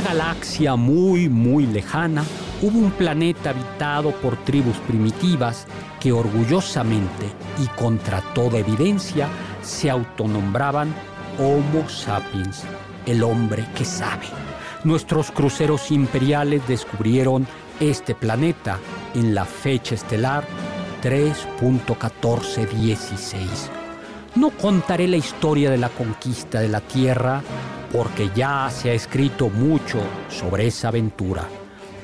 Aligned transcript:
una 0.00 0.08
galaxia 0.08 0.76
muy, 0.76 1.28
muy 1.28 1.66
lejana, 1.66 2.24
hubo 2.62 2.78
un 2.78 2.92
planeta 2.92 3.50
habitado 3.50 4.12
por 4.12 4.36
tribus 4.44 4.76
primitivas 4.78 5.66
que 5.98 6.12
orgullosamente 6.12 7.26
y 7.62 7.66
contra 7.78 8.22
toda 8.32 8.58
evidencia 8.58 9.28
se 9.62 9.90
autonombraban 9.90 10.94
Homo 11.38 11.86
sapiens, 11.88 12.62
el 13.06 13.22
hombre 13.22 13.66
que 13.74 13.84
sabe. 13.84 14.26
Nuestros 14.84 15.30
cruceros 15.30 15.90
imperiales 15.90 16.66
descubrieron 16.66 17.46
este 17.78 18.14
planeta 18.14 18.78
en 19.14 19.34
la 19.34 19.44
fecha 19.44 19.94
estelar 19.94 20.44
3.1416. 21.02 23.36
No 24.36 24.48
contaré 24.50 25.08
la 25.08 25.16
historia 25.16 25.70
de 25.70 25.78
la 25.78 25.90
conquista 25.90 26.60
de 26.60 26.68
la 26.68 26.80
Tierra 26.80 27.42
porque 27.92 28.30
ya 28.34 28.70
se 28.70 28.90
ha 28.90 28.94
escrito 28.94 29.48
mucho 29.48 29.98
sobre 30.28 30.66
esa 30.66 30.88
aventura. 30.88 31.44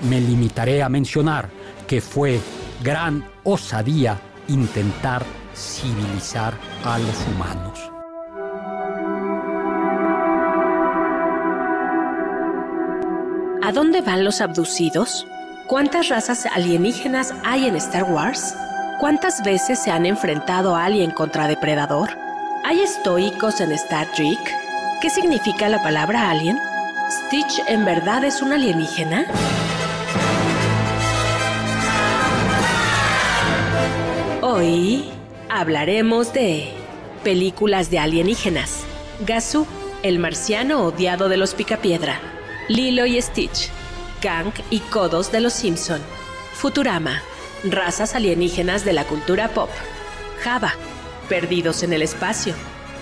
Me 0.09 0.21
limitaré 0.21 0.83
a 0.83 0.89
mencionar 0.89 1.49
que 1.87 2.01
fue 2.01 2.41
gran 2.83 3.25
osadía 3.45 4.19
intentar 4.49 5.25
civilizar 5.55 6.55
a 6.85 6.99
los 6.99 7.27
humanos. 7.29 7.91
¿A 13.63 13.73
dónde 13.73 14.01
van 14.01 14.25
los 14.25 14.41
abducidos? 14.41 15.27
¿Cuántas 15.67 16.09
razas 16.09 16.47
alienígenas 16.47 17.35
hay 17.45 17.67
en 17.67 17.75
Star 17.77 18.05
Wars? 18.05 18.55
¿Cuántas 19.01 19.43
veces 19.43 19.83
se 19.83 19.91
han 19.91 20.07
enfrentado 20.07 20.77
a 20.77 20.85
alguien 20.85 21.11
contra 21.11 21.49
depredador? 21.49 22.11
¿Hay 22.65 22.81
estoicos 22.81 23.61
en 23.61 23.73
Star 23.73 24.07
Trek? 24.13 24.66
¿Qué 25.07 25.11
significa 25.11 25.69
la 25.69 25.85
palabra 25.85 26.31
alien? 26.31 26.59
¿Stitch 27.09 27.63
en 27.69 27.85
verdad 27.85 28.25
es 28.25 28.43
un 28.43 28.53
alienígena? 28.53 29.25
Hoy 34.43 35.05
hablaremos 35.49 36.33
de 36.33 36.73
películas 37.23 37.89
de 37.89 38.01
alienígenas. 38.01 38.81
Gazoo, 39.25 39.69
el 40.03 40.19
marciano 40.19 40.83
odiado 40.83 41.29
de 41.29 41.37
los 41.37 41.55
Picapiedra. 41.55 42.19
Lilo 42.67 43.07
y 43.07 43.23
Stitch, 43.23 43.71
Kang 44.21 44.53
y 44.71 44.81
Kodos 44.81 45.31
de 45.31 45.39
los 45.39 45.53
Simpson. 45.53 46.01
Futurama, 46.53 47.23
razas 47.63 48.17
alienígenas 48.17 48.85
de 48.85 48.93
la 48.93 49.05
cultura 49.05 49.51
pop. 49.51 49.71
Java, 50.43 50.75
perdidos 51.29 51.85
en 51.85 51.93
el 51.93 52.03
espacio. 52.03 52.57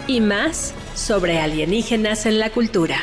Y 0.07 0.21
más 0.21 0.75
sobre 0.95 1.39
alienígenas 1.39 2.27
en 2.27 2.39
la 2.39 2.51
cultura. 2.51 2.99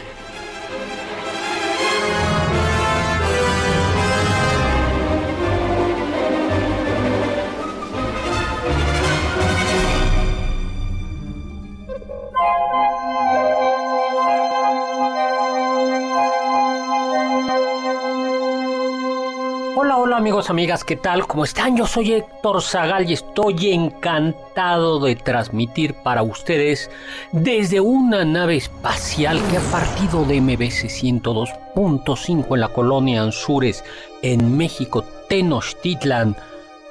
Amigos, 20.42 20.50
amigas, 20.50 20.84
¿qué 20.84 20.96
tal? 20.96 21.28
¿Cómo 21.28 21.44
están? 21.44 21.78
Yo 21.78 21.86
soy 21.86 22.14
Héctor 22.14 22.64
Zagal 22.64 23.08
y 23.08 23.14
estoy 23.14 23.74
encantado 23.74 25.00
de 25.00 25.16
transmitir 25.16 25.94
para 25.94 26.24
ustedes 26.24 26.90
desde 27.32 27.80
una 27.80 28.26
nave 28.26 28.56
espacial 28.56 29.40
que 29.50 29.58
ha 29.58 29.72
partido 29.72 30.26
de 30.26 30.42
MBC 30.42 30.90
102.5 30.90 32.56
en 32.56 32.60
la 32.60 32.70
colonia 32.70 33.22
Anzures, 33.22 33.84
en 34.24 34.58
México, 34.58 35.04
Tenochtitlan, 35.30 36.36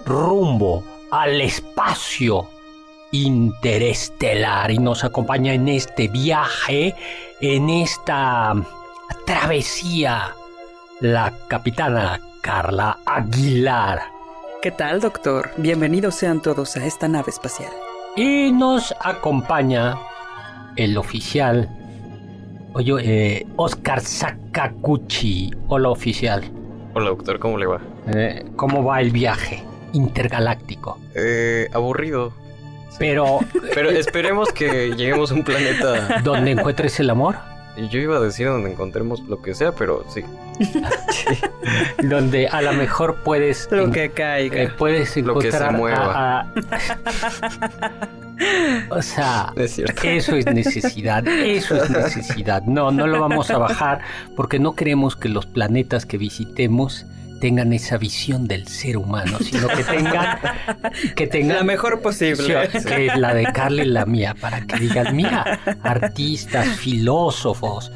rumbo 0.05 0.85
al 1.11 1.41
espacio 1.41 2.47
interestelar 3.11 4.71
y 4.71 4.79
nos 4.79 5.03
acompaña 5.03 5.55
en 5.55 5.69
este 5.69 6.07
viaje, 6.07 6.95
en 7.41 7.69
esta 7.69 8.55
travesía, 9.27 10.37
la 11.01 11.33
capitana 11.49 12.21
Carla 12.41 12.99
Aguilar. 13.05 14.01
¿Qué 14.63 14.71
tal, 14.71 15.01
doctor? 15.01 15.51
Bienvenidos 15.59 16.15
sean 16.15 16.41
todos 16.41 16.77
a 16.77 16.87
esta 16.87 17.07
nave 17.07 17.31
espacial. 17.31 17.71
Y 18.17 18.51
nos 18.53 18.95
acompaña 19.01 19.97
el 20.77 20.97
oficial, 20.97 21.69
oye, 22.73 22.93
eh, 23.01 23.47
Oscar 23.57 24.01
Sakaguchi. 24.01 25.51
Hola, 25.69 25.91
oficial. 25.91 26.43
Hola, 26.95 27.11
doctor, 27.11 27.39
¿cómo 27.39 27.59
le 27.59 27.67
va? 27.67 27.81
Eh, 28.15 28.45
¿Cómo 28.57 28.85
va 28.85 29.01
el 29.01 29.11
viaje 29.11 29.63
intergaláctico? 29.93 30.99
Eh, 31.15 31.69
aburrido. 31.73 32.33
Pero, 32.99 33.39
Pero 33.75 33.91
esperemos 33.91 34.51
que 34.53 34.95
lleguemos 34.95 35.31
a 35.31 35.35
un 35.35 35.45
planeta. 35.45 36.21
¿dónde 36.25 36.51
encuentres 36.53 36.99
el 37.01 37.11
amor? 37.11 37.37
Yo 37.77 37.99
iba 38.01 38.17
a 38.17 38.21
decir 38.21 38.47
donde 38.49 38.71
encontremos 38.73 39.21
lo 39.29 39.41
que 39.41 39.55
sea, 39.55 39.73
pero 39.73 40.05
sí. 40.13 40.23
Donde 42.03 42.49
a 42.49 42.61
lo 42.63 42.73
mejor 42.75 43.23
puedes... 43.25 43.69
Lo 43.71 43.91
que 43.91 44.11
caiga. 44.11 44.63
eh, 44.63 44.69
puedes 44.77 45.17
Lo 45.19 45.39
que 45.39 45.51
se 45.51 45.57
encontrar 45.57 45.77
mueva. 45.79 46.41
a- 46.41 46.41
a- 46.41 46.53
o 48.91 49.03
sea, 49.03 49.53
Es 49.57 49.75
cierto. 49.75 50.03
Eso 50.03 50.37
es 50.37 50.47
necesidad, 50.47 51.27
eso 51.27 51.77
es 51.83 51.91
necesidad. 51.91 52.63
No, 52.65 52.91
no 52.91 53.07
lo 53.07 53.21
vamos 53.21 53.51
a 53.51 53.59
bajar 53.59 54.01
porque 54.37 54.59
no 54.59 54.75
queremos 54.75 55.17
que 55.17 55.29
los 55.29 55.47
planetas 55.47 56.07
que 56.07 56.19
visitemos 56.19 57.07
tengan 57.41 57.73
esa 57.73 57.99
visión 57.99 58.47
del 58.47 58.69
ser 58.69 58.97
humano, 58.97 59.39
sino 59.41 59.67
que 59.69 59.83
tengan 59.83 60.39
que 61.17 61.27
tengan 61.27 61.57
La 61.57 61.65
mejor 61.65 62.01
posible. 62.01 62.69
Que 62.87 63.07
es 63.07 63.17
la 63.17 63.35
de 63.35 63.45
Carla 63.53 63.83
y 63.83 63.89
la 63.89 64.07
mía, 64.07 64.37
para 64.41 64.61
que 64.61 64.79
digan, 64.79 65.17
mira, 65.17 65.61
artistas, 65.83 66.69
filósofos. 66.77 67.91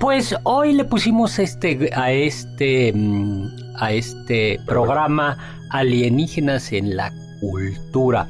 Pues 0.00 0.34
hoy 0.42 0.72
le 0.72 0.84
pusimos 0.84 1.38
este 1.38 1.90
a 1.94 2.10
este 2.10 2.92
mm, 2.92 3.46
a 3.76 3.92
este 3.92 4.58
programa 4.66 5.60
alienígenas 5.70 6.72
en 6.72 6.96
la 6.96 7.12
cultura. 7.40 8.26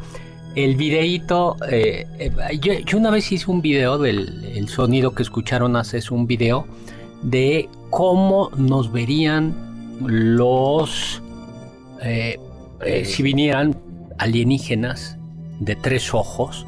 El 0.55 0.77
videíto, 0.77 1.57
eh, 1.71 2.07
eh, 2.19 2.31
yo, 2.61 2.73
yo 2.81 2.99
una 2.99 3.11
vez 3.11 3.31
hice 3.31 3.51
un 3.51 3.63
video 3.63 3.97
del 3.97 4.45
el 4.55 4.69
sonido 4.69 5.15
que 5.15 5.23
escucharon 5.23 5.77
hace 5.77 5.99
es 5.99 6.11
un 6.11 6.27
video 6.27 6.67
de 7.23 7.69
cómo 7.91 8.51
nos 8.57 8.93
verían 8.93 9.68
los 10.01 11.23
eh, 12.03 12.39
eh, 12.85 13.05
si 13.05 13.23
vinieran 13.23 13.77
alienígenas 14.19 15.19
de 15.61 15.77
tres 15.77 16.15
ojos 16.15 16.67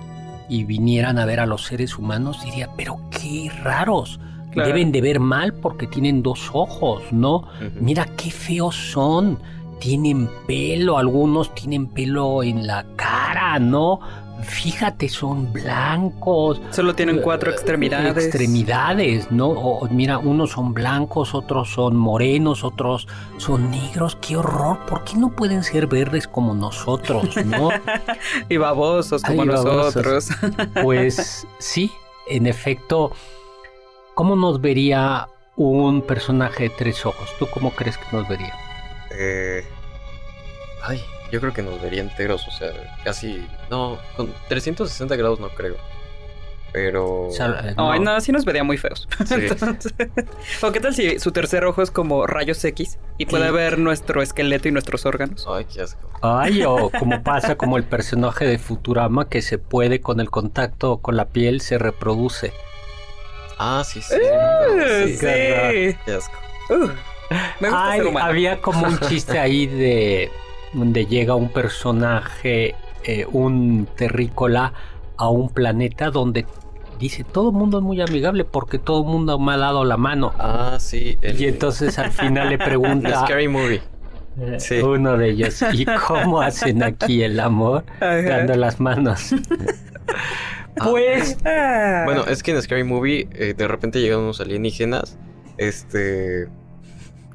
y 0.49 0.65
vinieran 0.65 1.19
a 1.19 1.25
ver 1.25 1.41
a 1.41 1.47
los 1.47 1.65
seres 1.65 1.97
humanos, 1.97 2.43
diría, 2.45 2.69
pero 2.77 3.01
qué 3.11 3.51
raros. 3.63 4.19
Claro. 4.51 4.69
Deben 4.69 4.91
de 4.91 5.01
ver 5.01 5.21
mal 5.21 5.55
porque 5.55 5.87
tienen 5.87 6.25
dos 6.25 6.51
ojos, 6.53 7.05
¿no? 7.13 7.47
Mira 7.81 8.07
qué 8.17 8.33
feos 8.33 8.75
son. 8.75 9.39
Tienen 9.79 10.29
pelo, 10.49 10.99
algunos 10.99 11.55
tienen 11.55 11.87
pelo 11.87 12.43
en 12.43 12.67
la 12.67 12.85
cara, 12.97 13.61
¿no? 13.61 14.01
Fíjate, 14.43 15.09
son 15.09 15.53
blancos. 15.53 16.61
Solo 16.71 16.95
tienen 16.95 17.21
cuatro 17.21 17.51
Eh, 17.51 17.55
extremidades. 17.55 18.25
Extremidades, 18.25 19.31
¿no? 19.31 19.49
O, 19.49 19.89
mira, 19.89 20.19
unos 20.19 20.51
son 20.53 20.73
blancos, 20.75 21.35
otros 21.35 21.71
son 21.71 21.97
morenos, 21.97 22.65
otros 22.65 23.07
son 23.39 23.71
negros. 23.71 24.17
¡Qué 24.21 24.37
horror! 24.37 24.79
¿Por 24.87 25.05
qué 25.05 25.17
no 25.17 25.31
pueden 25.31 25.63
ser 25.63 25.87
verdes 25.87 26.27
como 26.29 26.55
nosotros, 26.55 27.37
no? 27.45 27.71
Y 28.49 28.57
babosos 28.57 29.23
como 29.23 29.43
Ay, 29.43 29.49
babosos. 29.49 29.95
nosotros. 29.97 30.29
Pues 30.83 31.47
sí, 31.59 31.91
en 32.29 32.47
efecto, 32.47 33.13
¿cómo 34.15 34.37
nos 34.37 34.61
vería 34.61 35.29
un 35.57 36.03
personaje 36.03 36.65
de 36.65 36.71
tres 36.71 37.05
ojos? 37.05 37.29
¿Tú 37.39 37.47
cómo 37.53 37.71
crees 37.73 37.99
que 37.99 38.17
nos 38.17 38.29
vería? 38.29 38.55
Eh, 39.19 39.65
ay, 40.83 41.03
yo 41.31 41.41
creo 41.41 41.53
que 41.53 41.63
nos 41.63 41.81
vería 41.81 42.01
enteros, 42.01 42.47
o 42.47 42.51
sea, 42.51 42.71
casi. 43.05 43.47
No, 43.71 43.99
con 44.17 44.33
360 44.49 45.15
grados 45.17 45.41
no 45.41 45.49
creo. 45.51 45.77
Pero. 46.73 47.29
No. 47.77 47.91
Ay, 47.91 47.99
no, 47.99 48.21
sí 48.21 48.31
nos 48.31 48.45
vería 48.45 48.63
muy 48.63 48.77
feos. 48.79 49.09
Sí. 49.27 49.35
Entonces, 49.39 49.93
¿O 50.63 50.71
qué 50.71 50.79
tal 50.79 50.95
si 50.95 51.19
su 51.19 51.33
tercer 51.33 51.65
ojo 51.65 51.83
es 51.83 51.91
como 51.91 52.29
rayos 52.29 52.65
X 52.65 52.99
y 53.19 53.27
puede 53.27 53.49
Sí. 53.49 53.53
ver 53.55 53.79
nuestro 53.79 54.23
esqueleto 54.23 54.69
y 54.69 54.73
nuestros 54.73 55.05
órganos? 55.05 55.47
Ay, 55.49 55.65
qué 55.65 55.83
asco. 55.83 56.09
Ay, 56.23 56.63
o 56.63 56.91
como 56.99 57.25
pasa 57.25 57.57
como 57.57 57.77
el 57.77 57.83
personaje 57.85 58.47
de 58.47 58.59
Futurama 58.59 59.29
que 59.29 59.43
se 59.43 59.59
puede 59.59 60.01
con 60.01 60.21
el 60.21 60.31
contacto 60.31 60.99
con 60.99 61.17
la 61.17 61.25
piel 61.27 61.61
se 61.61 61.77
reproduce. 61.79 62.53
Ah, 63.59 63.83
sí, 63.85 64.01
sí. 64.01 64.15
Eh, 64.15 65.05
sí. 65.09 65.15
sí. 65.17 65.99
Qué 66.07 66.13
asco. 66.13 66.35
Uh, 66.71 66.87
me 67.61 67.69
gusta 67.69 67.91
Ay, 67.91 67.99
ser 67.99 68.07
humano. 68.09 68.27
había 68.27 68.61
como 68.61 68.87
un 68.87 68.99
chiste 69.01 69.39
ahí 69.41 69.67
de 69.67 70.31
donde 70.73 71.07
llega 71.07 71.35
un 71.35 71.49
personaje, 71.49 72.75
eh, 73.05 73.27
un 73.31 73.89
terrícola, 73.97 74.73
a 75.17 75.29
un 75.29 75.51
planeta 75.51 76.11
donde 76.11 76.47
dice 76.99 77.25
todo 77.25 77.51
el 77.51 77.57
mundo 77.57 77.79
es 77.79 77.85
muy 77.85 78.01
amigable 78.01 78.45
porque 78.45 78.79
todo 78.79 79.01
el 79.03 79.09
mundo 79.09 79.39
me 79.39 79.53
ha 79.53 79.57
dado 79.59 79.85
la 79.85 79.97
mano. 79.97 80.33
Ah, 80.39 80.77
sí. 80.79 81.19
El, 81.23 81.41
Y 81.41 81.47
entonces 81.47 81.99
al 81.99 82.13
final 82.13 82.51
le 82.51 82.59
The 82.59 82.65
pregunta 82.65 83.21
Scary 83.27 83.49
Movie. 83.49 83.83
eh, 84.41 84.57
sí. 84.61 84.79
uno 84.81 85.17
de 85.17 85.31
ellos, 85.31 85.63
¿y 85.73 85.85
cómo 86.07 86.41
hacen 86.41 86.83
aquí 86.83 87.23
el 87.23 87.41
amor? 87.41 87.85
Ajá. 87.97 88.17
Dando 88.23 88.55
las 88.57 88.81
manos. 88.81 89.35
pues 90.83 91.37
Ah. 91.45 92.03
Bueno, 92.05 92.25
es 92.27 92.43
que 92.43 92.53
en 92.53 92.63
Scary 92.63 92.85
Movie 92.85 93.29
eh, 93.33 93.55
de 93.57 93.69
repente 93.69 94.01
llegan 94.01 94.21
unos 94.21 94.41
alienígenas. 94.41 95.19
Este. 95.59 96.49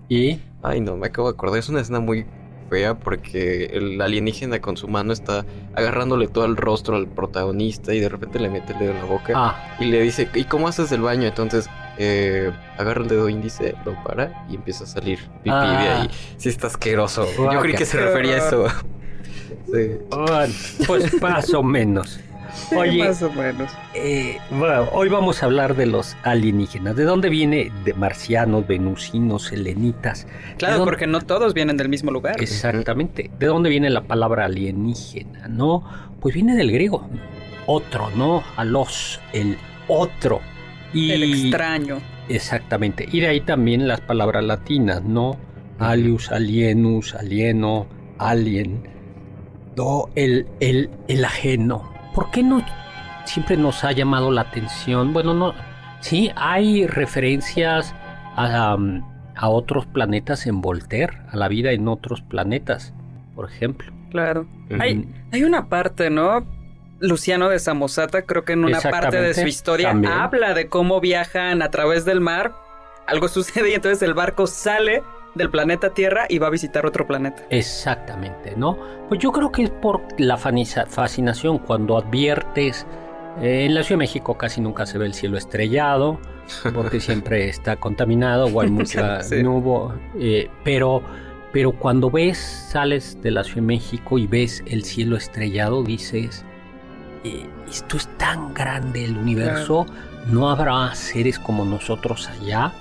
y 0.09 0.39
Ay, 0.63 0.81
no, 0.81 0.95
me 0.97 1.07
acabo 1.07 1.27
de 1.29 1.35
acordar. 1.35 1.59
Es 1.59 1.69
una 1.69 1.81
escena 1.81 1.99
muy 1.99 2.25
fea 2.69 2.95
porque 2.95 3.65
el 3.73 4.01
alienígena 4.01 4.59
con 4.59 4.77
su 4.77 4.88
mano 4.88 5.13
está 5.13 5.45
agarrándole 5.73 6.27
todo 6.27 6.45
el 6.45 6.57
rostro 6.57 6.95
al 6.95 7.07
protagonista 7.07 7.94
y 7.94 8.00
de 8.00 8.09
repente 8.09 8.39
le 8.39 8.50
mete 8.50 8.73
el 8.73 8.79
dedo 8.79 8.91
en 8.91 8.97
la 8.97 9.06
boca 9.06 9.33
ah, 9.35 9.75
y 9.79 9.85
le 9.85 10.01
dice, 10.01 10.29
¿y 10.33 10.44
cómo 10.45 10.67
haces 10.67 10.91
el 10.91 11.01
baño? 11.01 11.27
Entonces 11.27 11.69
eh, 11.97 12.51
agarra 12.77 13.01
el 13.01 13.07
dedo 13.07 13.29
índice, 13.29 13.75
lo 13.85 14.01
para 14.03 14.45
y 14.50 14.56
empieza 14.56 14.83
a 14.83 14.88
salir 14.88 15.19
pipí 15.44 15.50
de 15.50 15.56
Ah. 15.56 16.01
ahí. 16.01 16.09
Sí, 16.38 16.50
está 16.50 16.67
asqueroso. 16.67 17.25
Yo 17.51 17.59
creí 17.62 17.75
que 17.75 17.85
se 17.85 17.97
refería 17.97 18.35
a 18.35 18.47
eso. 18.47 18.65
Sí. 19.71 19.97
ah, 20.12 20.45
pues 20.88 21.21
más 21.21 21.53
o 21.53 21.63
menos. 21.63 22.19
Oye, 22.75 23.03
más 23.03 23.21
o 23.21 23.31
menos. 23.31 23.71
Eh, 23.93 24.37
bueno, 24.51 24.87
hoy 24.93 25.09
vamos 25.09 25.41
a 25.41 25.45
hablar 25.45 25.75
de 25.75 25.85
los 25.85 26.15
alienígenas. 26.23 26.95
¿De 26.95 27.03
dónde 27.03 27.29
viene? 27.29 27.71
De 27.83 27.93
marcianos, 27.93 28.65
venusinos, 28.67 29.43
selenitas. 29.43 30.25
¿De 30.25 30.55
Claro, 30.57 30.77
dónde- 30.77 30.89
porque 30.91 31.07
no 31.07 31.21
todos 31.21 31.53
vienen 31.53 31.77
del 31.77 31.89
mismo 31.89 32.11
lugar. 32.11 32.41
Exactamente. 32.41 33.29
¿De 33.39 33.47
dónde 33.47 33.69
viene 33.69 33.89
la 33.89 34.01
palabra 34.01 34.45
alienígena? 34.45 35.47
¿No? 35.47 35.83
Pues 36.19 36.33
viene 36.35 36.55
del 36.55 36.71
griego. 36.71 37.07
Otro, 37.67 38.09
¿no? 38.15 38.43
Alos, 38.57 39.19
el 39.33 39.57
otro. 39.87 40.39
Y 40.93 41.11
El 41.11 41.23
extraño. 41.23 41.97
Exactamente. 42.29 43.07
Y 43.11 43.19
de 43.19 43.27
ahí 43.27 43.41
también 43.41 43.87
las 43.87 44.01
palabras 44.01 44.43
latinas, 44.43 45.03
¿no? 45.03 45.37
Alius, 45.79 46.31
alienus, 46.31 47.13
alieno, 47.15 47.85
alien. 48.17 48.87
No, 49.75 50.05
el, 50.15 50.47
el, 50.61 50.89
el 51.09 51.25
ajeno. 51.25 51.93
¿Por 52.15 52.31
qué 52.31 52.41
no 52.41 52.65
siempre 53.25 53.57
nos 53.57 53.83
ha 53.83 53.91
llamado 53.91 54.31
la 54.31 54.41
atención? 54.41 55.12
Bueno, 55.12 55.33
no. 55.33 55.53
Sí, 56.00 56.31
hay 56.35 56.88
referencias 56.88 57.94
a, 58.38 58.77
a 59.35 59.50
otros 59.50 59.85
planetas 59.85 60.47
en 60.47 60.62
Voltaire, 60.62 61.21
a 61.29 61.35
la 61.35 61.50
vida 61.50 61.71
en 61.71 61.89
otros 61.89 62.21
planetas, 62.21 62.94
por 63.35 63.50
ejemplo. 63.50 63.91
Claro. 64.12 64.47
Hay, 64.79 65.07
hay 65.33 65.44
una 65.44 65.67
parte, 65.67 66.09
¿no? 66.09 66.47
Luciano 67.00 67.50
de 67.50 67.59
Samosata, 67.59 68.21
creo 68.21 68.45
que 68.45 68.53
en 68.53 68.63
una 68.63 68.79
parte 68.79 69.19
de 69.19 69.33
su 69.33 69.45
historia 69.45 69.89
también. 69.89 70.13
habla 70.13 70.53
de 70.53 70.69
cómo 70.69 71.01
viajan 71.01 71.62
a 71.62 71.69
través 71.69 72.06
del 72.06 72.21
mar. 72.21 72.56
Algo 73.07 73.27
sucede 73.27 73.71
y 73.71 73.73
entonces 73.73 74.01
el 74.01 74.13
barco 74.13 74.47
sale 74.47 75.03
del 75.35 75.49
planeta 75.49 75.89
Tierra 75.93 76.25
y 76.29 76.39
va 76.39 76.47
a 76.47 76.49
visitar 76.49 76.85
otro 76.85 77.05
planeta. 77.05 77.43
Exactamente, 77.49 78.53
¿no? 78.57 78.77
Pues 79.09 79.19
yo 79.19 79.31
creo 79.31 79.51
que 79.51 79.63
es 79.63 79.69
por 79.69 80.01
la 80.17 80.37
fascinación 80.37 81.59
cuando 81.59 81.97
adviertes. 81.97 82.85
eh, 83.41 83.65
en 83.65 83.75
la 83.75 83.83
Ciudad 83.83 83.99
de 83.99 84.03
México 84.05 84.37
casi 84.37 84.61
nunca 84.61 84.85
se 84.85 84.97
ve 84.97 85.05
el 85.05 85.13
cielo 85.13 85.37
estrellado, 85.37 86.19
porque 86.73 86.99
siempre 87.01 87.49
está 87.49 87.75
contaminado 87.75 88.45
o 88.47 88.61
hay 88.61 88.69
mucha 88.69 89.21
Sí. 89.23 89.43
nubo. 89.43 89.93
eh, 90.17 90.49
pero, 90.63 91.01
pero 91.51 91.73
cuando 91.73 92.09
ves, 92.09 92.38
sales 92.38 93.21
de 93.21 93.31
la 93.31 93.43
Ciudad 93.43 93.57
de 93.57 93.67
México 93.67 94.17
y 94.17 94.25
ves 94.27 94.63
el 94.67 94.83
cielo 94.85 95.17
estrellado, 95.17 95.83
dices: 95.83 96.45
eh, 97.25 97.45
Esto 97.69 97.97
es 97.97 98.07
tan 98.17 98.53
grande 98.53 99.03
el 99.03 99.17
universo, 99.17 99.85
no 100.27 100.49
habrá 100.49 100.95
seres 100.95 101.38
como 101.39 101.65
nosotros 101.65 102.29
allá. 102.29 102.71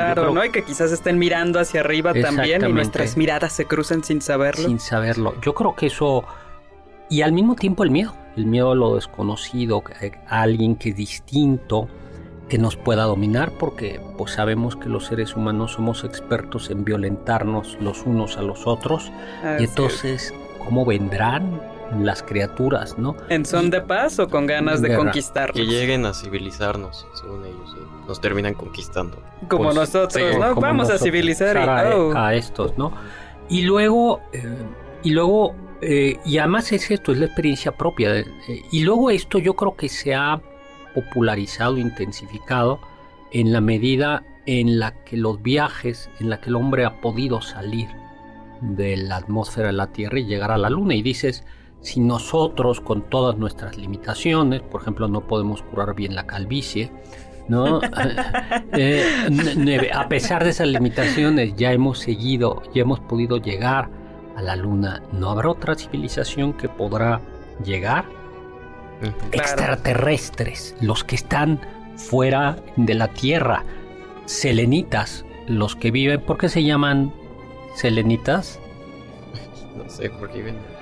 Claro, 0.00 0.22
creo- 0.22 0.34
¿no? 0.34 0.44
Y 0.44 0.50
que 0.50 0.64
quizás 0.64 0.92
estén 0.92 1.18
mirando 1.18 1.58
hacia 1.60 1.80
arriba 1.80 2.12
también 2.14 2.64
y 2.66 2.72
nuestras 2.72 3.16
miradas 3.16 3.52
se 3.52 3.66
cruzan 3.66 4.04
sin 4.04 4.20
saberlo. 4.22 4.68
sin 4.68 4.80
saberlo. 4.80 5.34
Yo 5.42 5.54
creo 5.54 5.74
que 5.74 5.86
eso... 5.86 6.24
Y 7.08 7.22
al 7.22 7.32
mismo 7.32 7.54
tiempo 7.54 7.84
el 7.84 7.90
miedo, 7.90 8.14
el 8.36 8.46
miedo 8.46 8.72
a 8.72 8.74
lo 8.74 8.96
desconocido, 8.96 9.82
a 10.28 10.42
alguien 10.42 10.74
que 10.74 10.88
es 10.90 10.96
distinto, 10.96 11.88
que 12.48 12.58
nos 12.58 12.76
pueda 12.76 13.04
dominar, 13.04 13.52
porque 13.52 14.00
pues 14.16 14.32
sabemos 14.32 14.76
que 14.76 14.88
los 14.88 15.06
seres 15.06 15.36
humanos 15.36 15.72
somos 15.72 16.04
expertos 16.04 16.70
en 16.70 16.84
violentarnos 16.84 17.76
los 17.80 18.02
unos 18.04 18.36
a 18.38 18.42
los 18.42 18.66
otros. 18.66 19.12
Y 19.58 19.64
es. 19.64 19.70
entonces, 19.70 20.34
¿cómo 20.64 20.84
vendrán 20.84 21.60
las 22.02 22.22
criaturas, 22.22 22.98
no? 22.98 23.16
¿En 23.28 23.44
son 23.46 23.70
de 23.70 23.80
paz 23.80 24.18
o 24.18 24.28
con 24.28 24.46
ganas 24.46 24.82
de 24.82 24.88
Guerra. 24.88 25.04
conquistarnos? 25.04 25.56
Que 25.56 25.66
lleguen 25.66 26.04
a 26.06 26.14
civilizarnos, 26.14 27.06
según 27.14 27.44
ellos. 27.44 27.76
y 27.76 28.08
nos 28.08 28.20
terminan 28.20 28.54
conquistando. 28.54 29.20
Como 29.48 29.64
Pues, 29.64 29.76
nosotros, 29.76 30.12
sí, 30.14 30.38
¿no? 30.38 30.48
como 30.54 30.60
Vamos 30.60 30.90
a 30.90 30.98
civilizar 30.98 31.56
y... 31.56 31.58
a, 31.60 31.96
oh. 31.96 32.16
a 32.16 32.34
estos, 32.34 32.76
¿no? 32.78 32.92
Y 33.48 33.62
luego, 33.62 34.20
eh, 34.32 34.44
y 35.02 35.10
luego, 35.10 35.54
eh, 35.80 36.18
y 36.24 36.38
además 36.38 36.70
es 36.72 36.90
esto, 36.90 37.12
es 37.12 37.18
la 37.18 37.26
experiencia 37.26 37.72
propia. 37.72 38.12
de- 38.12 38.20
eh, 38.48 38.62
y 38.72 38.82
luego 38.82 39.10
esto 39.10 39.38
yo 39.38 39.54
creo 39.54 39.76
que 39.76 39.88
se 39.88 40.14
ha 40.14 40.40
popularizado, 40.94 41.76
intensificado 41.78 42.80
en 43.32 43.52
la 43.52 43.60
medida 43.60 44.22
en 44.46 44.78
la 44.78 44.92
que 45.04 45.16
los 45.16 45.42
viajes, 45.42 46.08
en 46.20 46.30
la 46.30 46.40
que 46.40 46.48
el 46.50 46.56
hombre 46.56 46.84
ha 46.84 47.00
podido 47.00 47.40
salir 47.42 47.88
de 48.60 48.96
la 48.96 49.16
atmósfera 49.16 49.66
de 49.68 49.72
la 49.74 49.88
Tierra 49.88 50.18
y 50.20 50.24
llegar 50.24 50.50
a 50.52 50.56
la 50.58 50.70
Luna. 50.70 50.94
Y 50.94 51.02
dices, 51.02 51.44
si 51.86 52.00
nosotros 52.00 52.80
con 52.80 53.02
todas 53.02 53.38
nuestras 53.38 53.76
limitaciones, 53.78 54.60
por 54.60 54.82
ejemplo, 54.82 55.06
no 55.06 55.20
podemos 55.20 55.62
curar 55.62 55.94
bien 55.94 56.16
la 56.16 56.26
calvicie, 56.26 56.90
¿no? 57.48 57.80
Eh, 58.72 59.90
a 59.94 60.08
pesar 60.08 60.42
de 60.42 60.50
esas 60.50 60.66
limitaciones, 60.66 61.54
ya 61.54 61.72
hemos 61.72 62.00
seguido, 62.00 62.62
ya 62.74 62.82
hemos 62.82 62.98
podido 62.98 63.36
llegar 63.36 63.88
a 64.36 64.42
la 64.42 64.56
Luna. 64.56 65.00
¿No 65.12 65.30
habrá 65.30 65.50
otra 65.50 65.76
civilización 65.76 66.54
que 66.54 66.68
podrá 66.68 67.20
llegar? 67.64 68.04
Claro. 69.00 69.16
Extraterrestres, 69.30 70.74
los 70.80 71.04
que 71.04 71.14
están 71.14 71.60
fuera 71.96 72.56
de 72.74 72.94
la 72.94 73.08
Tierra, 73.08 73.64
selenitas, 74.24 75.24
los 75.46 75.76
que 75.76 75.92
viven, 75.92 76.20
¿por 76.20 76.36
qué 76.36 76.48
se 76.48 76.64
llaman 76.64 77.14
selenitas? 77.76 78.58
No 79.76 79.88
sé 79.90 80.10
por 80.10 80.30
qué 80.32 80.42
ven. 80.42 80.75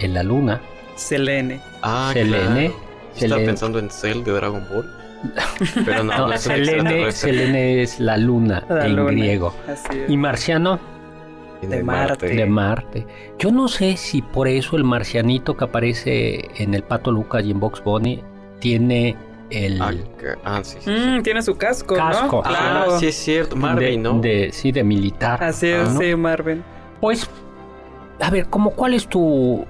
En 0.00 0.14
la 0.14 0.22
Luna. 0.22 0.60
Selene. 0.96 1.60
Ah, 1.82 2.10
Selene. 2.12 2.36
claro. 2.36 2.60
Yo 2.64 2.68
Estaba 3.14 3.14
Selene. 3.14 3.46
pensando 3.46 3.78
en 3.78 3.90
Cell 3.90 4.22
de 4.24 4.32
Dragon 4.32 4.62
Ball. 4.72 4.90
Pero 5.86 6.04
no, 6.04 6.12
No, 6.18 6.26
no 6.28 6.32
es 6.34 6.46
un 6.46 6.52
Selene. 6.52 7.12
Selene 7.12 7.82
es 7.82 7.98
la 8.00 8.16
Luna 8.16 8.64
La 8.68 8.86
en 8.86 8.96
luna. 8.96 9.10
griego. 9.12 9.54
Y 10.08 10.16
marciano 10.16 10.78
de 11.62 11.82
Marte. 11.82 12.28
de 12.28 12.44
Marte. 12.46 13.06
Yo 13.38 13.50
no 13.50 13.68
sé 13.68 13.96
si 13.96 14.20
por 14.20 14.48
eso 14.48 14.76
el 14.76 14.84
marcianito 14.84 15.56
que 15.56 15.64
aparece 15.64 16.50
en 16.62 16.74
el 16.74 16.82
Pato 16.82 17.10
Lucas 17.10 17.42
y 17.44 17.52
en 17.52 17.60
Box 17.60 17.82
Bunny 17.82 18.22
tiene 18.60 19.16
el 19.50 19.80
Ah, 19.80 19.92
ah, 20.44 20.60
sí, 20.62 20.76
sí. 20.80 20.84
sí. 20.84 20.90
Mm, 20.90 21.22
tiene 21.22 21.40
su 21.42 21.56
casco, 21.56 21.94
Casco. 21.94 22.42
¿no? 22.44 22.50
Ah, 22.50 22.82
Claro. 22.84 22.98
sí 22.98 23.06
es 23.06 23.14
cierto. 23.14 23.56
Marvin, 23.56 24.02
de, 24.02 24.08
¿no? 24.10 24.18
de- 24.20 24.50
sí, 24.52 24.72
de 24.72 24.84
militar. 24.84 25.42
Así 25.42 25.68
es, 25.68 25.88
¿no? 25.90 26.00
sí, 26.00 26.14
Marvin. 26.16 26.62
Pues, 27.00 27.28
a 28.20 28.30
ver, 28.30 28.46
¿cómo 28.50 28.70
cuál 28.72 28.92
es 28.94 29.06
tu 29.08 29.64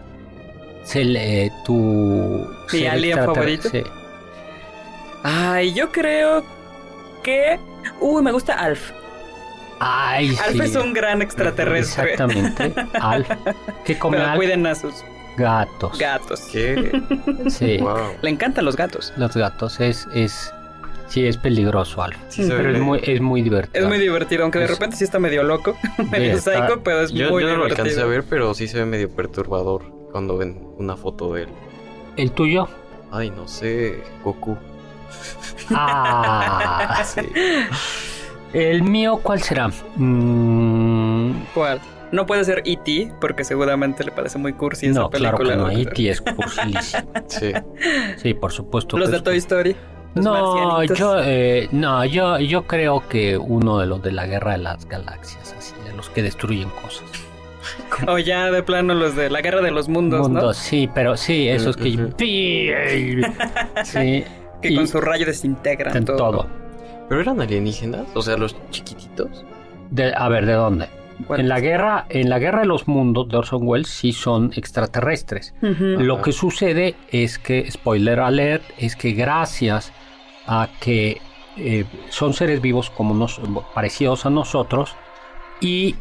cel- 0.87 1.17
eh, 1.19 1.51
tu 1.65 2.47
ser 2.69 2.89
alien 2.89 3.19
favorito? 3.25 3.69
Sí. 3.69 3.83
Ay, 5.23 5.73
yo 5.73 5.91
creo 5.91 6.45
que... 7.23 7.59
Uy, 8.01 8.23
me 8.23 8.33
gusta 8.33 8.55
Alf. 8.55 8.91
Ay, 9.81 10.29
Alf 10.45 10.53
sí. 10.53 10.61
es 10.63 10.77
un 10.77 10.93
gran 10.93 11.23
extraterrestre. 11.23 12.13
Exactamente. 12.13 12.75
Alf. 13.01 13.29
¿Qué 13.85 13.99
come 13.99 14.17
Pero 14.19 14.29
Alf? 14.31 14.37
cuiden 14.37 14.67
a 14.67 14.75
sus 14.75 14.95
Gatos. 15.37 15.99
gatos. 15.99 16.41
¿Qué? 16.53 16.93
Sí. 17.49 17.79
wow. 17.79 17.97
Le 18.23 18.31
encantan 18.31 18.65
los 18.65 18.77
gatos. 18.77 19.13
Los 19.17 19.37
gatos 19.37 19.81
es 19.81 20.07
es 20.15 20.53
sí 21.09 21.27
es 21.27 21.37
peligroso 21.37 22.03
Alf. 22.03 22.17
Sí, 22.29 22.45
se 22.45 22.51
pero 22.51 22.69
ve- 22.71 22.75
es 22.77 22.81
muy 22.81 23.01
es 23.03 23.21
muy 23.21 23.43
divertido. 23.43 23.83
Es 23.83 23.89
muy 23.89 23.99
divertido, 23.99 24.43
aunque 24.45 24.61
de 24.61 24.67
Es- 24.67 24.71
repente 24.71 24.97
sí 24.97 25.03
está 25.05 25.19
medio 25.19 25.43
loco, 25.43 25.77
medio 26.13 26.35
está- 26.35 26.53
psycho, 26.69 26.83
pero 26.85 27.01
es 27.01 27.11
Yo, 27.11 27.31
muy 27.31 27.43
yo 27.43 27.49
no 27.49 27.57
lo 27.57 27.65
divertido. 27.65 27.83
alcancé 27.85 28.01
a 28.03 28.07
ver, 28.07 28.25
pero 28.31 28.55
sí 28.55 28.69
se 28.69 28.79
ve 28.79 28.85
medio 28.87 29.11
perturbador 29.11 29.83
cuando 30.15 30.37
ven 30.37 30.57
una 30.79 30.97
foto 30.97 31.35
de 31.35 31.43
él. 31.43 31.49
¿El 32.17 32.31
tuyo? 32.31 32.69
Ay, 33.11 33.31
no 33.31 33.49
sé, 33.49 34.01
Goku. 34.23 34.57
Ah, 35.71 37.03
sí. 37.05 37.23
El 38.53 38.85
mío, 38.85 39.19
¿cuál 39.21 39.43
será? 39.43 39.73
Mm, 39.97 41.33
¿Cuál? 41.53 41.81
No 42.13 42.27
puede 42.27 42.45
ser 42.45 42.63
E.T. 42.65 43.13
porque 43.21 43.43
seguramente 43.43 44.05
le 44.05 44.13
parece 44.13 44.39
muy 44.39 44.53
cursi 44.53 44.87
esa 44.87 45.01
no, 45.01 45.11
claro 45.11 45.37
película. 45.39 45.69
que 45.69 45.75
no. 45.75 45.81
E.T. 45.81 46.09
es 46.09 46.21
cursilísimo. 46.21 47.11
Sí. 47.27 47.53
Sí, 48.19 48.35
por 48.35 48.53
supuesto. 48.53 48.97
Los 48.97 49.09
que 49.09 49.11
de 49.11 49.17
es 49.17 49.25
Toy 49.25 49.37
Story. 49.39 49.77
los 50.15 50.25
No, 50.25 50.85
yo, 50.85 51.17
eh, 51.25 51.69
no, 51.73 52.05
yo, 52.05 52.39
yo 52.39 52.69
creo 52.69 53.03
que 53.09 53.37
uno 53.37 53.81
de 53.81 53.87
los 53.87 54.01
de 54.01 54.13
la 54.13 54.27
guerra 54.29 54.53
de 54.53 54.59
las 54.59 54.89
galaxias, 54.89 55.57
así, 55.59 55.75
de 55.85 55.93
los 55.97 56.09
que 56.09 56.23
destruyen 56.23 56.69
cosas. 56.69 57.03
O 58.07 58.19
ya 58.19 58.51
de 58.51 58.63
plano 58.63 58.95
los 58.95 59.15
de 59.17 59.31
la 59.31 59.41
guerra 59.41 59.61
de 59.63 59.71
los 59.71 59.89
mundos, 59.89 60.29
Mundos, 60.29 60.57
sí, 60.57 60.89
pero 60.95 61.17
sí, 61.17 61.49
esos 61.49 61.77
que... 61.77 61.97
Que 64.61 64.71
y- 64.71 64.77
con 64.77 64.89
su 64.89 65.01
rayo 65.01 65.27
desintegran 65.27 65.97
en 65.97 66.05
todo. 66.05 66.17
todo. 66.17 66.47
¿Pero 67.09 67.21
eran 67.21 67.41
alienígenas? 67.41 68.07
O 68.15 68.23
sea, 68.23 68.37
los 68.37 68.57
chiquititos. 68.71 69.45
De- 69.91 70.15
a 70.17 70.29
ver, 70.29 70.47
¿de 70.47 70.55
dónde? 70.55 70.89
Bueno, 71.29 71.43
En 71.43 71.49
la 71.49 71.61
guerra, 71.61 72.07
en 72.09 72.29
la 72.31 72.39
guerra 72.39 72.61
de 72.61 72.67
los 72.67 72.89
mundos 72.89 73.29
de 73.29 73.37
Orson 73.37 73.61
Welles 73.63 73.89
sí 73.89 74.13
son 74.13 74.53
extraterrestres. 74.57 75.55
Lo 75.61 76.23
que 76.23 76.33
sucede 76.33 76.95
es 77.11 77.39
que, 77.39 77.71
spoiler 77.71 78.19
alert, 78.21 78.65
es 78.79 78.97
que 78.97 79.13
gracias 79.13 79.93
a 80.47 80.69
que 80.81 81.21
eh, 81.57 81.85
son 82.09 82.33
seres 82.33 82.61
vivos 82.61 82.91
como 82.91 83.15
nos, 83.15 83.41
parecidos 83.75 84.27
a 84.27 84.31
nosotros 84.31 84.97
y 85.61 85.95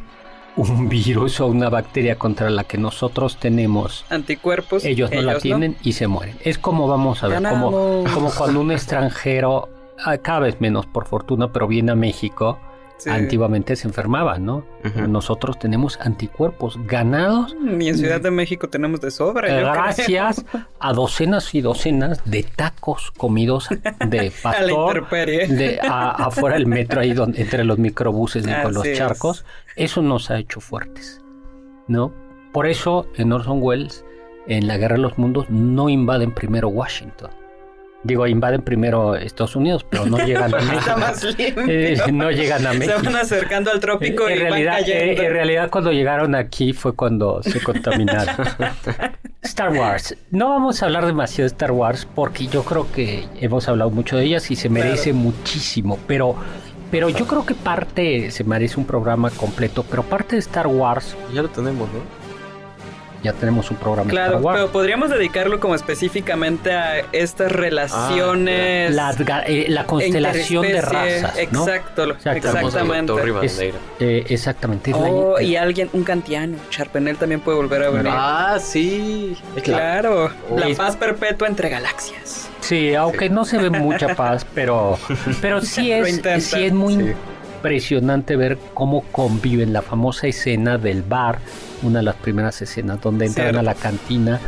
un 0.55 0.89
virus 0.89 1.39
o 1.39 1.48
una 1.48 1.69
bacteria 1.69 2.17
contra 2.17 2.50
la 2.50 2.63
que 2.63 2.77
nosotros 2.77 3.38
tenemos, 3.38 4.05
Anticuerpos. 4.10 4.86
ellos 4.86 5.12
no 5.12 5.22
la 5.22 5.39
tienen 5.39 5.75
y 5.83 5.93
se 5.93 6.07
mueren. 6.07 6.38
Es 6.43 6.57
como 6.57 6.88
vamos 6.88 7.24
a 7.24 7.27
ver, 7.27 7.41
como, 7.41 8.03
como 8.13 8.31
cuando 8.31 8.62
un 8.62 8.72
extranjero, 8.72 9.69
ah, 10.03 10.17
cada 10.17 10.41
vez 10.41 10.62
menos 10.62 10.86
por 10.86 11.05
fortuna, 11.05 11.51
pero 11.51 11.67
viene 11.67 11.91
a 11.91 11.95
México, 11.95 12.60
Sí. 12.97 13.09
antiguamente 13.09 13.75
se 13.75 13.88
enfermaba, 13.88 14.38
¿no? 14.39 14.63
Nosotros 15.07 15.59
tenemos 15.59 16.00
anticuerpos 16.00 16.77
ganados 16.85 17.53
Ni 17.59 17.89
en 17.89 17.97
Ciudad 17.97 18.21
de 18.21 18.31
México 18.31 18.69
tenemos 18.69 19.01
de 19.01 19.12
sobra. 19.12 19.47
gracias 19.59 20.45
a 20.79 20.93
docenas 20.93 21.53
y 21.53 21.59
docenas 21.62 22.21
de 22.23 22.43
tacos 22.43 23.12
comidos 23.17 23.67
de 23.69 24.31
A 24.43 24.62
la 24.62 24.63
pastor 24.71 25.09
de, 25.09 25.79
a- 25.81 26.12
afuera 26.12 26.55
del 26.55 26.67
metro, 26.67 27.01
ahí 27.01 27.12
donde, 27.13 27.41
entre 27.41 27.63
los 27.65 27.77
microbuses 27.77 28.45
y 28.47 28.53
con 28.63 28.73
los 28.73 28.85
es. 28.85 28.97
charcos. 28.97 29.43
Eso 29.75 30.01
nos 30.01 30.31
ha 30.31 30.38
hecho 30.38 30.62
fuertes, 30.62 31.19
¿no? 31.88 32.13
Por 32.53 32.67
eso 32.67 33.07
en 33.15 33.33
Orson 33.33 33.59
Welles, 33.62 34.05
en 34.47 34.67
la 34.67 34.77
Guerra 34.77 34.95
de 34.95 35.01
los 35.01 35.17
Mundos, 35.17 35.50
no 35.50 35.89
invaden 35.89 36.31
primero 36.31 36.69
Washington. 36.69 37.31
Digo, 38.03 38.27
invaden 38.27 38.62
primero 38.62 39.15
Estados 39.15 39.55
Unidos, 39.55 39.86
pero 39.89 40.05
no 40.05 40.17
llegan 40.25 40.53
a 40.53 40.57
Está 40.77 40.98
México. 40.98 41.00
más. 41.00 41.25
Eh, 41.38 41.98
no 42.12 42.31
llegan 42.31 42.67
a 42.67 42.72
Se 42.74 42.77
México. 42.79 43.00
van 43.03 43.15
acercando 43.15 43.72
al 43.72 43.79
trópico 43.79 44.27
En 44.27 44.36
y 44.38 44.39
realidad, 44.41 44.74
van 44.74 44.81
cayendo. 44.81 45.22
eh, 45.22 45.25
en 45.25 45.31
realidad, 45.33 45.69
cuando 45.69 45.91
llegaron 45.91 46.36
aquí 46.36 46.74
fue 46.74 46.93
cuando 46.93 47.41
se 47.43 47.62
contaminaron. 47.62 48.36
Star 49.41 49.72
Wars. 49.74 50.15
No 50.31 50.50
vamos 50.50 50.81
a 50.81 50.86
hablar 50.86 51.05
demasiado 51.05 51.43
de 51.43 51.53
Star 51.53 51.72
Wars 51.72 52.07
porque 52.13 52.48
yo 52.48 52.63
creo 52.63 52.91
que 52.91 53.25
hemos 53.41 53.67
hablado 53.67 53.89
mucho 53.89 54.17
de 54.17 54.25
ellas 54.25 54.50
y 54.51 54.55
se 54.55 54.69
merece 54.69 55.13
muchísimo. 55.13 56.00
Pero, 56.07 56.36
pero 56.91 57.10
yo 57.10 57.25
creo 57.27 57.45
que 57.45 57.53
parte 57.53 58.31
se 58.31 58.43
merece 58.43 58.79
un 58.79 58.86
programa 58.86 59.29
completo. 59.31 59.86
Pero 59.89 60.03
parte 60.03 60.36
de 60.36 60.39
Star 60.39 60.67
Wars, 60.67 61.15
Ya 61.33 61.41
lo 61.41 61.50
tenemos, 61.50 61.89
¿no? 61.91 62.23
Ya 63.24 63.34
tenemos 63.34 63.72
un 63.72 63.77
programa 63.77 64.03
de 64.08 64.12
Claro, 64.12 64.32
Star 64.34 64.42
Wars. 64.44 64.60
pero 64.60 64.72
podríamos 64.72 65.10
dedicarlo 65.10 65.60
como 65.60 65.75
específicamente 65.75 66.74
a 66.74 67.00
estas 67.13 67.51
relaciones. 67.51 68.94
Las 68.94 69.18
ga- 69.20 69.44
eh, 69.48 69.65
la 69.70 69.86
constelación 69.86 70.63
de 70.63 70.82
razas. 70.82 71.34
¿no? 71.51 71.63
Exacto, 71.65 72.06
lo- 72.06 72.13
exactamente. 72.15 73.13
Es- 73.44 73.60
eh, 74.00 74.25
exactamente. 74.30 74.92
es 74.92 74.98
la- 74.98 75.03
Oh, 75.10 75.39
y 75.39 75.56
alguien, 75.56 75.89
un 75.94 76.03
kantiano. 76.03 76.58
Charpenel 76.70 77.18
también 77.18 77.39
puede 77.42 77.58
volver 77.58 77.84
a 77.84 77.89
venir. 77.89 78.12
Ah, 78.13 78.58
sí. 78.62 79.38
Claro, 79.63 80.30
la 80.56 80.68
Es- 80.68 80.77
paz 80.77 80.96
perpetua 80.98 81.48
entre 81.48 81.70
galaxias. 81.70 82.50
Sí, 82.60 82.96
aunque 82.96 83.30
no 83.30 83.44
se 83.46 83.58
ve 83.58 83.70
mucha 83.70 84.15
paz, 84.15 84.46
pero, 84.53 84.98
pero 85.42 85.62
sí 85.62 85.92
es, 85.92 86.22
sí 86.46 86.63
es 86.65 86.74
muy 86.74 86.94
Sí. 86.96 87.13
Impresionante 87.67 88.36
ver 88.36 88.58
cómo 88.74 89.03
conviven 89.13 89.72
la 89.72 89.82
famosa 89.82 90.27
escena 90.27 90.77
del 90.77 91.01
bar, 91.01 91.39
una 91.82 92.00
de 92.00 92.03
las 92.05 92.15
primeras 92.15 92.62
escenas 92.62 93.00
donde 93.00 93.25
entran 93.25 93.46
Cierto. 93.46 93.60
a 93.62 93.63
la 93.63 93.74
cantina 93.74 94.41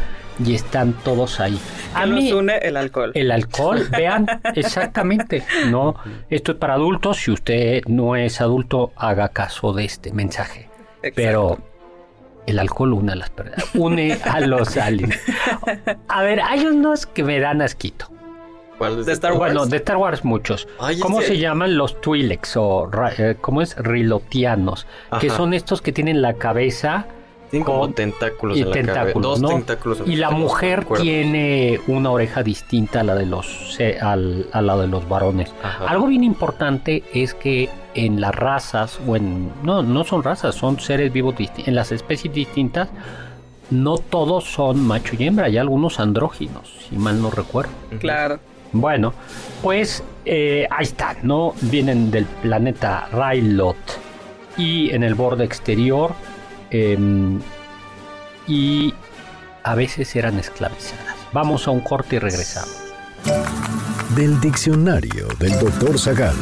y 0.43 0.53
están 0.53 0.91
todos 0.91 1.39
ahí. 1.39 1.57
A 1.93 2.03
¿Qué 2.03 2.07
mí 2.09 2.29
nos 2.29 2.39
une 2.41 2.57
el 2.57 2.75
alcohol? 2.75 3.11
el 3.13 3.31
alcohol, 3.31 3.87
vean, 3.97 4.27
exactamente, 4.53 5.43
no, 5.69 5.95
esto 6.29 6.51
es 6.51 6.57
para 6.57 6.73
adultos, 6.73 7.15
si 7.17 7.31
usted 7.31 7.83
no 7.87 8.17
es 8.17 8.41
adulto, 8.41 8.91
haga 8.97 9.29
caso 9.29 9.71
de 9.71 9.85
este 9.85 10.11
mensaje. 10.11 10.67
Exacto. 10.97 11.13
Pero 11.15 11.57
el 12.47 12.59
alcohol 12.59 12.93
une 12.95 13.13
a 13.13 13.15
las 13.15 13.29
personas, 13.29 13.63
une 13.75 14.17
a 14.25 14.41
los 14.41 14.75
aliens. 14.87 15.17
A 16.09 16.21
ver, 16.21 16.41
hay 16.41 16.65
unos 16.65 17.05
que 17.05 17.23
me 17.23 17.39
dan 17.39 17.61
asquito. 17.61 18.09
¿Cuál 18.77 18.99
es 18.99 19.05
De 19.05 19.13
Star 19.13 19.31
Wars. 19.33 19.53
Bueno, 19.53 19.65
de 19.67 19.77
Star 19.77 19.97
Wars 19.97 20.25
muchos. 20.25 20.67
Ay, 20.79 20.99
¿Cómo 20.99 21.21
se 21.21 21.37
llaman 21.37 21.77
los 21.77 21.99
Twi'leks 22.01 22.57
o 22.57 22.87
ra- 22.87 23.13
eh, 23.17 23.37
cómo 23.39 23.61
es 23.61 23.75
rilotianos? 23.77 24.85
Que 25.19 25.29
son 25.29 25.53
estos 25.53 25.81
que 25.81 25.91
tienen 25.91 26.21
la 26.21 26.33
cabeza 26.33 27.05
Tienen 27.51 27.65
como 27.65 27.79
con- 27.81 27.93
tentáculos 27.93 28.57
y 28.57 28.61
en 28.63 28.67
la 28.69 28.73
cabeza. 28.75 28.93
tentáculos, 28.95 29.31
Dos 29.31 29.41
¿no? 29.41 29.47
tentáculos 29.49 29.99
en 30.01 30.11
y 30.11 30.15
la 30.17 30.31
mujer 30.31 30.85
tiene 30.99 31.79
una 31.87 32.09
oreja 32.11 32.43
distinta 32.43 32.99
a 32.99 33.03
la 33.03 33.15
de 33.15 33.25
los 33.27 33.79
al- 34.01 34.47
a 34.51 34.61
la 34.61 34.75
de 34.77 34.87
los 34.87 35.07
varones. 35.07 35.53
Ajá. 35.63 35.85
Algo 35.85 36.07
bien 36.07 36.23
importante 36.25 37.03
es 37.13 37.33
que 37.33 37.69
en 37.93 38.19
las 38.19 38.35
razas 38.35 38.99
o 39.07 39.15
en 39.15 39.51
no 39.63 39.83
no 39.83 40.03
son 40.03 40.21
razas, 40.23 40.53
son 40.55 40.79
seres 40.81 41.13
vivos 41.13 41.37
distintos, 41.37 41.67
en 41.69 41.75
las 41.75 41.91
especies 41.93 42.33
distintas 42.33 42.89
no 43.71 43.97
todos 43.97 44.43
son 44.43 44.85
macho 44.85 45.15
y 45.17 45.25
hembra, 45.25 45.45
hay 45.45 45.57
algunos 45.57 45.99
andróginos, 45.99 46.71
si 46.89 46.97
mal 46.97 47.21
no 47.21 47.31
recuerdo. 47.31 47.71
Claro. 47.99 48.39
Bueno, 48.71 49.13
pues 49.61 50.03
eh, 50.25 50.67
ahí 50.69 50.83
están, 50.83 51.17
¿no? 51.23 51.53
Vienen 51.61 52.11
del 52.11 52.25
planeta 52.25 53.07
Railot 53.11 53.77
y 54.57 54.91
en 54.91 55.03
el 55.03 55.15
borde 55.15 55.43
exterior 55.43 56.13
em, 56.71 57.39
y 58.47 58.93
a 59.63 59.75
veces 59.75 60.15
eran 60.15 60.39
esclavizadas. 60.39 61.15
Vamos 61.33 61.67
a 61.67 61.71
un 61.71 61.81
corte 61.81 62.17
y 62.17 62.19
regresamos. 62.19 62.81
Del 64.15 64.39
diccionario 64.39 65.27
del 65.39 65.59
Dr. 65.59 65.99
Zagal. 65.99 66.35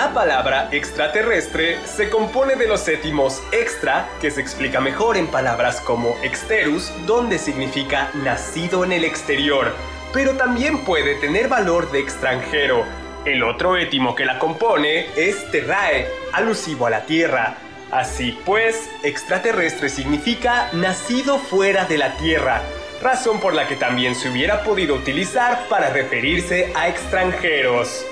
La 0.00 0.14
palabra 0.14 0.70
extraterrestre 0.72 1.76
se 1.84 2.08
compone 2.08 2.56
de 2.56 2.66
los 2.66 2.80
séptimos 2.80 3.42
extra, 3.52 4.08
que 4.18 4.30
se 4.30 4.40
explica 4.40 4.80
mejor 4.80 5.18
en 5.18 5.26
palabras 5.26 5.78
como 5.82 6.16
exterus, 6.22 6.90
donde 7.04 7.36
significa 7.38 8.10
nacido 8.14 8.82
en 8.82 8.92
el 8.92 9.04
exterior, 9.04 9.74
pero 10.14 10.38
también 10.38 10.86
puede 10.86 11.16
tener 11.16 11.48
valor 11.48 11.90
de 11.90 12.00
extranjero. 12.00 12.86
El 13.26 13.42
otro 13.42 13.76
étimo 13.76 14.14
que 14.14 14.24
la 14.24 14.38
compone 14.38 15.08
es 15.16 15.50
terrae, 15.50 16.08
alusivo 16.32 16.86
a 16.86 16.90
la 16.90 17.04
tierra. 17.04 17.58
Así 17.90 18.38
pues, 18.46 18.88
extraterrestre 19.02 19.90
significa 19.90 20.70
nacido 20.72 21.38
fuera 21.38 21.84
de 21.84 21.98
la 21.98 22.16
tierra, 22.16 22.62
razón 23.02 23.38
por 23.38 23.52
la 23.52 23.68
que 23.68 23.76
también 23.76 24.14
se 24.14 24.30
hubiera 24.30 24.64
podido 24.64 24.94
utilizar 24.94 25.68
para 25.68 25.90
referirse 25.90 26.72
a 26.74 26.88
extranjeros. 26.88 28.06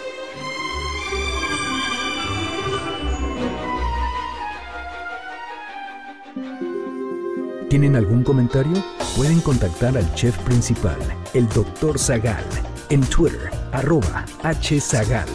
¿Tienen 7.69 7.97
algún 7.97 8.25
comentario? 8.25 8.83
Pueden 9.15 9.41
contactar 9.41 9.99
al 9.99 10.15
chef 10.15 10.37
principal, 10.39 10.97
el 11.35 11.47
Dr. 11.51 11.99
Zagal, 11.99 12.43
en 12.89 13.03
Twitter, 13.03 13.51
arroba 13.73 14.25
hzagal. 14.43 15.29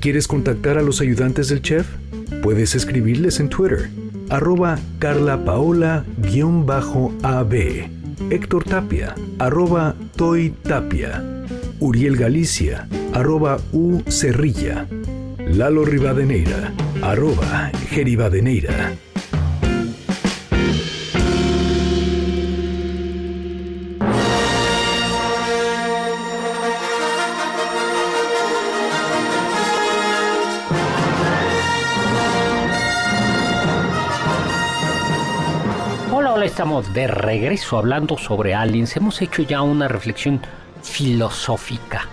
¿Quieres 0.00 0.28
contactar 0.28 0.78
a 0.78 0.82
los 0.82 1.00
ayudantes 1.00 1.48
del 1.48 1.62
chef? 1.62 1.84
Puedes 2.44 2.76
escribirles 2.76 3.40
en 3.40 3.48
Twitter, 3.48 3.90
arroba 4.30 4.78
carlapaola-ab, 5.00 6.04
Héctor 8.30 8.64
Tapia, 8.64 9.16
arroba 9.40 9.96
Toy 10.14 10.50
Tapia, 10.62 11.24
Uriel 11.80 12.16
Galicia, 12.16 12.86
arroba 13.12 13.58
U 13.72 14.00
Cerrilla, 14.08 14.86
Lalo 15.46 15.84
Rivadeneira, 15.84 16.72
arroba 17.02 17.70
Geribadeneira. 17.88 18.92
Hola, 36.12 36.44
estamos 36.44 36.92
de 36.92 37.06
regreso 37.06 37.78
hablando 37.78 38.18
sobre 38.18 38.54
aliens. 38.54 38.96
Hemos 38.96 39.22
hecho 39.22 39.42
ya 39.42 39.62
una 39.62 39.88
reflexión 39.88 40.40
filosófica, 40.82 42.08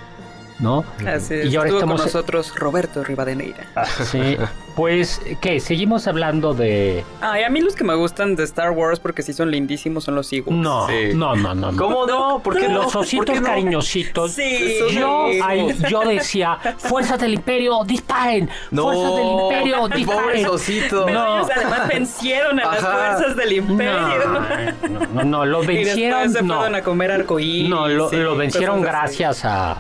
¿no? 0.62 0.86
Así 1.08 1.34
es. 1.36 1.46
Y 1.52 1.56
ahora 1.56 1.70
Estuvo 1.70 1.80
estamos- 1.80 2.02
con 2.02 2.06
nosotros 2.06 2.54
Roberto 2.56 3.04
Rivadeneira. 3.04 3.66
Sí. 4.06 4.38
Pues, 4.76 5.22
¿qué? 5.42 5.60
Seguimos 5.60 6.08
hablando 6.08 6.54
de... 6.54 7.04
Ay, 7.20 7.44
a 7.44 7.50
mí 7.50 7.60
los 7.60 7.76
que 7.76 7.84
me 7.84 7.94
gustan 7.94 8.36
de 8.38 8.46
Star 8.46 8.72
Wars 8.72 9.02
porque 9.02 9.22
sí 9.22 9.34
son 9.34 9.52
lindísimos 9.52 10.06
son 10.06 10.16
los 10.16 10.32
Ewoks. 10.32 10.50
No, 10.56 10.88
Sí. 10.88 11.10
no, 11.14 11.36
no, 11.36 11.54
no. 11.54 11.72
no. 11.74 11.78
¿Cómo 11.78 12.06
no? 12.08 12.40
¿Por 12.42 12.58
qué 12.58 12.70
no? 12.70 12.84
Los 12.84 12.94
¿Por 12.94 13.02
ositos 13.02 13.42
cariñositos. 13.42 14.32
Sí. 14.32 14.78
Yo, 14.94 15.28
Sí. 15.32 15.84
yo 15.90 16.00
decía, 16.02 16.58
fuerzas 16.78 17.20
del 17.20 17.34
imperio, 17.34 17.84
disparen. 17.86 18.50
No, 18.72 18.84
fuerzas 18.84 19.16
del 19.18 19.28
imperio, 19.28 19.78
pobre 19.82 19.98
disparen. 19.98 20.46
osito. 20.48 21.10
No. 21.10 21.38
Ellos 21.40 21.50
además 21.54 21.88
vencieron 21.90 22.60
a 22.62 22.66
las 22.68 22.80
fuerzas 22.80 23.36
del 23.36 23.52
imperio. 23.54 23.92
No, 24.00 24.90
no, 24.90 25.08
no, 25.14 25.24
no, 25.26 25.46
lo 25.46 25.64
y 25.64 25.68
vencieron. 25.68 26.22
después 26.24 26.34
se 26.34 26.44
no. 26.44 26.56
fueron 26.56 26.76
a 26.76 26.82
comer 26.82 27.12
arcoíris. 27.12 27.70
No, 27.70 27.88
lo, 27.90 28.12
y 28.14 28.16
lo 28.18 28.36
vencieron 28.38 28.80
cosas 28.80 28.96
así. 29.04 29.18
gracias 29.24 29.46
a, 29.46 29.78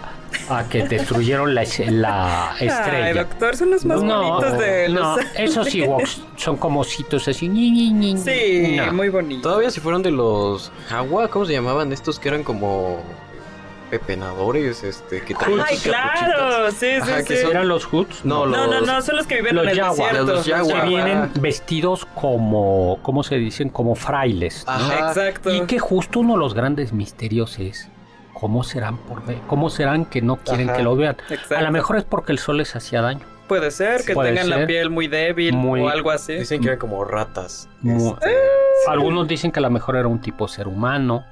a 0.50 0.67
que 0.69 0.88
destruyeron 0.88 1.53
la, 1.55 1.63
la 1.89 2.51
Ay, 2.53 2.67
estrella. 2.67 3.24
doctor, 3.24 3.55
son 3.57 3.71
los 3.71 3.86
más 3.86 4.01
no, 4.01 4.39
bonitos 4.41 4.60
de 4.60 4.89
no, 4.89 5.15
los... 5.17 5.25
esos 5.38 5.74
Ewoks 5.75 6.21
son 6.38 6.57
como 6.57 6.81
ositos 6.81 7.27
así. 7.27 7.48
Sí, 8.17 8.75
No. 8.77 8.93
muy 8.93 9.10
bonito. 9.10 9.41
Todavía 9.43 9.69
si 9.71 9.79
fueron 9.79 10.01
de 10.03 10.12
los 10.12 10.71
Jawa, 10.89 11.27
¿cómo 11.29 11.45
se 11.45 11.53
llamaban 11.53 11.91
estos 11.91 12.19
que 12.19 12.29
eran 12.29 12.43
como 12.43 13.00
pepenadores, 13.89 14.83
este, 14.83 15.21
que 15.21 15.33
traían 15.36 15.65
Ay, 15.69 15.77
claro, 15.77 16.71
sí, 16.71 16.77
sí, 16.79 16.95
Ajá, 17.01 17.24
que 17.24 17.36
sí. 17.36 17.41
son- 17.41 17.51
¿Eran 17.51 17.67
los 17.67 17.86
Hoods? 17.86 18.24
No, 18.24 18.45
No, 18.45 18.65
no, 18.67 18.79
los- 18.79 18.88
no, 18.88 19.01
son 19.01 19.17
los 19.17 19.27
que 19.27 19.36
viven 19.36 19.55
Los 19.55 19.65
en 19.65 19.69
el 19.71 19.79
Jaguar, 19.81 20.12
desierto. 20.12 20.33
los 20.33 20.48
Jaguar. 20.48 20.81
que 20.83 20.88
vienen 20.88 21.31
vestidos 21.41 22.05
como, 22.15 23.00
¿cómo 23.01 23.21
se 23.24 23.36
dicen? 23.36 23.67
Como 23.69 23.95
frailes. 23.95 24.63
¿no? 24.65 24.71
Ajá. 24.71 25.10
Exacto. 25.10 25.53
Y 25.53 25.62
que 25.65 25.77
justo 25.79 26.21
uno 26.21 26.33
de 26.33 26.39
los 26.39 26.53
grandes 26.53 26.93
misterios 26.93 27.60
es 27.60 27.89
cómo 28.41 28.63
serán 28.63 28.98
por 28.98 29.24
ver, 29.25 29.38
cómo 29.48 29.69
serán 29.69 30.03
que 30.05 30.21
no 30.21 30.36
quieren 30.38 30.69
Ajá. 30.69 30.77
que 30.79 30.83
lo 30.83 30.95
vean. 30.95 31.15
Exacto. 31.29 31.55
A 31.57 31.62
lo 31.62 31.71
mejor 31.71 31.98
es 31.98 32.03
porque 32.03 32.31
el 32.31 32.39
sol 32.39 32.57
les 32.57 32.75
hacía 32.75 33.01
daño. 33.01 33.21
Puede 33.48 33.69
ser 33.69 34.03
que 34.03 34.13
Puede 34.15 34.29
tengan 34.33 34.50
la 34.50 34.65
piel 34.65 34.89
muy 34.89 35.07
débil 35.07 35.53
Muy- 35.55 35.81
o 35.81 35.89
algo 35.89 36.10
así. 36.10 36.33
Dicen 36.33 36.60
que 36.62 36.67
eran 36.69 36.79
como 36.79 37.03
ratas. 37.05 37.69
Este, 37.86 38.33
Algunos 38.88 39.27
dicen 39.27 39.51
que 39.51 39.60
a 39.60 39.62
lo 39.62 39.69
mejor 39.69 39.95
era 39.95 40.07
un 40.07 40.19
tipo 40.19 40.48
ser 40.48 40.67
humano, 40.67 41.24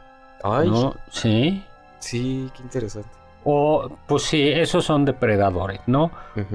Ay, 0.43 0.69
¿no? 0.69 0.95
Sí. 1.09 1.65
sí, 1.97 2.51
qué 2.55 2.61
interesante. 2.61 3.09
O, 3.43 3.89
pues 4.05 4.23
sí, 4.23 4.47
esos 4.49 4.85
son 4.85 5.03
depredadores, 5.05 5.79
¿no? 5.87 6.11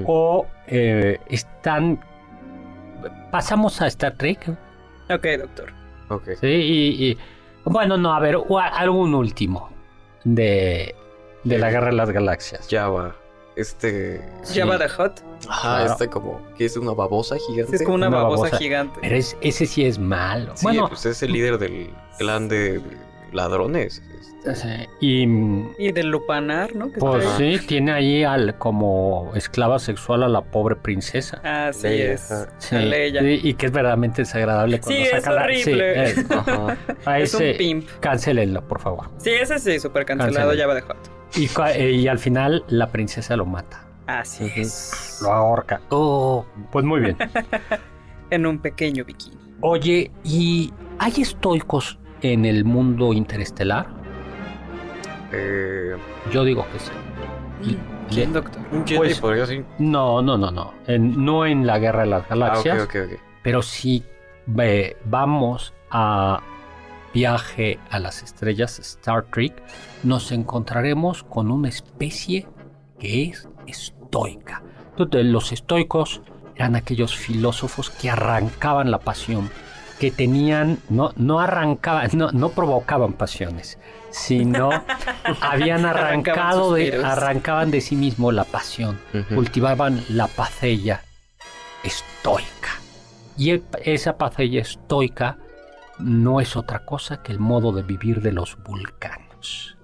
O 0.07 0.47
eh, 0.69 1.19
están... 1.29 1.99
Pasamos 3.33 3.81
a 3.81 3.87
Star 3.89 4.13
Trek, 4.13 4.51
Ok, 5.11 5.27
doctor. 5.39 5.73
Ok. 6.11 6.29
¿sí? 6.41 6.47
Y, 6.47 7.07
y- 7.11 7.19
bueno, 7.65 7.97
no, 7.97 8.15
a 8.15 8.21
ver, 8.21 8.37
algún 8.75 9.15
último 9.15 9.74
de, 10.25 10.95
de 11.45 11.59
la 11.59 11.71
Guerra 11.71 11.87
de 11.87 11.93
las 11.93 12.11
Galaxias. 12.11 12.67
Java. 12.71 13.15
Este. 13.57 14.21
Sí. 14.43 14.59
Java 14.59 14.79
the 14.79 14.89
Hot. 14.89 15.21
Ajá, 15.49 15.77
Claro. 15.77 15.93
este 15.93 16.09
como. 16.09 16.41
que 16.57 16.65
es 16.65 16.77
una 16.77 16.93
babosa 16.93 17.37
gigante? 17.39 17.77
Es 17.77 17.83
como 17.83 17.95
una, 17.95 18.09
Una 18.09 18.17
babosa, 18.19 18.43
babosa. 18.45 18.59
gigante. 18.59 18.99
Pero 19.01 19.15
es- 19.17 19.37
ese 19.41 19.67
sí 19.67 19.85
es 19.85 19.99
malo. 19.99 20.53
Sí, 20.57 20.65
bueno, 20.65 20.89
pues 20.89 21.07
es 21.07 21.23
el 21.23 21.33
líder 21.33 21.59
del 21.59 21.91
clan 22.19 22.49
de 22.49 22.81
ladrones. 23.35 24.03
este. 24.45 24.55
sí, 24.55 24.69
y 25.01 25.23
Y 25.79 25.93
del 25.93 26.09
lupanar, 26.09 26.75
¿no? 26.75 26.91
Que 26.93 26.99
pues 27.01 27.25
sí, 27.37 27.59
tiene 27.67 27.93
ahí 27.93 28.25
al, 28.25 28.57
como 28.59 29.33
esclava 29.35 29.79
sexual 29.79 30.23
a 30.23 30.29
la 30.29 30.43
pobre 30.43 30.77
princesa. 30.77 31.41
Así 31.69 31.89
Leia, 31.89 32.13
es. 32.13 32.31
ajá. 32.31 32.49
Sí, 32.59 32.77
A 32.77 32.79
Leia. 32.81 33.21
sí, 33.21 33.41
y 33.43 33.55
que 33.55 33.67
es 33.67 33.73
verdaderamente 33.73 34.23
desagradable 34.23 34.81
cuando 34.81 34.97
Sí, 35.01 35.03
es 35.07 35.23
saca 35.23 35.33
la- 35.33 35.43
horrible. 35.45 36.07
sí, 36.15 36.21
eh, 36.21 36.25
Ajá. 36.31 36.77
a 37.05 37.19
Es 37.21 37.35
un 37.35 37.43
ese, 37.43 37.55
pimp. 37.59 37.89
Cancélenlo, 38.01 38.67
por 38.69 38.81
favor. 38.81 39.11
Sí, 39.19 39.31
ese 39.31 39.59
sí, 39.59 39.79
súper 39.81 40.05
cancelado 40.05 40.51
Cancelen. 40.51 40.69
Java 40.69 40.75
the 40.81 40.87
Hot. 40.87 41.37
Y, 41.37 41.49
cua- 41.49 41.73
eh, 41.75 41.91
y 41.93 42.07
al 42.09 42.19
final 42.19 42.65
la 42.69 42.89
princesa 42.89 43.37
lo 43.37 43.45
mata. 43.47 43.81
Así 44.07 44.51
es. 44.57 45.19
Lo 45.23 45.33
ahorca. 45.33 45.81
Oh, 45.91 46.45
pues 46.71 46.85
muy 46.85 47.01
bien. 47.01 47.17
En 48.31 48.47
un 48.47 48.59
pequeño 48.59 49.05
bikini. 49.05 49.37
Oye, 49.61 50.11
¿y 50.25 50.73
hay 50.99 51.13
estoicos 51.19 51.99
en 52.33 52.45
el 52.47 52.65
mundo 52.65 53.13
interestelar? 53.13 53.87
Eh, 55.33 55.95
Yo 56.33 56.43
digo 56.45 56.67
que 56.73 56.79
sí. 56.79 56.91
¿Quién, 58.11 58.33
doctor? 58.33 58.63
un 58.73 58.87
Jedi 58.87 58.97
Pues- 58.99 59.21
podría 59.21 59.47
ser. 59.47 59.65
No, 59.79 60.23
no, 60.23 60.37
no, 60.39 60.51
no. 60.51 60.73
En- 60.87 61.23
no 61.25 61.45
en 61.47 61.67
la 61.67 61.79
Guerra 61.79 62.01
de 62.03 62.07
las 62.07 62.23
Ah, 62.23 62.25
ok, 62.25 62.31
Galaxias, 62.31 62.83
ok, 62.83 62.97
ok. 63.13 63.21
pero 63.43 63.63
sí 63.63 64.03
ve, 64.47 64.97
vamos 65.05 65.73
a 65.91 66.41
viaje 67.13 67.79
a 67.91 67.99
las 68.01 68.23
estrellas 68.23 68.79
Star 68.79 69.25
Trek, 69.33 69.55
nos 70.03 70.33
encontraremos 70.33 71.23
con 71.25 71.51
una 71.51 71.69
especie 71.69 72.47
que 72.99 73.25
es 73.25 73.49
estoica. 73.67 74.63
Entonces, 74.91 75.25
los 75.27 75.53
estoicos 75.53 76.23
eran 76.57 76.75
aquellos 76.77 77.17
filósofos 77.17 77.91
que 77.91 78.11
arrancaban 78.11 78.91
la 78.91 78.99
pasión, 78.99 79.49
que 79.99 80.11
tenían, 80.11 80.79
no, 80.91 81.13
no 81.17 81.41
arrancaban, 81.41 82.11
no, 82.15 82.33
no 82.33 82.49
provocaban 82.51 83.13
pasiones, 83.13 83.79
sino 84.11 84.71
habían 85.41 85.85
Arrancaban 85.87 85.87
arrancado 86.07 86.73
de, 86.75 86.83
suspiros. 86.87 87.05
arrancaban 87.05 87.71
de 87.71 87.81
sí 87.81 87.97
mismo 87.97 88.33
la 88.33 88.45
pasión 88.45 88.99
cultivaban 89.35 90.03
la 90.09 90.27
pacella 90.27 91.03
estoica. 91.83 92.71
Y 93.37 93.51
el- 93.51 93.65
esa 93.85 94.17
pacella 94.17 94.61
estoica 94.61 95.39
no 95.99 96.41
es 96.41 96.57
otra 96.57 96.85
cosa 96.85 97.23
que 97.23 97.33
el 97.33 97.39
modo 97.39 97.73
de 97.73 97.83
vivir 97.83 98.21
de 98.21 98.33
los 98.33 98.57
vulcanos. 98.65 99.77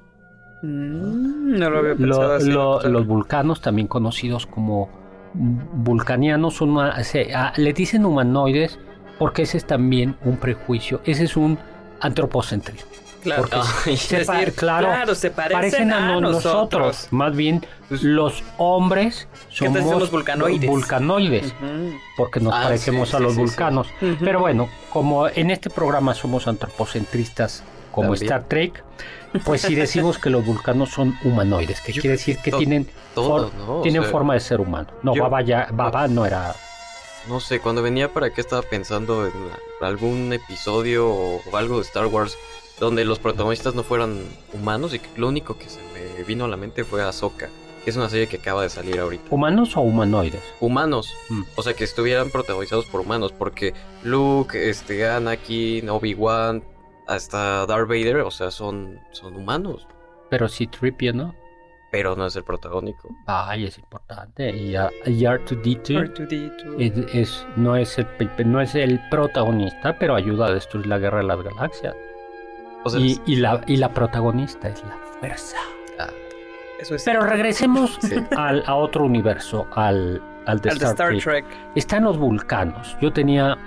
Mm, 0.62 1.58
no 1.58 1.70
lo 1.70 1.78
había 1.78 1.90
Lo- 1.94 1.98
pensado 1.98 2.34
así. 2.34 2.50
lo- 2.50 2.64
doctor. 2.72 2.90
los 2.90 3.06
vulcanos, 3.06 3.60
también 3.60 3.86
conocidos 3.88 4.46
como 4.46 4.88
vulcanianos, 5.34 6.56
son 6.56 6.70
una- 6.70 7.02
se- 7.04 7.30
le 7.56 7.72
dicen 7.72 8.04
humanoides 8.04 8.78
porque 9.20 9.42
ese 9.42 9.56
es 9.58 9.64
también 9.66 10.16
un 10.24 10.36
prejuicio, 10.38 11.00
ese 11.04 11.22
es 11.24 11.36
un 11.36 11.56
antropocentrismo. 12.00 12.90
Claro. 13.22 13.42
porque 13.42 13.96
se 13.98 14.16
decir, 14.16 14.54
claro, 14.54 15.14
se 15.14 15.30
parecen, 15.30 15.58
parecen 15.60 15.92
a, 15.92 15.96
a, 16.08 16.12
no- 16.14 16.20
nosotros. 16.22 16.42
nosotros. 16.72 17.08
Más 17.10 17.36
bien, 17.36 17.64
Pues- 17.90 18.02
los 18.02 18.42
hombres 18.56 19.28
somos, 19.50 20.10
vulcanoides. 20.10 21.52
porque 22.16 22.40
nos 22.40 22.54
Ah, 22.54 22.62
parecemos 22.64 23.10
sí, 23.10 23.16
a 23.16 23.18
sí, 23.18 23.24
los 23.24 23.34
sí, 23.34 23.40
vulcanos. 23.40 23.88
Pero 24.20 24.40
bueno, 24.40 24.70
como 24.90 25.28
en 25.28 25.50
este 25.50 25.68
programa 25.68 26.14
somos 26.14 26.48
antropocentristas 26.48 27.62
como 27.92 28.08
También. 28.12 28.24
Star 28.24 28.44
Trek, 28.44 28.82
pues 29.44 29.60
si 29.60 29.74
decimos 29.74 30.18
que 30.18 30.30
los 30.30 30.46
vulcanos 30.46 30.88
son 30.88 31.14
humanoides, 31.22 31.82
que 31.82 31.92
Yo 31.92 32.00
quiere 32.00 32.16
decir 32.16 32.38
que 32.38 32.52
tienen, 32.52 32.88
Todo, 33.14 33.50
for- 33.50 33.54
¿no? 33.54 33.78
O 33.80 33.82
tienen 33.82 34.00
sea, 34.02 34.10
forma 34.10 34.32
de 34.32 34.40
ser 34.40 34.60
humano. 34.62 34.88
No, 35.02 35.14
yo- 35.14 35.24
Baba, 35.24 35.42
ya, 35.42 35.68
Baba 35.72 36.08
no 36.08 36.24
era... 36.24 36.54
No 37.28 37.38
sé, 37.40 37.60
cuando 37.60 37.82
venía 37.82 38.12
para 38.12 38.26
acá 38.26 38.40
estaba 38.40 38.62
pensando 38.62 39.26
en 39.26 39.32
algún 39.80 40.32
episodio 40.32 41.08
o 41.08 41.56
algo 41.56 41.76
de 41.76 41.82
Star 41.82 42.06
Wars 42.06 42.36
donde 42.78 43.04
los 43.04 43.18
protagonistas 43.18 43.74
no 43.74 43.82
fueran 43.82 44.20
humanos 44.54 44.94
y 44.94 44.98
que 45.00 45.08
lo 45.16 45.28
único 45.28 45.56
que 45.58 45.68
se 45.68 45.80
me 45.92 46.24
vino 46.24 46.46
a 46.46 46.48
la 46.48 46.56
mente 46.56 46.82
fue 46.82 47.02
Ahsoka, 47.02 47.50
que 47.84 47.90
es 47.90 47.96
una 47.96 48.08
serie 48.08 48.26
que 48.26 48.38
acaba 48.38 48.62
de 48.62 48.70
salir 48.70 48.98
ahorita. 48.98 49.24
¿Humanos 49.30 49.76
o 49.76 49.80
humanoides? 49.82 50.42
Humanos, 50.60 51.12
Mm. 51.28 51.42
o 51.56 51.62
sea, 51.62 51.74
que 51.74 51.84
estuvieran 51.84 52.30
protagonizados 52.30 52.86
por 52.86 53.02
humanos, 53.02 53.32
porque 53.36 53.74
Luke, 54.02 54.70
este, 54.70 55.06
Anakin, 55.08 55.90
Obi-Wan, 55.90 56.64
hasta 57.06 57.66
Darth 57.66 57.86
Vader, 57.88 58.18
o 58.20 58.30
sea, 58.30 58.50
son, 58.50 58.98
son 59.12 59.36
humanos, 59.36 59.86
Pero 60.30 60.48
sí 60.48 60.66
Tripio, 60.68 61.12
¿no? 61.12 61.34
Pero 61.90 62.14
no 62.16 62.26
es 62.26 62.36
el 62.36 62.44
protagónico. 62.44 63.08
Ay, 63.26 63.66
es 63.66 63.78
importante. 63.78 64.50
Y, 64.54 64.76
a- 64.76 64.90
y 65.06 65.22
R2D2 65.24 66.14
R2D2. 66.14 66.74
es, 66.78 67.14
es- 67.14 67.46
no, 67.56 67.76
es 67.76 67.98
el, 67.98 68.06
no 68.46 68.60
es 68.60 68.74
el 68.74 69.00
protagonista, 69.10 69.96
pero 69.98 70.14
ayuda 70.14 70.46
a 70.46 70.52
destruir 70.52 70.86
la 70.86 70.98
guerra 70.98 71.18
de 71.18 71.24
las 71.24 71.42
galaxias. 71.42 71.94
O 72.84 72.90
sea, 72.90 73.00
Y, 73.00 73.20
y 73.26 73.36
la, 73.36 73.60
y 73.66 73.76
la 73.76 73.92
protagonista 73.92 74.68
es 74.68 74.82
la 74.84 74.96
fuerza. 75.18 75.56
Eso 76.80 76.94
es. 76.94 77.04
Pero 77.04 77.20
regresemos 77.20 77.98
Sí. 78.00 78.14
al, 78.36 78.62
a 78.66 78.74
otro 78.74 79.04
universo, 79.04 79.66
al, 79.74 80.22
al 80.46 80.60
de 80.60 80.70
al 80.70 80.78
de 80.78 80.84
Star, 80.86 80.90
Star 80.92 81.08
Trek. 81.10 81.22
Trek. 81.22 81.44
Están 81.74 82.04
los 82.04 82.16
vulcanos. 82.16 82.96
Yo 83.02 83.12
tenía 83.12 83.58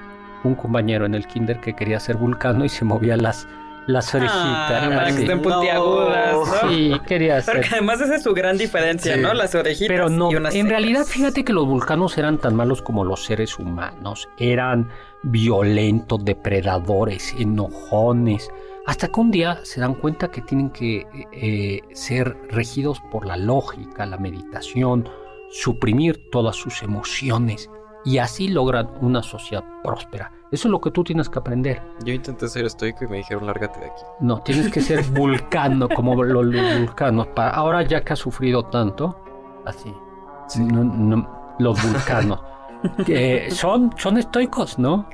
un 0.44 0.56
compañero 0.56 1.06
en 1.06 1.14
el 1.14 1.28
kinder 1.28 1.60
que 1.60 1.76
quería 1.76 2.00
ser 2.00 2.18
vulcano 2.18 2.66
y 2.66 2.70
se 2.70 2.84
movía 2.86 3.16
las, 3.16 3.48
las 3.88 4.14
orejitas. 4.14 4.38
Ah, 4.38 4.90
para 4.94 5.06
que 5.14 5.22
estén 5.22 5.42
puntiagudas, 5.42 6.34
¿no? 6.34 6.70
Sí, 6.70 6.94
quería 7.06 7.42
ser. 7.42 7.56
Porque 7.56 7.70
además 7.72 8.02
esa 8.02 8.16
es 8.16 8.24
su 8.24 8.34
gran 8.34 8.58
diferencia, 8.58 9.16
Sí. 9.16 9.22
¿no? 9.22 9.34
Las 9.34 9.54
orejitas 9.56 9.88
Pero 9.88 10.10
no, 10.10 10.30
y 10.32 10.60
en 10.60 10.70
realidad 10.70 11.06
fíjate 11.06 11.44
que 11.44 11.54
los 11.54 11.66
vulcanos 11.66 12.18
eran 12.18 12.38
tan 12.38 12.56
malos 12.56 12.82
como 12.82 13.04
los 13.04 13.26
seres 13.26 13.60
humanos. 13.60 14.30
Eran 14.38 14.90
violentos, 15.24 16.24
depredadores, 16.24 17.34
enojones. 17.38 18.50
Hasta 18.86 19.08
que 19.08 19.20
un 19.20 19.32
día 19.32 19.60
se 19.64 19.80
dan 19.80 19.94
cuenta 19.96 20.30
que 20.30 20.42
tienen 20.42 20.70
que 20.70 21.06
eh, 21.32 21.80
ser 21.94 22.36
regidos 22.50 23.00
por 23.12 23.26
la 23.26 23.38
lógica, 23.38 24.06
la 24.06 24.18
meditación, 24.18 25.08
suprimir 25.50 26.30
todas 26.32 26.56
sus 26.56 26.84
emociones 26.84 27.70
y 28.06 28.18
así 28.18 28.48
logran 28.50 28.90
una 29.02 29.24
sociedad 29.24 29.64
próspera. 29.84 30.32
Eso 30.52 30.68
es 30.68 30.72
lo 30.72 30.80
que 30.82 30.92
tú 30.92 31.04
tienes 31.04 31.30
que 31.30 31.40
aprender. 31.40 31.82
Yo 32.06 32.14
intenté 32.14 32.48
ser 32.48 32.66
estoico 32.66 33.06
y 33.06 33.08
me 33.08 33.18
dijeron 33.18 33.46
lárgate 33.48 33.80
de 33.80 33.86
aquí. 33.88 34.02
No, 34.20 34.40
tienes 34.42 34.72
que 34.72 34.82
ser 34.82 35.04
vulcano 35.12 35.90
como 35.90 36.24
los, 36.24 36.46
los 36.46 36.80
vulcanos. 36.80 37.28
Para, 37.28 37.52
ahora 37.52 37.82
ya 37.84 38.02
que 38.02 38.14
has 38.14 38.20
sufrido 38.20 38.64
tanto, 38.66 39.16
así, 39.66 39.94
no- 40.60 40.84
no- 40.84 41.56
los 41.60 41.82
vulcanos. 41.84 42.40
que 43.06 43.50
son, 43.52 43.94
son 43.98 44.18
estoicos, 44.18 44.78
¿no? 44.78 45.08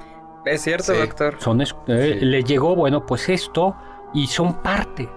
Es 0.46 0.62
cierto, 0.64 0.94
Sí. 0.94 1.00
doctor. 1.00 1.36
Son 1.40 1.62
eh, 1.62 1.66
Sí. 1.66 2.26
Le 2.26 2.44
llegó, 2.44 2.76
bueno, 2.76 3.06
pues 3.06 3.30
esto 3.30 3.76
y 4.14 4.26
son 4.28 4.56
parte 4.64 5.08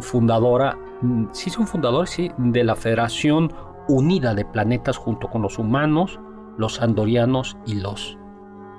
fundadora, 0.00 0.76
mm, 1.02 1.26
sí 1.32 1.50
son 1.50 1.66
fundadores, 1.66 2.10
sí, 2.10 2.30
de 2.38 2.64
la 2.64 2.74
Federación 2.76 3.52
Unida 3.88 4.34
de 4.34 4.44
Planetas 4.44 4.96
junto 4.96 5.28
con 5.28 5.42
los 5.42 5.58
humanos, 5.58 6.20
los 6.58 6.80
andorianos 6.80 7.56
y 7.66 7.74
los 7.74 8.18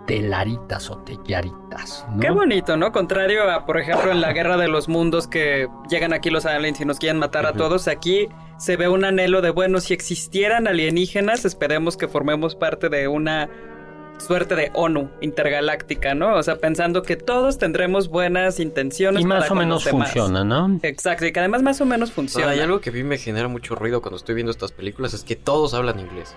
telaritas 0.07 0.89
o 0.89 0.97
tellaritas. 0.99 2.05
¿no? 2.12 2.19
Qué 2.19 2.31
bonito, 2.31 2.75
¿no? 2.75 2.91
Contrario 2.91 3.49
a, 3.49 3.65
por 3.65 3.79
ejemplo, 3.79 4.12
en 4.12 4.21
la 4.21 4.34
Guerra 4.34 4.57
de 4.57 4.67
los 4.67 4.89
Mundos 4.89 5.27
que 5.27 5.67
llegan 5.89 6.13
aquí 6.13 6.29
los 6.29 6.45
aliens 6.45 6.81
y 6.81 6.86
nos 6.86 6.99
quieren 6.99 7.17
matar 7.17 7.45
a 7.45 7.53
todos, 7.53 7.88
aquí 7.88 8.27
se 8.57 8.77
ve 8.77 8.89
un 8.89 9.05
anhelo 9.05 9.41
de, 9.41 9.51
bueno, 9.51 9.79
si 9.79 9.93
existieran 9.93 10.67
alienígenas, 10.67 11.45
esperemos 11.45 11.97
que 11.97 12.07
formemos 12.07 12.55
parte 12.55 12.89
de 12.89 13.07
una 13.07 13.49
suerte 14.21 14.55
de 14.55 14.71
ONU 14.73 15.10
intergaláctica, 15.21 16.13
¿no? 16.13 16.36
O 16.36 16.43
sea, 16.43 16.57
pensando 16.57 17.01
que 17.01 17.15
todos 17.15 17.57
tendremos 17.57 18.07
buenas 18.07 18.60
intenciones. 18.60 19.21
Y 19.21 19.25
más 19.25 19.43
para 19.43 19.53
o 19.53 19.55
menos 19.55 19.84
funciona, 19.84 20.43
¿no? 20.43 20.79
Exacto, 20.84 21.25
y 21.25 21.31
que 21.31 21.39
además 21.39 21.63
más 21.63 21.81
o 21.81 21.86
menos 21.86 22.12
funciona. 22.12 22.51
Hay 22.51 22.60
algo 22.60 22.81
que 22.81 22.91
a 22.91 22.93
mí 22.93 23.03
me 23.03 23.17
genera 23.17 23.47
mucho 23.47 23.75
ruido 23.75 24.01
cuando 24.01 24.17
estoy 24.17 24.36
viendo 24.36 24.51
estas 24.51 24.71
películas, 24.71 25.13
es 25.13 25.23
que 25.23 25.36
todos 25.36 25.73
hablan 25.73 25.99
inglés. 25.99 26.36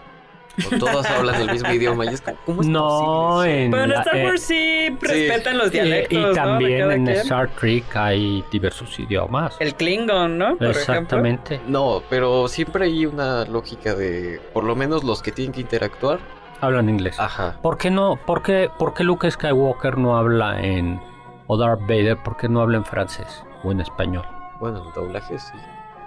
O 0.67 0.79
todos 0.79 1.05
hablan 1.07 1.41
el 1.41 1.51
mismo 1.53 1.73
idioma. 1.73 2.05
Y 2.05 2.09
es 2.09 2.21
como, 2.21 2.37
¿cómo 2.47 2.61
es 2.63 2.69
No, 2.69 2.89
posible? 2.89 3.65
en 3.65 3.71
Pero 3.71 3.85
en 3.85 3.93
Star 3.93 4.17
eh, 4.17 4.25
Wars 4.25 4.43
sí 4.43 4.97
respetan 5.01 5.59
los 5.59 5.71
dialectos, 5.73 6.33
y 6.33 6.35
también 6.35 6.91
en 6.91 7.05
quien. 7.05 7.17
Star 7.19 7.49
Trek 7.51 7.97
hay 7.97 8.45
diversos 8.51 8.99
idiomas. 8.99 9.57
El 9.61 9.75
Klingon, 9.75 10.39
¿no? 10.39 10.57
Por 10.57 10.69
ejemplo. 10.69 10.81
Exactamente. 10.81 11.61
No, 11.67 12.03
pero 12.09 12.47
siempre 12.49 12.85
hay 12.87 13.07
una 13.07 13.45
lógica 13.47 13.95
de, 13.95 14.41
por 14.53 14.65
lo 14.65 14.77
menos 14.77 15.03
los 15.05 15.23
que 15.23 15.33
tienen 15.33 15.53
que 15.53 15.61
interactuar. 15.63 16.21
Hablan 16.61 16.89
inglés. 16.89 17.19
Ajá. 17.19 17.59
¿Por 17.61 17.77
qué 17.77 17.91
no? 17.91 18.17
¿Por 18.25 18.43
qué, 18.43 18.71
por 18.79 18.95
qué 18.95 19.05
Luke 19.05 19.31
Skywalker 19.31 19.99
no 19.99 20.17
habla 20.17 20.61
en 20.63 21.01
o 21.47 21.59
Darth 21.59 21.81
Vader? 21.83 22.17
¿Por 22.23 22.37
qué 22.37 22.49
no 22.49 22.61
habla 22.63 22.79
en 22.79 22.85
francés 22.85 23.43
o 23.65 23.73
en 23.73 23.81
español? 23.81 24.25
Bueno, 24.61 24.83
el 24.87 24.93
doblaje 24.95 25.39
sí. 25.39 25.53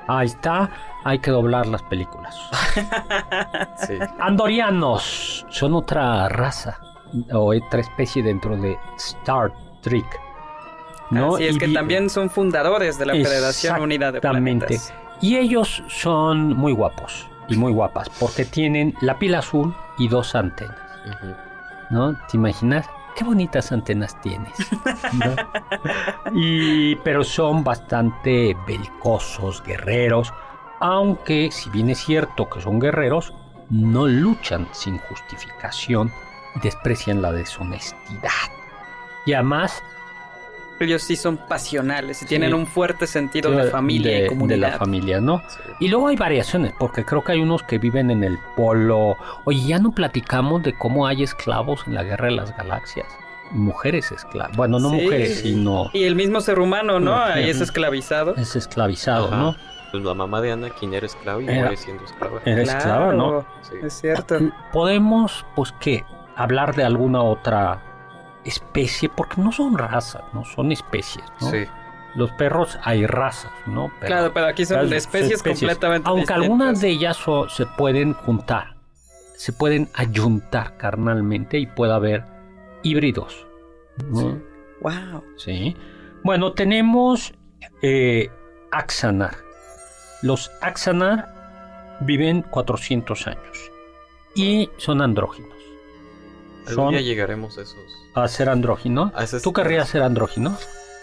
Ahí 0.08 0.28
está, 0.28 0.70
hay 1.04 1.20
que 1.20 1.32
doblar 1.32 1.68
las 1.68 1.84
películas. 1.84 2.36
Sí. 3.86 3.94
Andorianos 4.20 5.46
son 5.50 5.76
otra 5.76 6.28
raza 6.30 6.80
o 7.32 7.56
otra 7.56 7.80
especie 7.82 8.24
dentro 8.24 8.58
de 8.58 8.78
Star 8.98 9.54
Trek. 9.82 10.06
¿no? 11.12 11.36
Así 11.36 11.46
es 11.46 11.56
Y 11.56 11.60
que 11.60 11.68
también 11.70 12.10
son 12.10 12.30
fundadores 12.30 12.98
de 12.98 13.06
la 13.06 13.14
Federación 13.14 13.82
Unida 13.82 14.12
de 14.12 14.18
Exactamente. 14.18 14.66
Planetas. 14.66 14.94
Y 15.22 15.38
ellos 15.38 15.84
son 15.88 16.56
muy 16.56 16.74
guapos 16.74 17.28
y 17.48 17.56
muy 17.56 17.72
guapas 17.72 18.10
porque 18.20 18.46
tienen 18.46 18.94
la 19.02 19.18
piel 19.18 19.36
azul 19.36 19.76
y 19.98 20.08
dos 20.08 20.36
antenas. 20.36 20.76
¿no? 21.90 22.14
¿Te 22.30 22.38
imaginas? 22.38 22.86
Qué 23.18 23.24
bonitas 23.24 23.72
antenas 23.72 24.22
tienes. 24.22 24.54
¿no? 25.14 25.36
Y, 26.34 26.96
pero 26.98 27.24
son 27.24 27.64
bastante 27.64 28.56
belicosos, 28.68 29.64
guerreros, 29.64 30.32
aunque 30.80 31.50
si 31.52 31.72
bien 31.72 31.90
es 31.90 31.98
cierto 31.98 32.48
que 32.48 32.62
son 32.62 32.80
guerreros, 32.80 33.34
no 33.72 34.06
luchan 34.06 34.68
sin 34.72 35.00
justificación 35.00 36.12
y 36.56 36.60
desprecian 36.60 37.24
la 37.24 37.32
deshonestidad. 37.32 38.30
Y 39.26 39.34
además 39.34 39.82
Ellos 40.80 41.02
sí 41.02 41.16
son 41.16 41.38
pasionales 41.38 42.18
y 42.22 42.26
Sí. 42.26 42.30
tienen 42.30 42.54
un 42.54 42.68
fuerte 42.68 43.08
sentido 43.08 43.50
de 43.52 43.64
familia 43.72 44.12
de, 44.20 44.26
y 44.26 44.28
comunidad. 44.30 44.56
de 44.56 44.72
la 44.74 44.78
familia, 44.78 45.20
¿no? 45.20 45.42
Sí. 45.48 45.60
Y 45.80 45.88
luego 45.88 46.08
hay 46.10 46.16
variaciones, 46.16 46.74
porque 46.78 47.04
creo 47.04 47.24
que 47.24 47.32
hay 47.32 47.40
unos 47.40 47.64
que 47.64 47.80
viven 47.80 48.12
en 48.12 48.24
el 48.24 48.38
polo. 48.56 49.16
Oye, 49.46 49.62
ya 49.66 49.80
no 49.80 49.92
platicamos 49.92 50.62
de 50.64 50.74
cómo 50.78 51.08
hay 51.08 51.24
esclavos 51.24 51.82
en 51.88 51.96
la 51.96 52.04
guerra 52.04 52.26
de 52.26 52.34
las 52.36 52.56
galaxias. 52.56 53.08
Mujeres 53.52 54.12
esclavas. 54.12 54.56
Bueno, 54.58 54.78
no 54.80 54.90
Sí. 54.92 54.96
mujeres, 55.04 55.40
sino 55.40 55.90
Y 55.94 56.04
el 56.04 56.16
mismo 56.16 56.42
ser 56.42 56.60
humano, 56.60 57.00
¿no? 57.00 57.16
Ahí 57.16 57.50
es 57.50 57.62
esclavizado. 57.62 58.36
es 58.36 58.56
esclavizado, 58.56 59.28
Ajá. 59.28 59.36
¿no? 59.38 59.56
Pues 59.92 60.04
la 60.04 60.14
mamá 60.14 60.42
de 60.42 60.52
Ana, 60.52 60.70
quien 60.70 60.94
era 60.94 61.06
esclava 61.06 61.42
y 61.42 61.46
Era- 61.48 61.60
muere 61.60 61.78
siendo 61.78 62.04
esclava. 62.04 62.42
Era 62.46 62.62
esclava, 62.62 63.14
¿no? 63.14 63.46
Es 63.82 63.94
cierto. 63.94 64.38
Podemos, 64.74 65.46
pues, 65.56 65.74
¿qué? 65.80 66.04
Hablar 66.36 66.76
de 66.76 66.84
alguna 66.84 67.22
otra 67.24 67.82
especie, 68.48 69.10
porque 69.10 69.42
no 69.42 69.52
son 69.52 69.78
razas, 69.78 70.24
no 70.34 70.44
son 70.46 70.72
especies, 70.72 71.26
¿no? 71.42 71.52
Sí. 71.52 71.66
Los 72.16 72.32
perros 72.32 72.80
hay 72.84 73.06
razas, 73.06 73.52
¿no? 73.68 73.92
Pero- 74.00 74.08
claro, 74.08 74.34
pero 74.34 74.48
aquí 74.48 74.66
son 74.66 74.84
Las 74.90 74.92
especies, 74.92 75.44
completamente 75.44 76.08
Aunque 76.10 76.22
distintas. 76.22 76.44
algunas 76.44 76.82
de 76.82 76.90
ellas 76.90 77.18
so- 77.18 77.48
se 77.50 77.66
pueden 77.66 78.14
juntar, 78.14 78.76
se 79.36 79.54
pueden 79.54 79.90
ayuntar 79.94 80.78
carnalmente 80.78 81.60
y 81.60 81.68
puede 81.68 81.94
haber 81.94 82.24
híbridos. 82.84 83.46
¿no? 84.10 84.40
Wow. 84.82 85.24
Sí. 85.38 85.76
Bueno, 86.24 86.54
tenemos 86.54 87.34
eh, 87.82 88.30
Axanar. 88.72 89.36
Los 90.22 90.52
Axanar 90.62 91.98
viven 92.02 92.42
400 92.44 93.28
años 93.28 93.72
y 94.36 94.70
son 94.78 95.02
andróginos. 95.02 95.57
Algún 96.68 96.92
día 96.92 97.02
llegaremos 97.02 97.58
a 97.58 97.62
esos. 97.62 98.08
a 98.14 98.28
ser 98.28 98.50
andróginos. 98.50 99.12
a 99.16 99.40
¿Tú 99.42 99.54
querrías 99.54 99.90
ser 99.90 100.04
andrógino? 100.04 100.58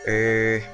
Eh, 0.06 0.64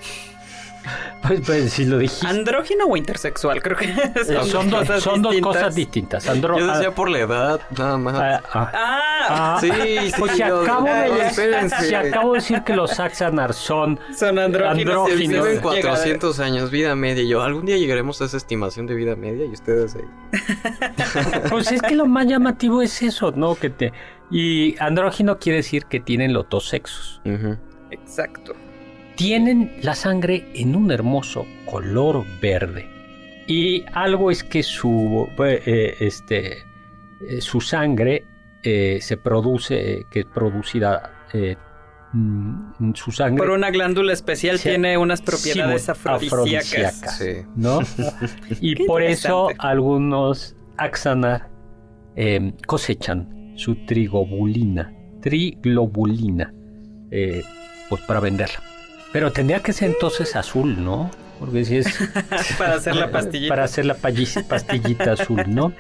Pues, 1.23 1.43
pues 1.45 1.73
si 1.75 1.85
lo 1.85 1.99
dijiste. 1.99 2.27
¿Andrógino 2.27 2.87
o 2.87 2.97
intersexual? 2.97 3.63
Creo 3.63 3.77
que 3.77 3.93
son, 4.25 4.47
son 4.47 4.71
dos, 4.71 4.81
cosas 4.81 5.03
son 5.03 5.21
dos 5.23 5.33
distintas. 5.33 5.57
cosas 5.61 5.75
distintas. 5.75 6.29
Andro- 6.29 6.59
yo 6.59 6.67
decía 6.67 6.95
por 6.95 7.11
la 7.11 7.19
edad, 7.19 7.61
nada 7.77 7.99
más. 7.99 8.15
ah, 8.15 8.43
ah, 8.55 8.71
Ah, 8.73 9.29
ah, 9.29 9.59
sí, 9.61 9.71
sí. 9.71 10.13
Pues 10.19 10.33
si 10.33 10.39
yo- 10.39 10.63
acabo, 10.63 10.87
de 10.87 10.93
no, 11.09 11.15
decir, 11.15 11.23
espérense. 11.27 11.85
si 11.89 11.95
acabo 11.95 12.33
de 12.33 12.39
decir 12.39 12.63
que 12.63 12.75
los 12.75 12.99
Axanar 12.99 13.53
son 13.53 14.01
son 14.17 14.39
andróginos. 14.39 14.79
Andróginos. 14.97 15.21
y 15.21 15.29
Viven 15.29 15.43
viven 15.45 15.61
400 15.61 16.41
años, 16.41 16.71
vida 16.71 16.95
media. 16.97 17.23
Yo, 17.25 17.43
algún 17.43 17.67
día 17.67 17.77
llegaremos 17.77 18.21
a 18.23 18.25
esa 18.25 18.39
estimación 18.39 18.87
de 18.87 18.95
vida 18.95 19.15
media 19.15 19.45
y 19.45 19.51
ustedes 19.53 19.95
ahí. 19.97 20.05
Pues 21.51 21.71
es 21.71 21.83
que 21.83 21.95
lo 21.95 22.07
más 22.07 22.27
llamativo 22.27 22.81
es 22.83 23.03
eso, 23.03 23.31
¿no? 23.33 23.55
Que 23.57 23.69
te 23.71 23.93
y 24.31 24.75
andrógino 24.81 25.39
quiere 25.39 25.59
decir 25.59 25.85
que 25.85 26.01
tienen 26.01 26.33
los 26.33 26.49
dos 26.49 26.69
sexos. 26.69 27.21
Exacto. 27.91 28.55
Tienen 29.21 29.73
la 29.83 29.95
sangre 29.95 30.47
en 30.55 30.75
un 30.75 30.91
hermoso 30.91 31.47
color 31.67 32.25
verde. 32.41 32.89
Y 33.47 33.85
algo 33.93 34.31
es 34.31 34.43
que 34.43 34.63
su 34.63 35.29
eh, 35.45 35.63
eh, 35.67 35.95
este 36.01 36.53
eh, 37.29 37.41
su 37.43 37.61
sangre 37.61 38.25
eh, 38.63 38.99
se 39.03 39.19
produce 39.19 39.75
eh, 39.93 40.07
que 40.11 40.21
es 40.21 40.25
producida 40.25 41.27
eh, 41.35 41.55
mm, 42.15 42.95
su 42.95 43.13
sangre 43.13 43.45
Por 43.47 43.51
una 43.51 43.71
glándula 43.71 44.15
especial 44.15 44.59
Sí. 44.59 44.71
tiene 44.71 44.97
unas 44.97 45.21
propiedades 45.21 45.83
Sí, 45.83 45.91
afrodisíacas. 45.91 47.03
afrodisíacas. 47.03 47.19
Sí. 47.19 47.47
¿no? 47.57 47.81
y 48.63 48.87
por 48.87 49.03
eso 49.03 49.49
algunos 49.59 50.57
axanar 50.79 51.51
eh, 52.17 52.55
cosechan 52.67 53.53
su 53.57 53.75
triglobulina, 53.85 54.95
triglobulina, 55.21 56.55
eh, 57.11 57.43
pues 57.91 58.01
para 58.05 58.21
venderla. 58.21 58.61
Pero 59.13 59.33
tendría 59.33 59.61
que 59.63 59.73
ser 59.73 59.91
entonces 59.91 60.37
azul, 60.37 60.83
¿no? 60.85 61.11
Porque 61.39 61.65
si 61.65 61.79
es 61.79 61.87
Para 62.59 62.75
hacer 62.75 62.97
la 62.97 63.11
pastillita. 63.13 63.49
para 63.53 63.65
hacer 63.65 63.87
la 63.87 63.95
pastillita 63.95 65.13
azul, 65.13 65.43
¿no? 65.49 65.73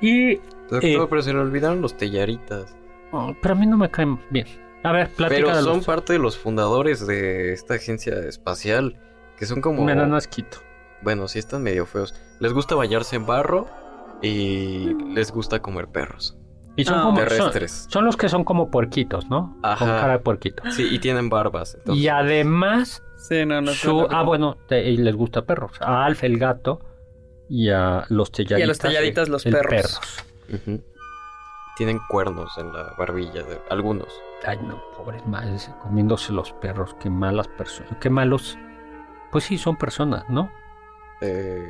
Y 0.00 0.36
Doctor, 0.70 0.84
Eh. 0.84 1.06
pero 1.08 1.22
se 1.22 1.32
le 1.32 1.38
olvidaron 1.38 1.80
los 1.80 1.96
tellaritas. 1.96 2.76
oh, 3.12 3.34
pero 3.40 3.54
a 3.54 3.56
mí 3.58 3.66
no 3.66 3.76
me 3.76 3.90
caen 3.90 4.18
bien. 4.30 4.46
A 4.82 4.92
ver, 4.92 5.08
platica 5.10 5.46
Pero 5.46 5.54
son 5.62 5.76
los- 5.78 5.86
parte 5.86 6.12
de 6.12 6.18
los 6.18 6.36
fundadores 6.36 7.06
de 7.06 7.52
esta 7.52 7.74
agencia 7.74 8.14
espacial. 8.28 9.00
Que 9.38 9.46
son 9.46 9.60
como. 9.60 9.84
me 9.84 9.94
dan 9.94 10.14
asquito. 10.14 10.58
Bueno, 11.02 11.28
sí 11.28 11.38
están 11.38 11.62
medio 11.62 11.84
feos. 11.86 12.14
Les 12.40 12.52
gusta 12.52 12.74
bañarse 12.74 13.16
en 13.16 13.26
barro 13.26 13.66
y 14.22 14.94
les 15.14 15.30
gusta 15.30 15.60
comer 15.60 15.88
perros. 15.88 16.36
Y 16.76 16.84
son 16.84 16.98
No. 16.98 17.04
como 17.04 17.18
Terrestres. 17.18 17.86
son 17.90 18.04
los 18.04 18.16
que 18.16 18.28
son 18.28 18.44
como 18.44 18.70
puerquitos, 18.70 19.28
¿no? 19.30 19.54
Con 19.62 19.70
Ajá. 19.70 20.00
cara 20.00 20.12
de 20.14 20.18
puerquito. 20.18 20.62
Sí, 20.70 20.86
y 20.90 20.98
tienen 20.98 21.28
barbas. 21.30 21.74
entonces- 21.74 22.02
Y 22.02 22.08
además 22.08 23.02
Sí, 23.16 23.44
no, 23.46 23.60
no. 23.60 23.72
Su- 23.72 24.06
ah, 24.10 24.22
bueno, 24.22 24.56
te- 24.68 24.90
y 24.90 24.98
les 24.98 25.16
gusta 25.16 25.42
perros. 25.42 25.72
A 25.80 26.04
Alf 26.04 26.22
el 26.22 26.38
gato 26.38 26.80
y 27.48 27.70
a 27.70 28.04
los 28.10 28.30
telladitas. 28.30 28.60
Y 28.60 28.62
a 28.62 28.66
los 28.66 28.78
telladitas, 28.78 29.28
los 29.28 29.46
el 29.46 29.52
perros. 29.54 30.00
Ujú. 30.52 30.80
Tienen 31.76 31.98
cuernos 32.08 32.56
en 32.58 32.72
la 32.72 32.94
barbilla 32.98 33.42
de 33.42 33.60
algunos. 33.70 34.08
Ay, 34.46 34.58
no, 34.62 34.80
pobres 34.96 35.26
madres, 35.26 35.70
comiéndose 35.82 36.32
los 36.32 36.52
perros. 36.52 36.94
Qué 37.00 37.10
malas 37.10 37.48
personas. 37.48 37.96
Qué 38.00 38.10
malos. 38.10 38.56
Pues 39.32 39.44
sí, 39.44 39.58
son 39.58 39.76
personas, 39.76 40.24
¿no? 40.28 40.50
Eh, 41.20 41.68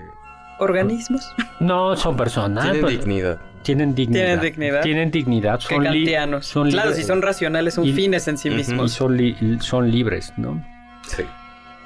Organismos. 0.58 1.32
No, 1.60 1.96
son 1.96 2.16
personas. 2.16 2.64
tienen 2.64 2.82
pues, 2.82 2.98
dignidad. 2.98 3.40
Tienen 3.66 3.94
dignidad. 3.94 4.24
Tienen 4.24 4.40
dignidad. 4.40 4.82
Tienen 4.82 5.10
dignidad. 5.10 5.60
Son, 5.60 5.82
li- 5.82 5.88
kantianos. 6.04 6.46
son 6.46 6.70
claro, 6.70 6.90
libres. 6.90 7.02
si 7.04 7.08
son 7.08 7.20
racionales, 7.20 7.74
son 7.74 7.84
Y- 7.84 7.92
fines 7.92 8.28
en 8.28 8.38
sí 8.38 8.48
y 8.48 8.52
mismos. 8.52 8.92
son, 8.92 9.16
li- 9.16 9.58
son 9.60 9.90
libres, 9.90 10.32
¿no? 10.36 10.62
Sí. 11.08 11.24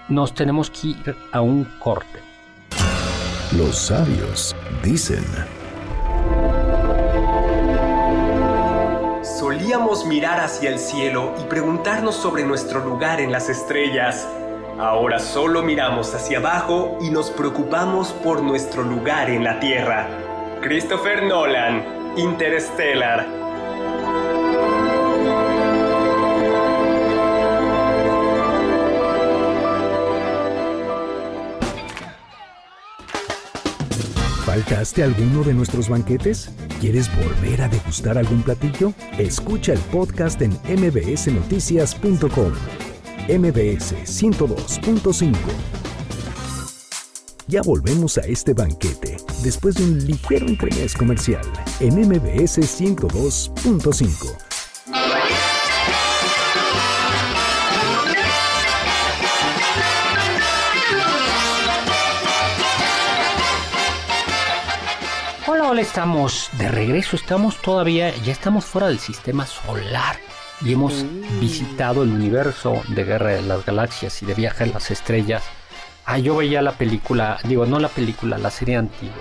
Nos 0.09 0.35
tenemos 0.35 0.71
que 0.71 0.89
ir 0.89 1.17
a 1.33 1.41
un 1.41 1.65
corte. 1.79 2.19
Los 3.57 3.77
sabios 3.79 4.55
dicen, 4.83 5.25
Solíamos 9.23 10.05
mirar 10.07 10.41
hacia 10.41 10.69
el 10.71 10.79
cielo 10.79 11.35
y 11.41 11.45
preguntarnos 11.49 12.15
sobre 12.15 12.45
nuestro 12.45 12.85
lugar 12.85 13.21
en 13.21 13.33
las 13.33 13.49
estrellas. 13.49 14.29
Ahora 14.79 15.19
solo 15.19 15.63
miramos 15.63 16.15
hacia 16.15 16.39
abajo 16.39 16.99
y 17.01 17.11
nos 17.11 17.31
preocupamos 17.31 18.09
por 18.13 18.43
nuestro 18.43 18.83
lugar 18.83 19.31
en 19.31 19.45
la 19.45 19.59
Tierra. 19.61 20.09
Christopher 20.63 21.23
Nolan, 21.23 21.85
Interstellar. 22.17 23.41
¿faltaste 34.61 35.03
alguno 35.03 35.43
de 35.43 35.55
nuestros 35.55 35.89
banquetes? 35.89 36.51
¿Quieres 36.81 37.09
volver 37.17 37.63
a 37.63 37.69
degustar 37.69 38.19
algún 38.19 38.43
platillo? 38.43 38.93
Escucha 39.19 39.73
el 39.73 39.79
podcast 39.79 40.43
en 40.43 40.53
mbsnoticias.com. 40.69 42.53
MBS 43.29 43.95
102.5. 44.05 45.35
Ya 47.51 47.63
volvemos 47.63 48.17
a 48.17 48.21
este 48.21 48.55
banquete 48.55 49.17
después 49.43 49.75
de 49.75 49.83
un 49.83 50.07
ligero 50.07 50.47
entremés 50.47 50.95
comercial 50.95 51.43
en 51.81 51.99
MBS 51.99 52.59
102.5. 52.61 54.37
Hola, 65.49 65.71
hola, 65.71 65.81
estamos 65.81 66.51
de 66.57 66.69
regreso. 66.69 67.17
Estamos 67.17 67.61
todavía, 67.61 68.17
ya 68.19 68.31
estamos 68.31 68.65
fuera 68.65 68.87
del 68.87 69.01
sistema 69.01 69.45
solar 69.45 70.21
y 70.65 70.75
hemos 70.75 71.05
visitado 71.41 72.05
el 72.05 72.11
universo 72.11 72.81
de 72.87 73.03
Guerra 73.03 73.31
de 73.31 73.43
las 73.43 73.67
Galaxias 73.67 74.23
y 74.23 74.27
de 74.27 74.35
Viaje 74.35 74.63
a 74.63 74.67
las 74.69 74.93
Estrellas. 74.93 75.43
Ah, 76.07 76.19
yo 76.19 76.37
veía 76.37 76.61
la 76.63 76.73
película, 76.73 77.39
digo, 77.45 77.67
no 77.67 77.79
la 77.79 77.89
película, 77.89 78.37
la 78.39 78.51
serie 78.51 78.77
antigua, 78.77 79.15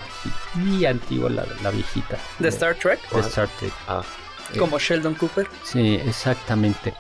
y 0.65 0.86
antigua, 0.86 1.30
la, 1.30 1.46
la 1.62 1.70
viejita. 1.70 2.18
De 2.39 2.50
Star 2.50 2.74
Trek, 2.76 3.00
de 3.12 3.20
Star 3.22 3.48
Trek. 3.60 3.72
Ah, 3.88 4.02
como 4.58 4.80
Sheldon 4.80 5.13
Cooper. 5.13 5.48
Sí, 5.63 6.00
exactamente. 6.08 6.94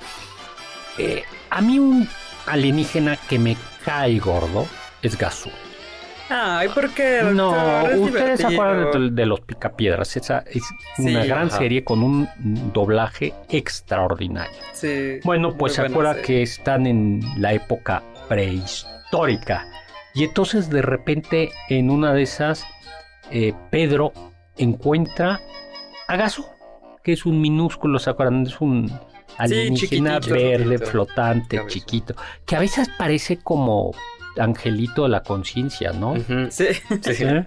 Eh, 0.99 1.23
a 1.49 1.61
mí 1.61 1.79
un 1.79 2.07
alienígena 2.45 3.17
que 3.17 3.39
me 3.39 3.57
cae 3.83 4.19
gordo 4.19 4.67
es 5.01 5.17
Gazoo. 5.17 5.51
Ay, 6.31 6.67
¿por 6.69 6.91
qué? 6.91 7.21
No, 7.33 7.49
ustedes 7.97 8.41
se 8.41 8.45
acuerdan 8.47 9.15
de, 9.15 9.21
de 9.21 9.25
los 9.25 9.39
Picapiedras. 9.41 10.15
Esa 10.15 10.43
es 10.45 10.61
Sí, 10.97 11.07
una 11.07 11.25
gran 11.25 11.47
ajá. 11.47 11.57
serie 11.57 11.83
con 11.83 12.03
un 12.03 12.29
doblaje 12.71 13.33
extraordinario. 13.49 14.55
Sí. 14.73 15.19
Bueno, 15.23 15.55
pues 15.57 15.73
se 15.73 15.81
acuerda 15.81 16.11
serie. 16.13 16.25
que 16.27 16.41
están 16.43 16.85
en 16.85 17.21
la 17.37 17.53
época 17.53 18.03
prehistórica. 18.27 18.98
Y 20.13 20.23
entonces 20.23 20.69
de 20.69 20.81
repente 20.81 21.51
en 21.69 21.89
una 21.89 22.13
de 22.13 22.23
esas, 22.23 22.65
eh, 23.31 23.53
Pedro 23.69 24.11
encuentra 24.57 25.39
a 26.07 26.15
Gaso, 26.15 26.49
que 27.03 27.13
es 27.13 27.25
un 27.25 27.39
minúsculo, 27.41 27.99
¿se 27.99 28.09
acuerdan? 28.09 28.45
Es 28.45 28.59
un 28.59 28.91
alienígena 29.37 30.19
verde, 30.19 30.75
chiquito, 30.75 30.91
flotante, 30.91 31.57
cabezón. 31.57 31.69
chiquito, 31.69 32.15
que 32.45 32.55
a 32.55 32.59
veces 32.59 32.89
parece 32.97 33.37
como 33.37 33.91
angelito 34.37 35.03
de 35.03 35.09
la 35.09 35.23
conciencia, 35.23 35.91
¿no? 35.91 36.13
ujú. 36.13 36.47
Sí. 36.49 36.67
Sí. 37.01 37.23
¿Eh? 37.23 37.45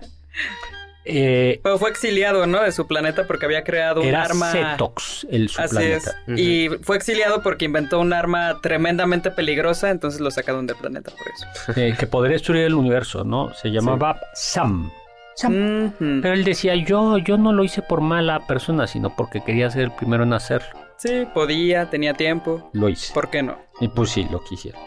Eh, 1.05 1.61
Pero 1.63 1.79
fue 1.79 1.91
exiliado, 1.91 2.47
¿no? 2.47 2.63
De 2.63 2.73
su 2.73 2.87
planeta 2.87 3.27
porque 3.27 3.47
había 3.47 3.65
creado 3.65 4.03
un 4.03 4.07
era 4.07 4.23
arma. 4.23 4.53
Cetox, 4.53 5.27
el 5.31 5.49
su 5.49 5.61
Así 5.61 5.77
planeta. 5.77 6.13
es. 6.29 6.39
Y 6.39 6.69
fue 6.83 6.97
exiliado 6.97 7.43
porque 7.43 7.65
inventó 7.65 7.99
un 8.01 8.13
arma 8.13 8.61
tremendamente 8.63 9.31
peligrosa, 9.31 9.91
entonces 9.91 10.21
lo 10.21 10.31
sacaron 10.31 10.67
del 10.67 10.77
planeta 10.77 11.11
por 11.11 11.27
eso. 11.29 11.81
eh, 11.81 11.95
que 11.99 12.07
podría 12.07 12.35
destruir 12.35 12.65
el 12.65 12.75
universo, 12.75 13.25
¿no? 13.25 13.53
Se 13.55 13.71
llamaba 13.71 14.21
Sam. 14.35 14.91
Sam. 15.35 15.93
Pero 15.99 16.35
él 16.35 16.45
decía, 16.45 16.75
yo, 16.77 17.19
yo 17.19 17.39
no 17.39 17.53
lo 17.53 17.65
hice 17.65 17.83
por 17.83 18.01
mala 18.01 18.47
persona, 18.47 18.87
sino 18.87 19.17
porque 19.17 19.43
quería 19.43 19.71
ser 19.71 19.83
el 19.83 19.93
primero 19.93 20.25
en 20.25 20.35
hacerlo. 20.35 20.69
Sí, 20.99 21.27
podía, 21.35 21.91
tenía 21.91 22.15
tiempo. 22.15 22.71
Lo 22.75 22.89
hice. 22.89 23.13
¿Por 23.13 23.29
qué 23.29 23.43
no? 23.43 23.57
Y 23.81 23.89
pues 23.89 24.11
sí, 24.11 24.29
lo 24.31 24.45
quisiera. 24.45 24.79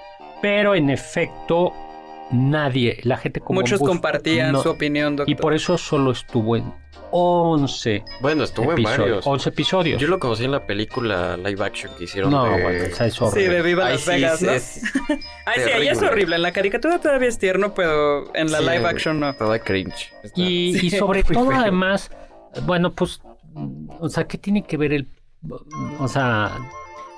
Pero 0.42 0.76
en 0.76 0.90
efecto, 0.92 1.74
nadie, 2.32 3.00
la 3.04 3.18
gente 3.18 3.40
como 3.40 3.62
Muchos 3.62 3.80
Gus- 3.80 3.88
compartían 3.90 4.52
no, 4.54 4.62
su 4.64 4.70
opinión, 4.70 5.16
doctor. 5.16 5.32
Y 5.32 5.36
por 5.36 5.54
eso 5.54 5.78
solo 5.78 6.12
estuvo 6.12 6.56
en 6.58 6.74
11 7.12 8.04
Bueno, 8.20 8.44
estuvo 8.44 8.66
en 8.66 8.80
episodios. 8.80 9.00
varios. 9.00 9.28
11 9.28 9.50
episodios. 9.50 10.02
Yo 10.02 10.08
lo 10.08 10.20
conocí 10.20 10.44
en 10.44 10.52
la 10.52 10.66
película 10.66 11.38
live 11.38 11.64
action 11.64 11.92
que 11.98 12.06
hicieron 12.06 12.32
no, 12.32 12.44
de... 12.46 12.62
bueno, 12.64 12.70
esa 12.84 13.06
es 13.06 13.14
Sí, 13.14 13.42
de 13.42 13.62
Viva 13.62 13.86
Ay, 13.86 13.94
Las 13.94 14.02
sí, 14.02 14.10
Vegas, 14.12 14.40
sí, 14.40 14.46
¿no? 14.46 14.52
es- 14.52 14.82
Ay, 15.46 15.62
sí, 15.64 15.70
ahí 15.72 15.88
es 15.88 16.02
horrible. 16.02 16.36
En 16.36 16.42
la 16.42 16.52
caricatura 16.52 17.00
todavía 17.00 17.30
es 17.30 17.38
tierno, 17.38 17.74
pero 17.74 18.36
en 18.36 18.52
la 18.52 18.58
Sí, 18.60 18.64
live 18.66 18.86
action 18.88 19.20
no. 19.20 19.34
Toda 19.36 19.60
cringe. 19.60 20.12
Está- 20.24 20.42
Y, 20.42 20.78
Sí, 20.80 20.88
y 20.88 20.90
sobre 20.90 21.24
todo, 21.24 21.50
feo. 21.50 21.60
además, 21.60 22.12
bueno, 22.64 22.92
pues, 22.94 23.22
o 24.00 24.10
sea, 24.10 24.26
¿qué 24.26 24.38
tiene 24.38 24.64
que 24.64 24.76
ver 24.78 24.92
el. 24.94 25.08
O 26.00 26.08
sea. 26.08 26.52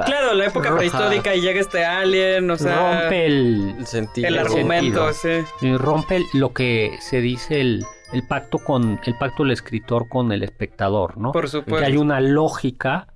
Claro, 0.05 0.33
la 0.33 0.45
época 0.45 0.75
prehistórica 0.75 1.35
y 1.35 1.41
llega 1.41 1.59
este 1.59 1.83
alien, 1.83 2.49
o 2.51 2.57
sea... 2.57 3.01
rompe 3.01 3.25
el. 3.25 3.75
El 3.79 3.87
sentido. 3.87 4.27
el 4.27 4.37
argumento, 4.37 5.13
sentido. 5.13 5.47
sí. 5.59 5.77
rompe 5.77 6.21
lo 6.33 6.53
que 6.53 6.97
se 7.01 7.21
dice 7.21 7.61
el, 7.61 7.85
el 8.13 8.23
pacto 8.27 8.59
con. 8.59 8.99
El 9.05 9.17
pacto 9.17 9.43
del 9.43 9.53
escritor 9.53 10.07
con 10.07 10.31
el 10.31 10.43
espectador, 10.43 11.17
¿no? 11.17 11.31
Por 11.31 11.45
que 11.45 11.49
supuesto. 11.49 11.85
hay 11.85 11.97
una 11.97 12.19
lógica. 12.19 13.07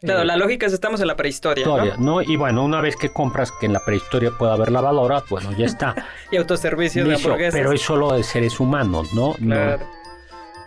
Claro, 0.00 0.22
eh, 0.22 0.24
la 0.24 0.36
lógica 0.36 0.66
es 0.66 0.72
estamos 0.72 1.00
en 1.00 1.06
la 1.06 1.16
prehistoria, 1.16 1.62
historia, 1.62 1.94
¿no? 1.98 2.16
¿no? 2.16 2.22
Y 2.22 2.36
bueno, 2.36 2.64
una 2.64 2.80
vez 2.80 2.96
que 2.96 3.10
compras 3.10 3.52
que 3.52 3.66
en 3.66 3.72
la 3.72 3.80
prehistoria 3.80 4.32
pueda 4.36 4.54
haber 4.54 4.70
lavadoras, 4.70 5.24
bueno, 5.30 5.52
ya 5.52 5.66
está. 5.66 5.94
Y 6.30 6.36
autoservicio 6.36 7.04
de 7.04 7.14
hamburguesas. 7.14 7.54
pero 7.54 7.72
es 7.72 7.80
solo 7.80 8.12
de 8.12 8.22
seres 8.22 8.60
humanos, 8.60 9.14
¿no? 9.14 9.34
No. 9.38 9.54
Claro. 9.54 9.86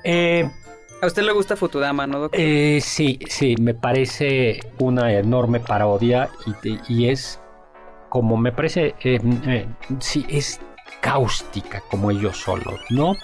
Eh, 0.04 0.50
A 1.02 1.06
usted 1.06 1.24
le 1.24 1.32
gusta 1.32 1.56
Futurama, 1.56 2.08
¿no, 2.08 2.22
doctor? 2.22 2.40
Eh, 2.42 2.80
sí, 2.82 3.20
sí, 3.30 3.56
me 3.60 3.76
parece 3.76 4.60
una 4.80 5.14
enorme 5.14 5.60
parodia 5.60 6.30
y, 6.88 7.08
es 7.10 7.40
como 8.10 8.36
me 8.36 8.52
parece, 8.52 8.96
eh, 9.04 9.20
eh, 9.46 9.68
sí, 10.00 10.26
es 10.28 10.60
cáustica 11.02 11.84
como 11.92 12.10
ellos 12.10 12.38
solos, 12.38 12.80
¿no? 12.90 13.16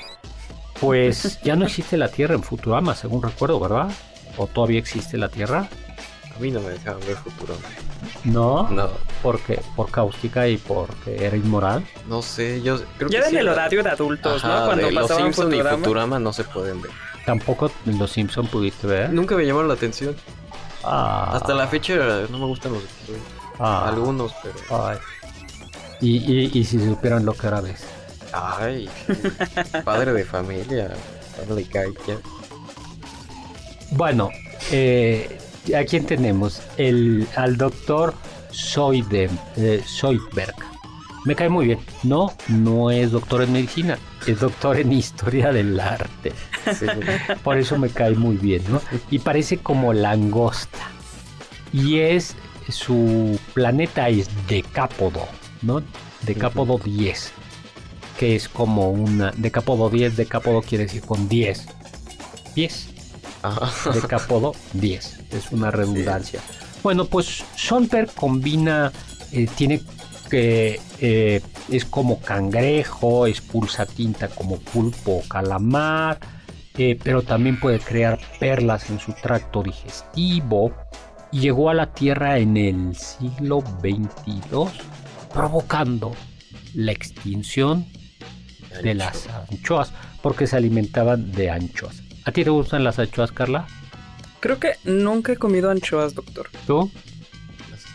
Pues 0.79 1.41
ya 1.43 1.55
no 1.55 1.65
existe 1.65 1.97
la 1.97 2.09
Tierra 2.09 2.36
en 2.36 2.43
Futurama, 2.43 2.93
según 2.93 3.23
recuerdo, 3.23 3.59
¿verdad? 3.59 3.89
¿O 4.38 4.45
todavía 4.45 4.77
existe 4.79 5.17
la 5.17 5.29
Tierra? 5.29 5.67
A 6.36 6.39
mí 6.39 6.51
no 6.51 6.59
me 6.62 6.69
dejaban 6.69 6.99
ver 7.07 7.15
futuro. 7.15 7.55
No, 8.23 8.69
No, 8.69 8.89
porque 9.21 9.59
por 9.75 9.89
cáustica 9.89 10.47
y 10.47 10.57
porque 10.57 11.25
era 11.25 11.38
inmoral. 11.38 11.83
no 12.07 12.21
sé, 12.21 12.62
yo 12.62 12.79
creo 12.97 13.09
que 13.09 13.15
Ya 13.17 13.23
en 13.23 13.29
sí, 13.31 13.38
el 13.38 13.47
horario 13.47 13.81
de 13.83 13.89
adultos, 13.89 14.43
Ajá, 14.43 14.59
¿no? 14.59 14.65
Cuando 14.67 14.86
de 14.86 14.91
los 14.91 15.01
pasaban 15.03 15.23
Simpson 15.25 15.47
y 15.53 15.57
Futurama. 15.57 15.77
Futurama 15.77 16.19
no 16.19 16.33
se 16.33 16.43
pueden 16.43 16.81
ver. 16.81 16.91
Tampoco 17.25 17.71
los 17.86 18.12
Simpson 18.12 18.47
pudiste 18.47 18.88
ver. 18.88 19.12
Nunca 19.12 19.36
me 19.36 19.45
llamaron 19.45 19.67
la 19.69 19.75
atención. 19.75 20.15
Ah, 20.83 21.31
Hasta 21.33 21.53
la 21.53 21.67
fecha 21.67 21.93
no 22.29 22.38
me 22.39 22.45
gustan 22.45 22.73
los 22.73 22.83
episodios. 22.83 23.23
ah, 23.59 23.88
Algunos, 23.88 24.33
pero... 24.43 24.86
ay. 24.86 24.97
Y, 26.01 26.17
y, 26.17 26.51
y 26.53 26.65
si 26.65 26.79
supieran 26.86 27.25
lo 27.25 27.33
que 27.33 27.47
ahora 27.47 27.62
ves. 27.62 27.86
Ay, 28.33 28.89
padre 29.86 30.12
de 30.12 30.25
familia, 30.25 30.91
Guy, 31.71 31.93
ya. 32.07 32.17
Bueno, 33.91 34.29
eh, 34.71 35.38
¿a 35.79 35.83
quién 35.86 36.05
tenemos? 36.05 36.62
El, 36.77 37.27
al 37.36 37.57
doctor 37.57 38.13
Soide, 38.49 39.29
eh. 39.55 39.83
Me 41.25 41.36
cae 41.36 41.47
muy 41.47 41.67
bien. 41.67 41.79
No, 42.01 42.33
no 42.49 42.91
es 42.91 43.12
doctor 43.12 43.43
en 43.43 43.53
medicina, 43.53 43.97
es 44.27 44.39
doctor 44.39 44.77
en 44.77 44.91
historia 44.93 45.51
del 45.51 45.79
arte. 45.79 46.33
Sí. 46.77 46.86
Por 47.43 47.57
eso 47.57 47.77
me 47.77 47.89
cae 47.89 48.15
muy 48.15 48.38
bien, 48.38 48.63
¿no? 48.69 48.81
Y 49.09 49.19
parece 49.19 49.57
como 49.57 49.93
langosta. 49.93 50.89
Y 51.71 51.99
es, 51.99 52.36
su 52.69 53.39
planeta 53.53 54.09
es 54.09 54.29
Decápodo, 54.47 55.27
¿no? 55.62 55.81
Decápodo 56.21 56.77
10. 56.77 57.31
Que 58.19 58.36
es 58.36 58.47
como 58.47 58.91
una... 58.91 59.31
Decápodo 59.36 59.89
10, 59.89 60.15
Decápodo 60.15 60.62
quiere 60.62 60.86
decir 60.86 61.01
con 61.01 61.27
10. 61.27 61.65
10 62.55 62.89
Ajá. 63.41 63.91
de 63.91 64.01
Capodo 64.01 64.53
10. 64.73 65.19
Es 65.31 65.51
una 65.51 65.71
redundancia. 65.71 66.39
Bueno, 66.83 67.05
pues 67.05 67.43
Solberg 67.55 68.13
combina, 68.13 68.91
eh, 69.31 69.47
tiene 69.55 69.81
que 70.33 70.79
eh, 70.99 71.41
es 71.69 71.85
como 71.85 72.19
cangrejo, 72.19 73.27
expulsa 73.27 73.85
tinta 73.85 74.29
como 74.29 74.57
pulpo 74.59 75.17
o 75.17 75.27
calamar 75.29 76.17
eh, 76.75 76.97
pero 77.03 77.21
también 77.21 77.59
puede 77.59 77.79
crear 77.79 78.19
perlas 78.39 78.89
en 78.89 78.99
su 78.99 79.13
tracto 79.13 79.61
digestivo 79.61 80.73
y 81.31 81.41
llegó 81.41 81.69
a 81.69 81.75
la 81.75 81.93
Tierra 81.93 82.39
en 82.39 82.57
el 82.57 82.95
siglo 82.95 83.61
XXII, 83.81 84.71
provocando 85.31 86.15
la 86.73 86.91
extinción 86.91 87.85
de 88.81 88.95
las 88.95 89.29
anchoas, 89.51 89.91
porque 90.23 90.47
se 90.47 90.57
alimentaban 90.57 91.31
de 91.31 91.51
anchoas. 91.51 92.01
¿A 92.25 92.31
ti 92.31 92.43
te 92.43 92.49
gustan 92.49 92.83
las 92.83 92.97
anchoas, 92.97 93.31
Carla? 93.31 93.67
Creo 94.39 94.59
que 94.59 94.73
nunca 94.83 95.33
he 95.33 95.37
comido 95.37 95.69
anchoas, 95.69 96.15
doctor. 96.15 96.49
¿Tú? 96.65 96.89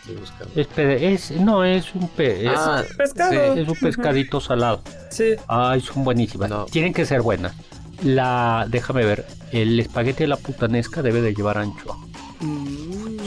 Las 0.09 0.29
estoy 0.29 0.41
buscando. 0.47 0.61
Es, 0.61 0.67
pe- 0.67 1.13
es- 1.13 1.31
no, 1.31 1.63
es 1.63 1.93
un 1.95 2.07
pe- 2.09 2.45
es- 2.45 2.51
Ah, 2.57 2.83
pescado. 2.97 3.53
sí. 3.55 3.59
es 3.61 3.67
un 3.67 3.75
pescadito 3.75 4.39
salado. 4.41 4.81
Sí. 5.09 5.35
Ay, 5.47 5.81
son 5.81 6.03
buenísimas. 6.03 6.49
No. 6.49 6.65
Tienen 6.65 6.93
que 6.93 7.05
ser 7.05 7.21
buenas. 7.21 7.53
La, 8.03 8.65
déjame 8.69 9.03
ver, 9.05 9.25
el 9.51 9.79
espagueti 9.79 10.23
de 10.23 10.27
la 10.27 10.37
putanesca 10.37 11.01
debe 11.01 11.21
de 11.21 11.33
llevar 11.33 11.57
anchoa. 11.57 11.97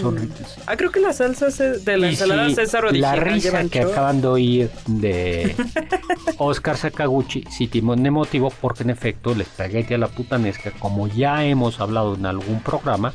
Son 0.00 0.16
riquísimos. 0.16 0.58
Ah, 0.66 0.76
creo 0.76 0.90
que 0.90 0.98
la 1.00 1.12
salsa 1.12 1.50
ce- 1.50 1.78
de 1.80 1.96
la 1.98 2.06
Y 2.06 2.10
ensalada 2.10 2.48
sí, 2.48 2.54
César 2.54 2.84
la 2.96 3.14
risa 3.16 3.50
que 3.68 3.78
anchoa. 3.80 3.92
acaban 3.92 4.20
de 4.22 4.26
oír 4.28 4.70
de 4.86 5.54
Oscar 6.38 6.78
Sakaguchi 6.78 7.44
sí 7.50 7.68
tiene 7.68 8.10
motivo 8.10 8.50
porque 8.60 8.82
en 8.84 8.90
efecto 8.90 9.32
el 9.32 9.42
espagueti 9.42 9.92
a 9.94 9.98
la 9.98 10.08
putanesca, 10.08 10.70
como 10.78 11.06
ya 11.08 11.44
hemos 11.44 11.78
hablado 11.80 12.14
en 12.14 12.24
algún 12.24 12.60
programa, 12.62 13.12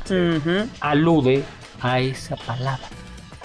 alude 0.80 1.42
a 1.82 1.98
esa 2.00 2.36
palabra 2.36 2.86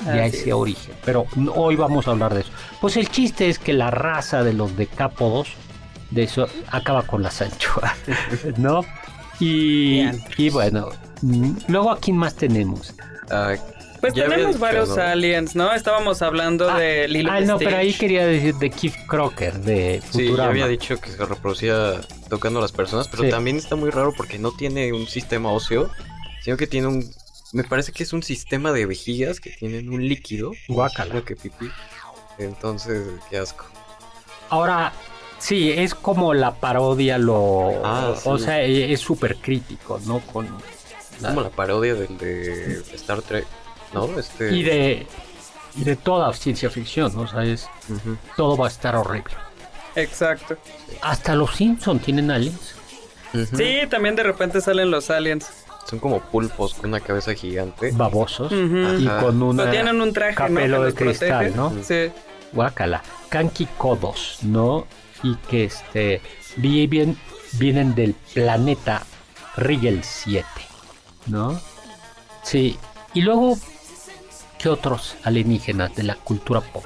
y 0.06 0.10
a 0.10 0.24
Así 0.26 0.38
ese 0.38 0.50
es. 0.50 0.54
origen. 0.54 0.94
Pero 1.06 1.26
hoy 1.56 1.76
vamos 1.76 2.08
a 2.08 2.12
hablar 2.12 2.34
de 2.34 2.42
eso. 2.42 2.52
Pues 2.82 2.98
el 2.98 3.10
chiste 3.10 3.50
es 3.50 3.60
que 3.60 3.74
la 3.74 3.92
raza 3.92 4.44
de 4.44 4.54
los 4.54 4.76
decápodos, 4.78 5.50
de 6.12 6.24
eso, 6.24 6.48
acaba 6.70 7.04
con 7.04 7.24
las 7.24 7.42
anchoas, 7.42 7.94
¿no? 8.58 8.86
Y, 9.40 10.04
y 10.38 10.50
bueno, 10.50 10.90
luego 11.68 11.92
a 11.92 12.00
quién 12.00 12.18
más 12.18 12.36
tenemos. 12.36 12.94
Ah, 13.32 13.54
Pues 14.00 14.14
tenemos 14.14 14.60
varios 14.60 14.98
aliens, 14.98 15.56
¿no? 15.56 15.74
Estábamos 15.74 16.22
hablando 16.22 16.68
de 16.76 17.08
Lilo 17.08 17.32
Ah, 17.32 17.40
no, 17.42 17.58
pero 17.58 17.78
ahí 17.78 17.94
quería 17.94 18.26
decir 18.26 18.54
de 18.56 18.70
Keith 18.70 18.94
Crocker, 19.08 19.60
de 19.60 20.02
sí, 20.12 20.32
ya 20.36 20.48
había 20.48 20.68
dicho 20.68 21.00
que 21.00 21.10
se 21.10 21.26
reproducía 21.26 22.02
tocando 22.30 22.60
a 22.60 22.62
las 22.62 22.72
personas, 22.74 23.08
pero 23.08 23.24
Sí. 23.24 23.30
también 23.30 23.58
está 23.58 23.76
muy 23.76 23.90
raro 23.90 24.14
porque 24.16 24.38
no 24.38 24.52
tiene 24.52 24.92
un 24.94 25.08
sistema 25.08 25.52
óseo, 25.52 25.90
sino 26.42 26.58
que 26.58 26.68
tiene 26.68 26.88
un... 26.88 27.10
Me 27.54 27.64
parece 27.64 27.92
que 27.92 28.04
es 28.04 28.12
un 28.14 28.24
sistema 28.24 28.72
de 28.72 28.86
vejigas 28.86 29.40
que 29.40 29.52
tienen 29.52 29.90
un 29.90 30.06
líquido, 30.08 30.52
Guácala. 30.68 31.22
que 31.24 31.36
pipí. 31.36 31.70
Entonces, 32.40 33.08
qué 33.30 33.38
asco. 33.38 33.66
Ahora, 34.50 34.92
sí, 35.38 35.72
es 35.72 35.94
como 35.94 36.34
la 36.34 36.56
parodia, 36.56 37.18
lo. 37.20 37.82
Ah, 37.86 38.16
sí. 38.16 38.28
O 38.28 38.38
sea, 38.40 38.62
e- 38.64 38.92
es 38.92 39.00
súper 39.00 39.38
crítico, 39.38 40.00
¿no? 40.06 40.20
Con. 40.20 40.48
Es 40.48 41.28
como 41.28 41.42
la 41.42 41.50
parodia 41.52 41.94
del 41.94 42.18
de 42.18 42.82
Star 42.96 43.22
Trek, 43.22 43.46
¿no? 43.94 44.06
Este... 44.20 44.52
Y 44.52 44.64
de. 44.64 45.08
Y 45.76 45.84
de 45.84 45.96
toda 45.96 46.34
ciencia 46.34 46.70
ficción, 46.72 47.16
¿no? 47.16 47.22
O 47.22 47.28
sea, 47.28 47.44
es. 47.44 47.68
Todo 48.36 48.58
va 48.58 48.66
a 48.66 48.70
estar 48.70 48.96
horrible. 48.96 49.34
Exacto. 49.96 50.58
Hasta 51.02 51.36
los 51.36 51.56
Simpson 51.56 52.00
tienen 52.00 52.32
aliens. 52.32 52.76
Sí, 53.56 53.80
también 53.90 54.16
de 54.16 54.24
repente 54.24 54.60
salen 54.62 54.92
los 54.92 55.10
aliens. 55.10 55.48
Son 55.90 56.00
como 56.00 56.20
pulpos 56.22 56.74
con 56.76 56.90
una 56.90 57.00
cabeza 57.00 57.34
gigante. 57.34 57.92
Babosos. 57.92 58.52
Y 58.52 59.06
con 59.20 59.42
una. 59.44 59.64
Pero 59.64 59.72
tienen 59.74 60.02
un 60.02 60.14
traje, 60.14 60.32
¿no? 60.32 60.36
capelo 60.56 60.80
que 60.80 60.86
de 60.86 60.94
cristal, 60.94 61.52
protege. 61.54 61.56
¿no? 61.58 61.74
Sí. 61.84 62.12
Guácala. 62.54 63.04
Kanki 63.30 63.66
Kodos, 63.78 64.40
¿no? 64.44 64.88
Y 65.24 65.36
que 65.36 65.66
este. 65.66 66.22
Viven, 66.56 67.18
vienen 67.54 67.96
del 67.96 68.14
planeta 68.34 69.04
Rigel 69.58 70.04
7, 70.04 70.46
¿no? 71.28 71.60
Sí. 72.44 72.78
Y 73.14 73.22
luego. 73.22 73.58
¿Qué 74.60 74.70
otros 74.70 75.16
alienígenas 75.24 75.94
de 75.96 76.04
la 76.04 76.16
cultura 76.16 76.62
pop? 76.62 76.86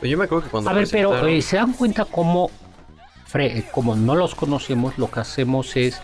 Pues 0.00 0.10
Yo 0.10 0.18
me 0.18 0.24
acuerdo 0.24 0.44
que 0.44 0.50
cuando 0.50 0.68
A 0.68 0.74
ver, 0.74 0.86
pero 0.90 1.26
eh, 1.26 1.40
¿se 1.40 1.56
dan 1.56 1.72
cuenta 1.72 2.04
cómo, 2.04 2.50
fre- 3.32 3.70
como 3.70 3.96
no 3.96 4.14
los 4.14 4.34
conocemos, 4.34 4.98
lo 4.98 5.10
que 5.10 5.20
hacemos 5.20 5.74
es 5.76 5.98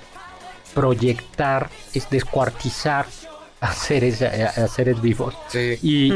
proyectar, 0.75 1.69
es 1.95 2.09
descuartizar 2.11 3.07
a 3.61 3.73
seres, 3.75 4.21
a, 4.23 4.27
a 4.65 4.67
seres 4.67 5.01
vivos 5.01 5.37
Sí. 5.47 5.79
y, 5.83 6.11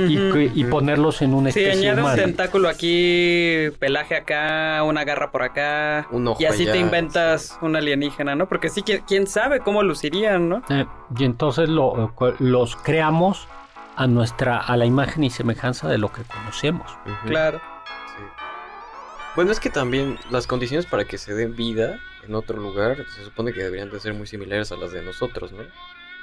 y 0.60 0.64
ponerlos 0.64 1.22
en 1.22 1.32
una 1.32 1.52
Sí, 1.52 1.60
especie 1.60 1.90
añade 1.90 2.02
un 2.02 2.16
tentáculo 2.16 2.68
aquí, 2.68 3.68
pelaje 3.78 4.16
acá, 4.16 4.82
una 4.82 5.04
garra 5.04 5.30
por 5.30 5.42
acá. 5.44 6.08
Un 6.10 6.26
ojo 6.26 6.42
y 6.42 6.46
así 6.46 6.62
allá, 6.64 6.72
te 6.72 6.78
inventas 6.78 7.56
un 7.62 7.76
alienígena, 7.76 8.34
¿no? 8.34 8.48
Porque 8.48 8.68
sí, 8.68 8.82
¿quién, 8.82 9.02
quién 9.06 9.26
sabe 9.28 9.60
cómo 9.60 9.84
lucirían, 9.84 10.48
¿no? 10.48 10.62
Eh, 10.68 10.86
y 11.16 11.24
entonces 11.24 11.68
lo- 11.68 12.12
los 12.40 12.74
creamos 12.74 13.46
a 13.94 14.08
nuestra 14.08 14.58
a 14.58 14.76
la 14.76 14.84
imagen 14.84 15.22
y 15.22 15.30
semejanza 15.30 15.86
de 15.88 15.98
lo 15.98 16.10
que 16.12 16.22
conocemos. 16.24 16.90
Claro. 17.26 17.60
Bueno, 19.36 19.52
es 19.52 19.60
que 19.60 19.70
también 19.70 20.18
las 20.30 20.46
condiciones 20.46 20.86
para 20.86 21.04
que 21.04 21.18
se 21.18 21.34
den 21.34 21.54
vida 21.54 22.00
en 22.26 22.34
otro 22.34 22.56
lugar 22.56 22.96
se 23.14 23.22
supone 23.22 23.52
que 23.52 23.62
deberían 23.62 23.90
de 23.90 24.00
ser 24.00 24.14
muy 24.14 24.26
similares 24.26 24.72
a 24.72 24.76
las 24.76 24.90
de 24.92 25.02
nosotros, 25.02 25.52
¿no? 25.52 25.62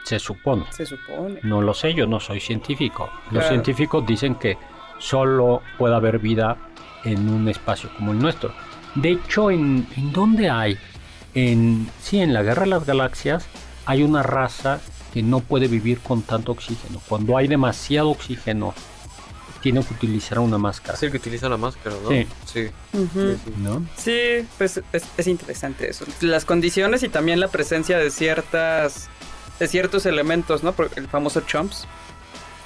Se 0.04 0.19
supone. 0.19 0.65
Se 0.71 0.86
supone. 0.86 1.39
No 1.43 1.62
lo 1.62 1.73
sé, 1.73 1.93
yo 1.93 2.08
no 2.08 2.19
soy 2.19 2.39
científico. 2.41 3.10
Los 3.26 3.43
Claro. 3.43 3.47
científicos 3.49 4.06
dicen 4.06 4.36
que 4.36 4.58
solo 4.99 5.62
puede 5.78 5.95
haber 5.95 6.19
vida 6.19 6.58
en 7.06 7.30
un 7.30 7.47
espacio 7.47 7.89
como 7.95 8.12
el 8.12 8.19
nuestro. 8.19 8.54
De 8.95 9.12
hecho, 9.12 9.49
¿en, 9.52 9.88
¿en 9.95 10.12
dónde 10.12 10.49
hay? 10.49 10.78
En, 11.36 11.89
sí, 12.02 12.19
en 12.19 12.34
la 12.34 12.43
Guerra 12.43 12.63
de 12.63 12.69
las 12.69 12.86
Galaxias 12.86 13.47
hay 13.86 14.04
una 14.04 14.23
raza 14.23 14.82
que 15.13 15.23
no 15.23 15.39
puede 15.39 15.67
vivir 15.67 15.99
con 15.99 16.21
tanto 16.23 16.52
oxígeno. 16.52 16.99
Cuando 17.08 17.38
hay 17.38 17.47
demasiado 17.47 18.10
oxígeno, 18.10 18.73
tiene 19.63 19.82
que 19.84 19.93
utilizar 19.93 20.38
una 20.39 20.58
máscara. 20.60 20.93
Es 20.95 21.04
el 21.04 21.10
que 21.12 21.17
utiliza 21.17 21.47
la 21.49 21.58
máscara, 21.58 21.95
¿no? 22.04 22.10
Sí. 22.10 22.28
Sí. 22.45 22.69
¿no? 23.58 23.84
Sí, 23.97 24.45
pues 24.60 24.82
es, 24.91 25.04
es 25.17 25.28
interesante 25.28 25.89
eso. 25.89 26.06
Las 26.21 26.43
condiciones 26.45 27.02
y 27.02 27.10
también 27.10 27.39
la 27.39 27.47
presencia 27.47 27.97
de 27.97 28.12
ciertas 28.12 29.08
de 29.60 29.67
ciertos 29.67 30.06
elementos, 30.06 30.62
¿no? 30.63 30.73
Porque 30.73 30.99
el 30.99 31.08
famoso 31.08 31.41
chomps. 31.41 31.88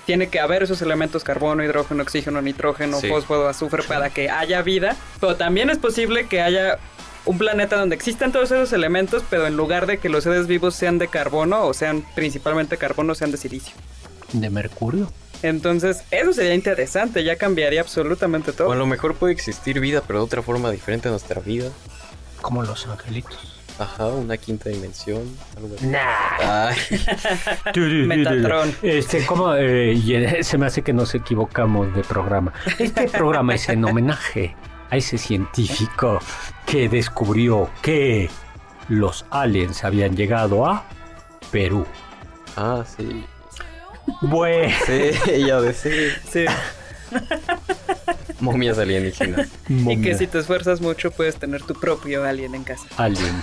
Tiene 0.07 0.29
que 0.29 0.39
haber 0.39 0.63
esos 0.63 0.81
elementos 0.81 1.23
carbono, 1.25 1.63
hidrógeno, 1.65 2.01
oxígeno, 2.01 2.41
nitrógeno, 2.41 2.99
Sí. 3.01 3.09
fósforo, 3.09 3.47
azufre 3.49 3.83
para 3.83 4.09
que 4.09 4.29
haya 4.29 4.61
vida. 4.61 4.95
Pero 5.19 5.35
también 5.35 5.69
es 5.69 5.77
posible 5.79 6.27
que 6.27 6.41
haya 6.41 6.79
un 7.25 7.37
planeta 7.37 7.75
donde 7.75 7.95
existan 7.97 8.31
todos 8.31 8.49
esos 8.51 8.71
elementos, 8.71 9.21
pero 9.29 9.45
en 9.47 9.57
lugar 9.57 9.85
de 9.85 9.97
que 9.97 10.07
los 10.07 10.23
seres 10.23 10.47
vivos 10.47 10.75
sean 10.75 10.97
de 10.97 11.09
carbono 11.09 11.65
o 11.65 11.73
sean 11.73 12.05
principalmente 12.15 12.77
carbono, 12.77 13.15
sean 13.15 13.31
de 13.31 13.37
silicio. 13.37 13.73
De 14.31 14.49
mercurio. 14.49 15.11
Entonces, 15.43 16.03
eso 16.11 16.33
sería 16.33 16.53
interesante, 16.53 17.23
ya 17.23 17.35
cambiaría 17.35 17.81
absolutamente 17.81 18.51
todo. 18.53 18.69
O 18.69 18.71
a 18.71 18.75
lo 18.75 18.85
mejor 18.85 19.15
puede 19.15 19.33
existir 19.33 19.79
vida, 19.79 20.01
pero 20.05 20.19
de 20.19 20.25
otra 20.25 20.41
forma 20.41 20.71
diferente 20.71 21.07
a 21.07 21.11
nuestra 21.11 21.41
vida. 21.41 21.69
Como 22.41 22.63
los 22.63 22.87
angelitos. 22.87 23.57
Ajá, 23.79 24.07
una 24.07 24.37
quinta 24.37 24.69
dimensión, 24.69 25.37
algo 25.55 25.75
así. 25.75 25.85
Nah. 25.85 26.69
Ay, 26.69 26.77
Metatron. 28.07 28.75
Este, 28.81 29.23
como 29.25 29.53
eh, 29.53 29.93
y, 29.93 30.15
eh, 30.15 30.43
se 30.43 30.57
me 30.57 30.65
hace 30.65 30.81
que 30.81 30.93
nos 30.93 31.13
equivocamos 31.13 31.93
de 31.93 32.01
programa. 32.03 32.53
Este 32.79 33.07
programa 33.07 33.53
es 33.53 33.69
en 33.69 33.85
homenaje 33.85 34.55
a 34.89 34.97
ese 34.97 35.19
científico 35.19 36.19
que 36.65 36.89
descubrió 36.89 37.69
que 37.83 38.31
los 38.89 39.25
aliens 39.29 39.83
habían 39.83 40.15
llegado 40.15 40.65
a 40.65 40.85
Perú. 41.51 41.85
ah, 42.55 42.83
sí. 42.83 43.25
Bueno, 44.21 44.73
Sí, 44.85 45.43
ya 45.45 45.59
de 45.61 45.73
sí. 45.73 45.89
Sí. 46.31 46.45
Momias 48.39 48.77
alienígenas. 48.77 49.47
Y 49.69 50.01
que 50.01 50.15
si 50.15 50.27
te 50.27 50.39
esfuerzas 50.39 50.81
mucho 50.81 51.11
puedes 51.11 51.37
tener 51.37 51.61
tu 51.63 51.73
propio 51.73 52.23
alien 52.25 52.55
en 52.55 52.63
casa. 52.63 52.85
alien. 52.97 53.41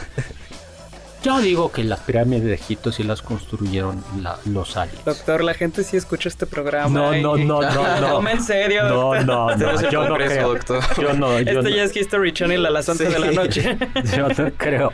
Yo 1.22 1.40
digo 1.40 1.72
que 1.72 1.83
las 1.85 2.01
pirámides 2.01 2.45
de 2.45 2.53
Egipto 2.53 2.93
sí 2.93 3.03
las 3.03 3.22
construyeron 3.22 4.05
la- 4.22 4.38
los 4.45 4.76
aliens. 4.76 5.03
Doctor, 5.07 5.43
la 5.43 5.55
gente 5.55 5.82
sí 5.82 5.97
escucha 5.97 6.28
este 6.28 6.45
programa. 6.47 6.88
No, 6.91 7.12
no, 7.14 7.36
no, 7.38 7.62
no, 7.62 8.01
no. 8.01 8.09
Toma 8.09 8.32
en 8.32 8.43
serio. 8.43 8.84
No, 8.91 9.14
no, 9.14 9.57
no 9.57 9.57
no, 9.57 9.91
yo 9.91 10.07
no 10.07 10.16
creo. 10.16 10.49
doctor. 10.49 10.82
Yo 11.01 11.14
no, 11.14 11.41
yo 11.41 11.51
Esto 11.51 11.62
no, 11.62 11.68
ya 11.70 11.84
es 11.84 11.97
History 11.97 12.32
Channel 12.34 12.66
a 12.66 12.70
las 12.70 12.86
11 12.91 13.05
de 13.09 13.18
la 13.18 13.30
noche. 13.32 13.78
yo 14.16 14.28
no 14.28 14.51
creo. 14.59 14.93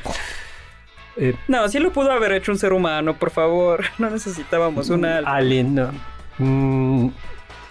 Eh, 1.17 1.35
No, 1.49 1.69
sí 1.69 1.79
lo 1.79 1.93
pudo 1.93 2.13
haber 2.13 2.33
hecho 2.33 2.53
un 2.53 2.59
ser 2.59 2.73
humano, 2.73 3.17
por 3.19 3.31
favor. 3.31 3.85
No 3.99 4.11
necesitábamos 4.11 4.89
una... 4.91 5.19
Alien. 5.19 5.75
no. 5.75 5.91
Mm, 6.39 7.11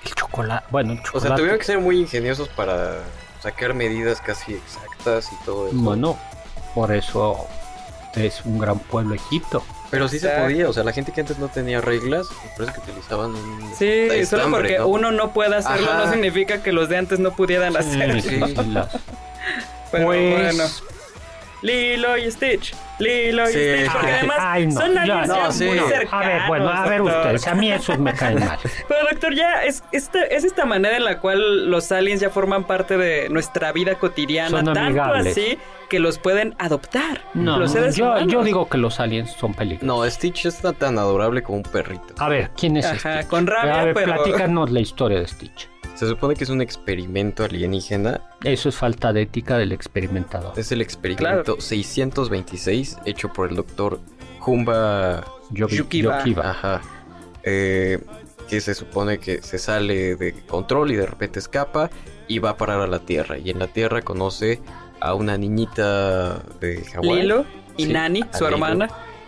el 0.05 0.15
chocolate. 0.15 0.65
Bueno, 0.69 0.93
el 0.93 0.99
O 0.99 1.03
chocolate. 1.03 1.27
sea, 1.27 1.35
tuvieron 1.35 1.57
que 1.59 1.65
ser 1.65 1.79
muy 1.79 1.99
ingeniosos 1.99 2.47
para 2.49 2.99
sacar 3.41 3.73
medidas 3.73 4.21
casi 4.21 4.53
exactas 4.53 5.29
y 5.31 5.45
todo 5.45 5.67
eso. 5.67 5.75
Bueno, 5.77 6.17
por 6.75 6.91
eso 6.91 7.47
es 8.15 8.43
un 8.45 8.59
gran 8.59 8.77
pueblo 8.79 9.15
Egipto. 9.15 9.63
Pero 9.91 10.07
sí 10.07 10.19
se 10.19 10.29
podía, 10.29 10.69
o 10.69 10.73
sea, 10.73 10.83
la 10.83 10.91
gente 10.93 11.11
que 11.11 11.21
antes 11.21 11.39
no 11.39 11.47
tenía 11.47 11.81
reglas, 11.81 12.27
me 12.43 12.51
parece 12.65 12.73
que 12.79 12.91
utilizaban 12.91 13.31
un 13.33 13.73
Sí, 13.75 14.23
solo 14.27 14.51
porque 14.51 14.77
¿no? 14.77 14.87
uno 14.87 15.11
no 15.11 15.33
puede 15.33 15.55
hacerlo 15.55 15.89
Ajá. 15.91 16.05
no 16.05 16.11
significa 16.11 16.61
que 16.61 16.71
los 16.71 16.89
de 16.89 16.97
antes 16.97 17.17
no 17.17 17.31
pudieran 17.35 17.75
hacerlo. 17.75 18.21
Sí, 18.21 18.29
sí, 18.29 18.65
las- 18.71 18.89
Pero 19.91 20.05
pues, 20.05 20.31
bueno. 20.55 20.63
Lilo 21.61 22.17
y 22.17 22.31
Stitch, 22.31 22.73
Lilo 22.99 23.49
y 23.49 23.53
Sí. 23.53 23.59
Stitch, 23.59 23.91
porque 23.91 24.07
Ay, 24.07 24.13
además 24.17 24.37
ay, 24.39 24.67
no, 24.67 24.81
son 24.81 24.93
no, 25.27 25.51
sí. 25.51 25.65
muy 25.65 25.77
A 25.79 25.83
ver, 25.83 25.91
cercanos. 25.97 26.25
A 26.25 26.27
ver, 26.29 26.41
bueno, 26.47 26.69
a 26.69 26.87
ver 26.87 26.97
doctor. 26.99 27.17
ustedes, 27.19 27.47
a 27.47 27.55
mí 27.55 27.71
esos 27.71 27.99
me 27.99 28.13
caen 28.13 28.39
mal. 28.39 28.57
Pero 28.87 28.99
doctor, 29.11 29.33
ya 29.35 29.63
es 29.63 29.83
esta, 29.91 30.23
es 30.23 30.43
esta 30.45 30.65
manera 30.65 30.95
en 30.97 31.03
la 31.03 31.19
cual 31.19 31.69
los 31.69 31.91
aliens 31.91 32.21
ya 32.21 32.29
forman 32.29 32.63
parte 32.63 32.97
de 32.97 33.27
nuestra 33.29 33.71
vida 33.73 33.95
cotidiana, 33.95 34.49
Son 34.49 34.65
tanto 34.65 34.79
amigables. 34.79 35.27
así 35.37 35.57
que 35.89 35.99
los 35.99 36.17
pueden 36.19 36.55
adoptar. 36.59 37.21
No, 37.33 37.57
los 37.57 37.71
seres 37.71 37.95
yo, 37.97 38.15
digo 38.43 38.69
que 38.69 38.77
los 38.77 38.99
aliens 38.99 39.31
son 39.33 39.53
peligrosos. 39.53 39.85
No, 39.87 40.09
Stitch 40.09 40.45
está 40.45 40.71
tan 40.73 40.97
adorable 40.97 41.41
como 41.43 41.57
un 41.57 41.63
perrito. 41.63 42.13
A 42.19 42.29
ver, 42.29 42.51
¿quién 42.55 42.77
es 42.77 42.85
Ajá, 42.85 43.17
Stitch? 43.17 43.27
con 43.27 43.47
rabia, 43.47 43.81
A 43.81 43.85
ver, 43.85 43.93
pero- 43.95 44.13
platícanos 44.13 44.69
la 44.71 44.79
historia 44.79 45.19
de 45.19 45.27
Stitch. 45.27 45.67
Se 45.99 46.07
supone 46.07 46.33
que 46.35 46.45
es 46.45 46.49
un 46.49 46.61
experimento 46.61 47.43
alienígena. 47.43 48.21
Eso 48.45 48.69
es 48.69 48.75
falta 48.77 49.11
de 49.11 49.23
ética 49.23 49.57
del 49.57 49.73
experimentador. 49.73 50.53
Es 50.57 50.71
el 50.71 50.81
experimento 50.81 51.59
626 51.59 52.97
hecho 53.05 53.33
por 53.33 53.49
el 53.49 53.57
doctor 53.57 53.99
Humba 54.45 55.25
Yogi- 55.51 55.75
Yukiba. 55.75 56.19
Yokiba. 56.19 56.49
Ajá. 56.51 56.81
Eh, 57.43 57.99
que 58.47 58.61
se 58.61 58.73
supone 58.75 59.19
que 59.19 59.41
se 59.41 59.57
sale 59.59 60.15
de 60.15 60.33
control 60.47 60.91
y 60.91 60.95
de 60.95 61.05
repente 61.05 61.39
escapa 61.39 61.89
y 62.29 62.39
va 62.39 62.51
a 62.51 62.57
parar 62.57 62.79
a 62.79 62.87
la 62.87 62.99
Tierra. 62.99 63.37
Y 63.37 63.49
en 63.49 63.59
la 63.59 63.67
Tierra 63.67 64.01
conoce 64.01 64.61
a 65.01 65.13
una 65.15 65.37
niñita 65.37 66.39
de 66.61 66.81
Hawái. 66.93 67.21
Lilo 67.23 67.45
y 67.75 67.85
Sí, 67.87 67.91
Nani, 67.93 68.21
su 68.33 68.45
Lilo. 68.45 68.47
hermana. 68.55 68.87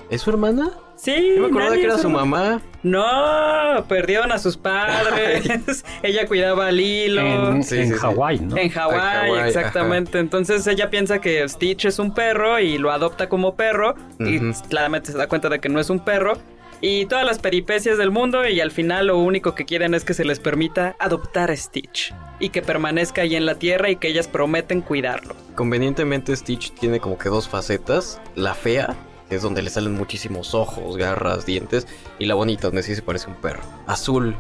¿Es 0.10 0.22
su 0.22 0.30
hermana? 0.30 0.72
Sí, 1.04 1.34
Yo 1.36 1.42
me 1.42 1.48
acordaba 1.48 1.70
Nani 1.72 1.82
que 1.82 1.88
era 1.88 1.98
su 1.98 2.08
hermana. 2.10 2.26
mamá. 2.26 2.62
No, 2.84 3.86
perdieron 3.88 4.32
a 4.32 4.38
sus 4.38 4.56
padres. 4.56 5.84
ella 6.04 6.28
cuidaba 6.28 6.68
a 6.68 6.72
Lilo. 6.72 7.22
En, 7.22 7.64
Sí, 7.64 7.80
en 7.80 7.88
sí. 7.88 7.94
Hawái, 7.96 8.40
¿no? 8.40 8.56
En 8.56 8.70
Hawái, 8.70 9.48
exactamente. 9.48 10.20
Entonces 10.20 10.68
ella 10.68 10.92
piensa 10.92 11.20
que 11.20 11.48
Stitch 11.50 11.86
es 11.86 11.98
un 11.98 12.14
perro 12.14 12.60
y 12.60 12.78
lo 12.78 12.92
adopta 12.92 13.30
como 13.30 13.56
perro. 13.56 13.96
Y 14.20 14.40
claramente 14.70 15.12
se 15.12 15.18
da 15.18 15.26
cuenta 15.28 15.50
de 15.50 15.60
que 15.60 15.70
no 15.70 15.80
es 15.80 15.90
un 15.90 16.02
perro. 16.02 16.34
Y 16.82 17.08
todas 17.08 17.26
las 17.26 17.40
peripecias 17.40 17.98
del 17.98 18.12
mundo 18.12 18.48
y 18.48 18.60
al 18.60 18.70
final 18.72 19.08
lo 19.08 19.18
único 19.18 19.56
que 19.56 19.66
quieren 19.66 19.94
es 19.96 20.04
que 20.04 20.14
se 20.14 20.24
les 20.26 20.40
permita 20.40 20.96
adoptar 21.00 21.50
a 21.50 21.56
Stitch. 21.58 22.14
Y 22.40 22.50
que 22.50 22.62
permanezca 22.62 23.22
ahí 23.24 23.36
en 23.36 23.48
la 23.48 23.56
tierra 23.56 23.90
y 23.90 23.96
que 23.96 24.08
ellas 24.08 24.28
prometen 24.28 24.82
cuidarlo. 24.82 25.36
Convenientemente 25.56 26.36
Stitch 26.36 26.74
tiene 26.74 27.00
como 27.00 27.18
que 27.18 27.30
dos 27.30 27.48
facetas. 27.50 28.20
La 28.36 28.54
fea, 28.56 28.96
es 29.36 29.42
donde 29.42 29.62
le 29.62 29.70
salen 29.70 29.94
muchísimos 29.94 30.54
ojos, 30.54 30.98
garras, 30.98 31.46
dientes. 31.46 31.88
Y 32.20 32.26
la 32.26 32.36
bonita, 32.36 32.68
donde 32.68 32.84
sí 32.84 32.96
se 32.96 33.02
parece 33.02 33.28
un 33.28 33.36
perro. 33.36 33.62
Azul. 33.88 34.36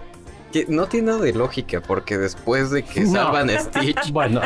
Que 0.51 0.65
no 0.67 0.87
tiene 0.87 1.07
nada 1.13 1.21
de 1.23 1.31
lógica, 1.33 1.79
porque 1.81 2.17
después 2.17 2.71
de 2.71 2.83
que 2.83 3.01
No. 3.05 3.11
salvan 3.13 3.49
a 3.49 3.59
Stitch, 3.59 4.11
Bueno, 4.11 4.41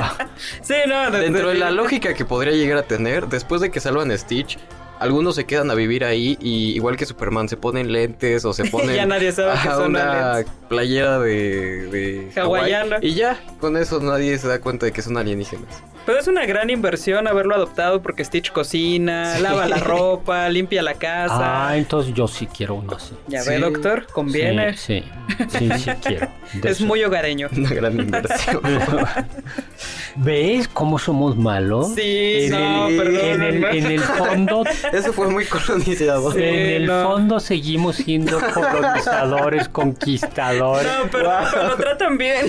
Sí, 0.61 0.75
no, 0.87 1.09
de- 1.11 1.19
dentro 1.21 1.49
de 1.49 1.55
la 1.55 1.71
lógica 1.71 2.13
que 2.13 2.25
podría 2.25 2.53
llegar 2.53 2.77
a 2.77 2.83
tener, 2.83 3.27
después 3.27 3.59
de 3.61 3.71
que 3.71 3.79
salvan 3.79 4.11
a 4.11 4.17
Stitch, 4.17 4.59
algunos 4.99 5.35
se 5.35 5.45
quedan 5.45 5.69
a 5.71 5.73
vivir 5.73 6.05
ahí 6.05 6.37
y 6.39 6.73
igual 6.75 6.95
que 6.95 7.05
Superman 7.05 7.49
se 7.49 7.57
ponen 7.57 7.91
lentes 7.91 8.45
o 8.45 8.53
se 8.53 8.65
ponen 8.71 8.95
Ya 8.95 9.05
nadie 9.05 9.31
sabe 9.31 9.53
que 9.61 9.67
a 9.67 9.75
son 9.75 9.89
una 9.89 10.31
aliens. 10.35 10.51
playera 10.69 11.19
de, 11.19 11.87
de. 11.87 12.39
Hawaiana. 12.39 12.97
y 13.01 13.13
ya, 13.15 13.37
con 13.59 13.75
eso 13.75 13.99
nadie 13.99 14.37
se 14.37 14.47
da 14.47 14.61
cuenta 14.61 14.85
de 14.85 14.91
que 14.93 15.01
son 15.01 15.17
alienígenas. 15.17 15.67
Pero 16.05 16.19
es 16.19 16.27
una 16.27 16.45
gran 16.45 16.69
inversión 16.69 17.27
haberlo 17.27 17.55
adoptado 17.55 18.01
porque 18.01 18.23
Stitch 18.23 18.51
cocina, 18.51 19.35
Sí. 19.37 19.41
lava 19.41 19.65
la 19.67 19.77
ropa, 19.77 20.47
limpia 20.49 20.83
la 20.83 20.93
casa. 20.93 21.67
ah, 21.69 21.77
entonces 21.77 22.13
yo 22.13 22.27
sí 22.27 22.47
quiero 22.47 22.75
uno 22.75 22.93
así. 22.95 23.13
ya 23.27 23.41
sí. 23.41 23.49
ve, 23.49 23.59
doctor, 23.59 24.05
conviene. 24.11 24.77
Sí, 24.77 25.03
sí, 25.49 25.69
sí, 25.69 25.69
sí 25.79 25.91
quiero. 26.03 26.27
De 26.53 26.69
es 26.69 26.77
eso. 26.77 26.85
muy 26.85 27.03
hogareño. 27.03 27.49
Una 27.55 27.69
gran 27.69 27.99
inversión. 27.99 28.61
¿Ves 30.17 30.67
cómo 30.69 30.97
somos 30.97 31.35
malos? 31.35 31.93
Sí, 31.95 32.45
en 32.45 32.51
no, 32.51 32.87
el, 32.87 32.97
perdón. 32.97 33.15
En 33.25 33.41
el, 33.41 33.63
en 33.65 33.85
el 33.87 33.99
fondo, 33.99 34.63
Eso 34.93 35.11
fue 35.11 35.27
muy 35.27 35.45
colonizador. 35.45 36.33
Sí, 36.33 36.39
en 36.41 36.55
el 36.69 36.85
no. 36.85 37.03
fondo 37.03 37.39
seguimos 37.39 37.97
siendo 37.97 38.39
colonizadores, 38.53 39.67
conquistadores, 39.69 40.85
No, 40.87 41.09
pero, 41.11 41.31
pero 41.51 41.67
lo 41.67 41.75
tratan 41.75 42.17
bien. 42.17 42.45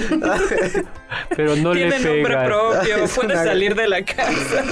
pero 1.37 1.57
no 1.57 1.75
le 1.75 1.89
Tiene 1.89 1.99
nombre 2.05 2.23
pegan. 2.25 2.47
propio, 2.47 2.97
Es 3.05 3.15
puede 3.15 3.33
una- 3.33 3.43
salir 3.47 3.75
de 3.75 3.89
la 3.89 4.03
casa. 4.05 4.65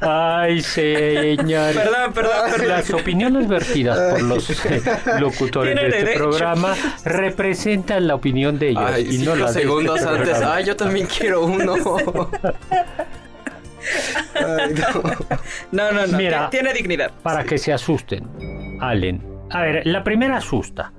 Ay, 0.00 0.60
señor. 0.60 1.74
Perdón, 1.74 2.12
perdón, 2.12 2.32
perdón. 2.50 2.68
Las 2.68 2.90
opiniones 2.90 3.48
vertidas 3.48 4.12
por 4.12 4.22
los 4.22 4.50
eh, 4.66 4.82
locutores 5.18 5.74
de 5.74 5.86
este 5.86 5.98
derecho. 5.98 6.18
programa 6.24 6.74
representan 7.04 8.06
la 8.06 8.14
opinión 8.14 8.58
de 8.58 8.70
ellos 8.70 8.84
Ay, 8.86 9.08
y 9.14 9.18
no 9.18 9.34
la 9.34 9.44
de 9.46 9.50
este 9.50 9.60
segundos 9.62 10.02
antes. 10.02 10.28
programa. 10.28 10.54
Ay, 10.56 10.64
yo 10.64 10.76
también 10.76 11.06
quiero 11.06 11.44
uno. 11.44 11.74
Ay, 14.34 14.74
no. 14.74 15.02
No, 15.72 15.92
no, 15.92 16.06
no. 16.06 16.16
Mira. 16.18 16.48
ti- 16.50 16.56
Tiene 16.58 16.72
dignidad. 16.72 17.10
Para 17.22 17.44
que 17.44 17.58
se 17.58 17.72
asusten, 17.72 18.78
Allen. 18.80 19.22
A 19.50 19.62
ver, 19.62 19.86
la 19.86 20.02
primera 20.02 20.38
asusta. 20.38 20.92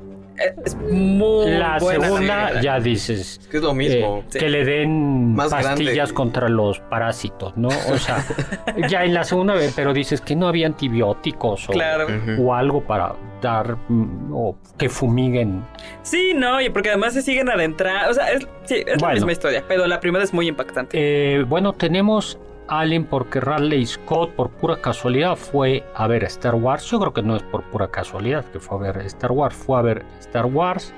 Es 0.65 0.75
muy 0.75 1.49
La 1.51 1.77
buena 1.79 2.05
segunda 2.07 2.61
ya 2.61 2.79
dices 2.79 3.39
Es 3.41 3.47
que 3.47 3.57
es 3.57 3.63
lo 3.63 3.73
mismo. 3.73 4.23
eh, 4.33 4.37
que 4.39 4.49
le 4.49 4.65
den 4.65 5.33
Más 5.33 5.49
pastillas 5.51 5.95
grande. 5.95 6.13
contra 6.13 6.49
los 6.49 6.79
parásitos, 6.81 7.55
¿no? 7.55 7.69
O 7.69 7.97
sea, 7.97 8.23
ya 8.89 9.03
en 9.05 9.13
la 9.13 9.23
segunda 9.23 9.53
vez, 9.53 9.73
pero 9.75 9.93
dices 9.93 10.21
que 10.21 10.35
no 10.35 10.47
había 10.47 10.67
antibióticos 10.67 11.69
o, 11.69 11.71
Claro. 11.71 12.05
Ujú. 12.07 12.47
o 12.49 12.53
algo 12.53 12.81
para 12.81 13.13
dar 13.41 13.77
mm, 13.87 14.33
o 14.33 14.57
que 14.77 14.89
fumiguen. 14.89 15.63
Sí, 16.01 16.33
no, 16.35 16.59
y 16.61 16.69
porque 16.69 16.89
además 16.89 17.13
se 17.13 17.21
siguen 17.21 17.49
adentrando. 17.49 18.11
O 18.11 18.13
sea, 18.13 18.31
es, 18.31 18.47
sí, 18.65 18.83
es 18.85 19.01
la 19.01 19.11
misma 19.13 19.31
historia, 19.31 19.63
pero 19.67 19.87
la 19.87 19.99
primera 19.99 20.23
es 20.23 20.33
muy 20.33 20.47
impactante. 20.47 20.97
Eh, 21.39 21.43
bueno, 21.43 21.73
tenemos 21.73 22.37
Allen 22.67 23.05
porque 23.05 23.39
Radley 23.39 23.85
Scott 23.85 24.31
por 24.31 24.49
pura 24.49 24.81
casualidad 24.81 25.35
fue 25.35 25.83
a 25.95 26.07
ver 26.07 26.23
Star 26.25 26.55
Wars. 26.55 26.89
Yo 26.89 26.99
creo 26.99 27.13
que 27.13 27.21
no 27.21 27.35
es 27.35 27.43
por 27.43 27.63
pura 27.63 27.89
casualidad 27.89 28.43
que 28.45 28.59
fue 28.59 28.77
a 28.77 28.81
ver 28.93 28.97
Star 29.05 29.31
Wars, 29.31 29.55
fue 29.55 29.79
a 29.79 29.81
ver 29.81 30.05
Star 30.19 30.45
Wars. 30.45 30.93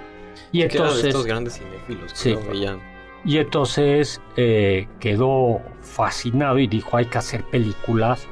Y 0.52 0.62
entonces, 0.62 1.06
estos 1.06 1.26
grandes 1.26 1.58
cinéfilos 1.60 2.14
que 2.14 2.18
Sí. 2.20 2.34
lo 2.34 2.42
veían. 2.52 2.80
y 3.26 3.38
entonces 3.40 4.22
eh, 4.38 4.88
quedó 5.00 5.60
fascinado 5.82 6.60
y 6.60 6.68
dijo 6.68 6.96
hay 6.96 7.06
que 7.06 7.18
hacer 7.18 7.44
películas 7.44 8.28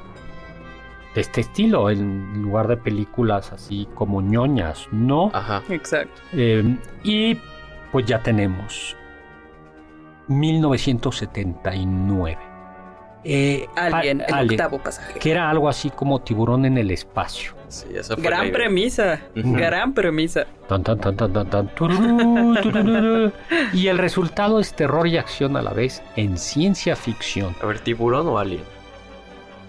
de 1.16 1.22
este 1.22 1.42
estilo 1.42 1.90
en 1.90 2.44
lugar 2.44 2.68
de 2.68 2.78
películas 2.78 3.52
así 3.52 3.88
como 3.96 4.22
ñoñas, 4.22 4.88
¿no? 4.92 5.32
Ajá. 5.34 5.64
Exacto. 5.70 6.22
Eh, 6.34 6.78
y 7.04 7.38
pues 7.92 8.06
ya 8.06 8.22
tenemos 8.22 8.96
1979. 10.28 12.38
Eh, 13.28 13.66
Alien, 13.76 14.22
a- 14.22 14.26
el 14.26 14.34
Alien, 14.34 14.60
octavo 14.62 14.78
pasaje. 14.80 15.20
que 15.20 15.32
era 15.32 15.50
algo 15.50 15.68
así 15.68 15.90
como 15.90 16.22
tiburón 16.22 16.64
en 16.66 16.78
el 16.78 16.92
espacio. 16.92 17.54
Sí, 17.68 17.88
esa 17.96 18.14
fue 18.16 18.24
Gran 18.24 18.52
premisa. 18.52 19.20
Gran 19.34 19.94
premisa. 19.94 20.46
Tan, 20.70 20.84
tan, 20.84 21.00
tan, 21.00 21.16
tan, 21.18 21.34
tan, 21.34 21.50
tan, 21.50 21.68
tururú, 21.70 22.56
tururú. 22.62 23.32
y 23.74 23.88
el 23.88 23.98
resultado 23.98 24.60
es 24.60 24.74
terror 24.76 25.08
y 25.08 25.18
acción 25.18 25.58
a 25.58 25.64
la 25.64 25.72
vez 25.74 26.04
en 26.16 26.38
ciencia 26.38 26.96
ficción. 26.96 27.56
A 27.62 27.66
ver, 27.66 27.80
tiburón 27.80 28.28
o 28.28 28.38
alien. 28.38 28.62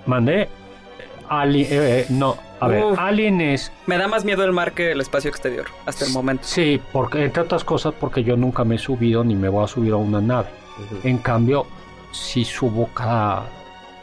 Mandé 0.04 0.48
Alien, 1.28 1.66
eh, 1.72 2.00
eh, 2.00 2.06
no, 2.10 2.36
a 2.60 2.68
ver, 2.68 2.84
Uf. 2.84 2.98
Alien 2.98 3.40
es, 3.40 3.72
Me 3.86 3.98
da 3.98 4.06
más 4.06 4.24
miedo 4.24 4.44
el 4.44 4.52
mar 4.52 4.72
que 4.72 4.92
el 4.92 5.00
espacio 5.00 5.28
exterior, 5.28 5.66
hasta 5.84 6.04
el 6.04 6.12
momento. 6.12 6.44
sí, 6.46 6.80
porque 6.92 7.24
entre 7.24 7.42
otras 7.42 7.64
cosas 7.64 7.92
porque 7.98 8.22
yo 8.22 8.36
nunca 8.36 8.62
me 8.62 8.76
he 8.76 8.78
subido 8.78 9.24
ni 9.24 9.34
me 9.34 9.48
voy 9.48 9.64
a 9.64 9.66
subir 9.66 9.92
a 9.92 9.96
una 9.96 10.20
nave. 10.20 10.48
En 11.02 11.18
cambio, 11.18 11.66
si 12.16 12.44
subo 12.44 12.88
cada... 12.94 13.44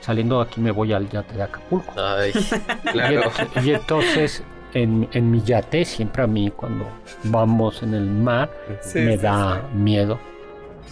Saliendo 0.01 0.37
de 0.43 0.43
aquí 0.49 0.59
me 0.59 0.71
voy 0.71 0.91
al 0.93 1.09
yate 1.09 1.35
de 1.35 1.43
Acapulco. 1.43 1.93
Ay, 1.97 2.31
Y, 2.85 2.87
claro. 2.89 3.21
ent- 3.31 3.63
y 3.65 3.71
entonces, 3.73 4.43
en, 4.73 5.07
en 5.13 5.31
mi 5.31 5.41
yate, 5.41 5.85
siempre 5.85 6.23
a 6.23 6.27
mí 6.27 6.51
cuando 6.55 6.85
vamos 7.23 7.81
en 7.83 7.93
el 7.93 8.05
mar, 8.09 8.49
Sí, 8.81 8.99
me 8.99 9.15
sí, 9.17 9.23
da 9.23 9.61
miedo. 9.73 10.19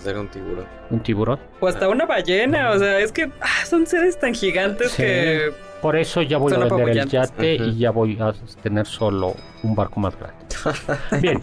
Ser 0.01 0.17
un 0.17 0.30
tiburón. 0.30 0.65
Un 0.89 0.99
tiburón. 1.01 1.39
O 1.59 1.67
hasta 1.67 1.89
una 1.89 2.05
ballena, 2.05 2.72
o 2.72 2.80
sea, 2.80 2.99
es 2.99 3.11
que 3.11 3.30
ah, 3.41 3.65
son 3.65 3.86
seres 3.86 4.17
tan 4.19 4.34
gigantes 4.34 4.91
Sí. 4.93 5.03
que... 5.03 5.51
Por 5.82 5.95
eso 5.95 6.21
ya 6.21 6.38
voy 6.38 6.53
Son 6.53 6.61
a 6.63 6.65
vender 6.65 6.97
el 6.97 7.09
yate 7.09 7.55
y 7.55 7.77
ya 7.77 7.89
voy 7.91 8.17
a 8.19 8.34
tener 8.61 8.86
solo 8.86 9.36
un 9.63 9.75
barco 9.75 9.99
más 9.99 10.13
grande. 10.17 10.38
Bien. 11.21 11.39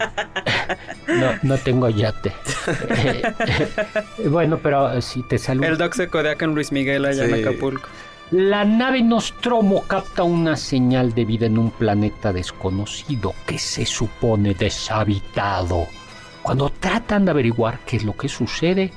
No, 1.07 1.31
no 1.43 1.57
tengo 1.57 1.89
yate. 1.89 2.31
bueno, 4.29 4.57
pero 4.61 5.01
si 5.01 5.23
te 5.23 5.37
saludo. 5.37 5.67
El 5.67 5.77
Doc 5.77 5.93
se 5.93 6.07
codea 6.07 6.35
con 6.37 6.55
Luis 6.55 6.71
Miguel 6.71 7.05
allá 7.05 7.25
Sí. 7.25 7.33
en 7.33 7.47
Acapulco. 7.47 7.89
La 8.31 8.63
nave 8.63 9.01
Nostromo 9.01 9.83
capta 9.87 10.21
una 10.23 10.55
señal 10.55 11.13
de 11.15 11.25
vida 11.25 11.47
en 11.47 11.57
un 11.57 11.71
planeta 11.71 12.31
desconocido 12.31 13.33
que 13.47 13.57
se 13.57 13.85
supone 13.85 14.53
deshabitado. 14.53 15.87
Cuando 16.43 16.69
tratan 16.69 17.25
de 17.25 17.31
averiguar 17.31 17.79
qué 17.85 17.97
es 17.97 18.03
lo 18.03 18.15
que 18.15 18.29
sucede, 18.29 18.91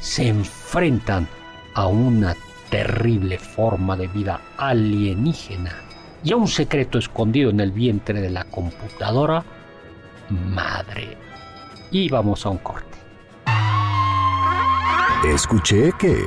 se 0.00 0.28
enfrentan 0.28 1.28
a 1.74 1.86
una 1.86 2.34
terrible 2.70 3.38
forma 3.38 3.96
de 3.96 4.08
vida 4.08 4.40
alienígena 4.56 5.74
y 6.22 6.32
a 6.32 6.36
un 6.36 6.48
secreto 6.48 6.98
escondido 6.98 7.50
en 7.50 7.60
el 7.60 7.72
vientre 7.72 8.20
de 8.20 8.30
la 8.30 8.44
computadora 8.44 9.44
madre. 10.30 11.16
Y 11.90 12.08
vamos 12.08 12.44
a 12.44 12.50
un 12.50 12.58
corte. 12.58 12.98
Escuché 15.24 15.92
que... 15.98 16.24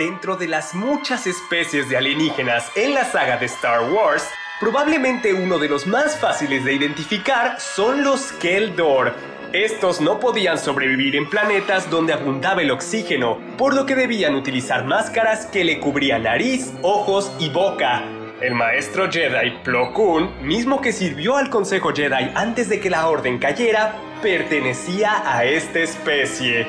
dentro 0.00 0.36
de 0.36 0.48
las 0.48 0.74
muchas 0.74 1.26
especies 1.26 1.90
de 1.90 1.96
alienígenas 1.98 2.70
en 2.74 2.94
la 2.94 3.04
saga 3.04 3.36
de 3.36 3.44
Star 3.44 3.92
Wars, 3.92 4.26
probablemente 4.58 5.34
uno 5.34 5.58
de 5.58 5.68
los 5.68 5.86
más 5.86 6.18
fáciles 6.18 6.64
de 6.64 6.72
identificar 6.72 7.60
son 7.60 8.02
los 8.02 8.32
Keldor. 8.32 9.14
Estos 9.52 10.00
no 10.00 10.20
podían 10.20 10.58
sobrevivir 10.58 11.16
en 11.16 11.28
planetas 11.28 11.90
donde 11.90 12.12
abundaba 12.12 12.62
el 12.62 12.70
oxígeno, 12.70 13.36
por 13.58 13.74
lo 13.74 13.84
que 13.84 13.96
debían 13.96 14.36
utilizar 14.36 14.84
máscaras 14.84 15.46
que 15.46 15.64
le 15.64 15.80
cubrían 15.80 16.22
nariz, 16.22 16.72
ojos 16.82 17.32
y 17.40 17.48
boca. 17.48 18.04
El 18.40 18.54
maestro 18.54 19.10
Jedi 19.10 19.50
Plo 19.64 19.92
Koon, 19.92 20.30
mismo 20.46 20.80
que 20.80 20.92
sirvió 20.92 21.36
al 21.36 21.50
Consejo 21.50 21.92
Jedi 21.92 22.30
antes 22.36 22.68
de 22.68 22.78
que 22.78 22.90
la 22.90 23.08
Orden 23.08 23.38
cayera, 23.38 23.96
pertenecía 24.22 25.20
a 25.26 25.44
esta 25.44 25.80
especie. 25.80 26.68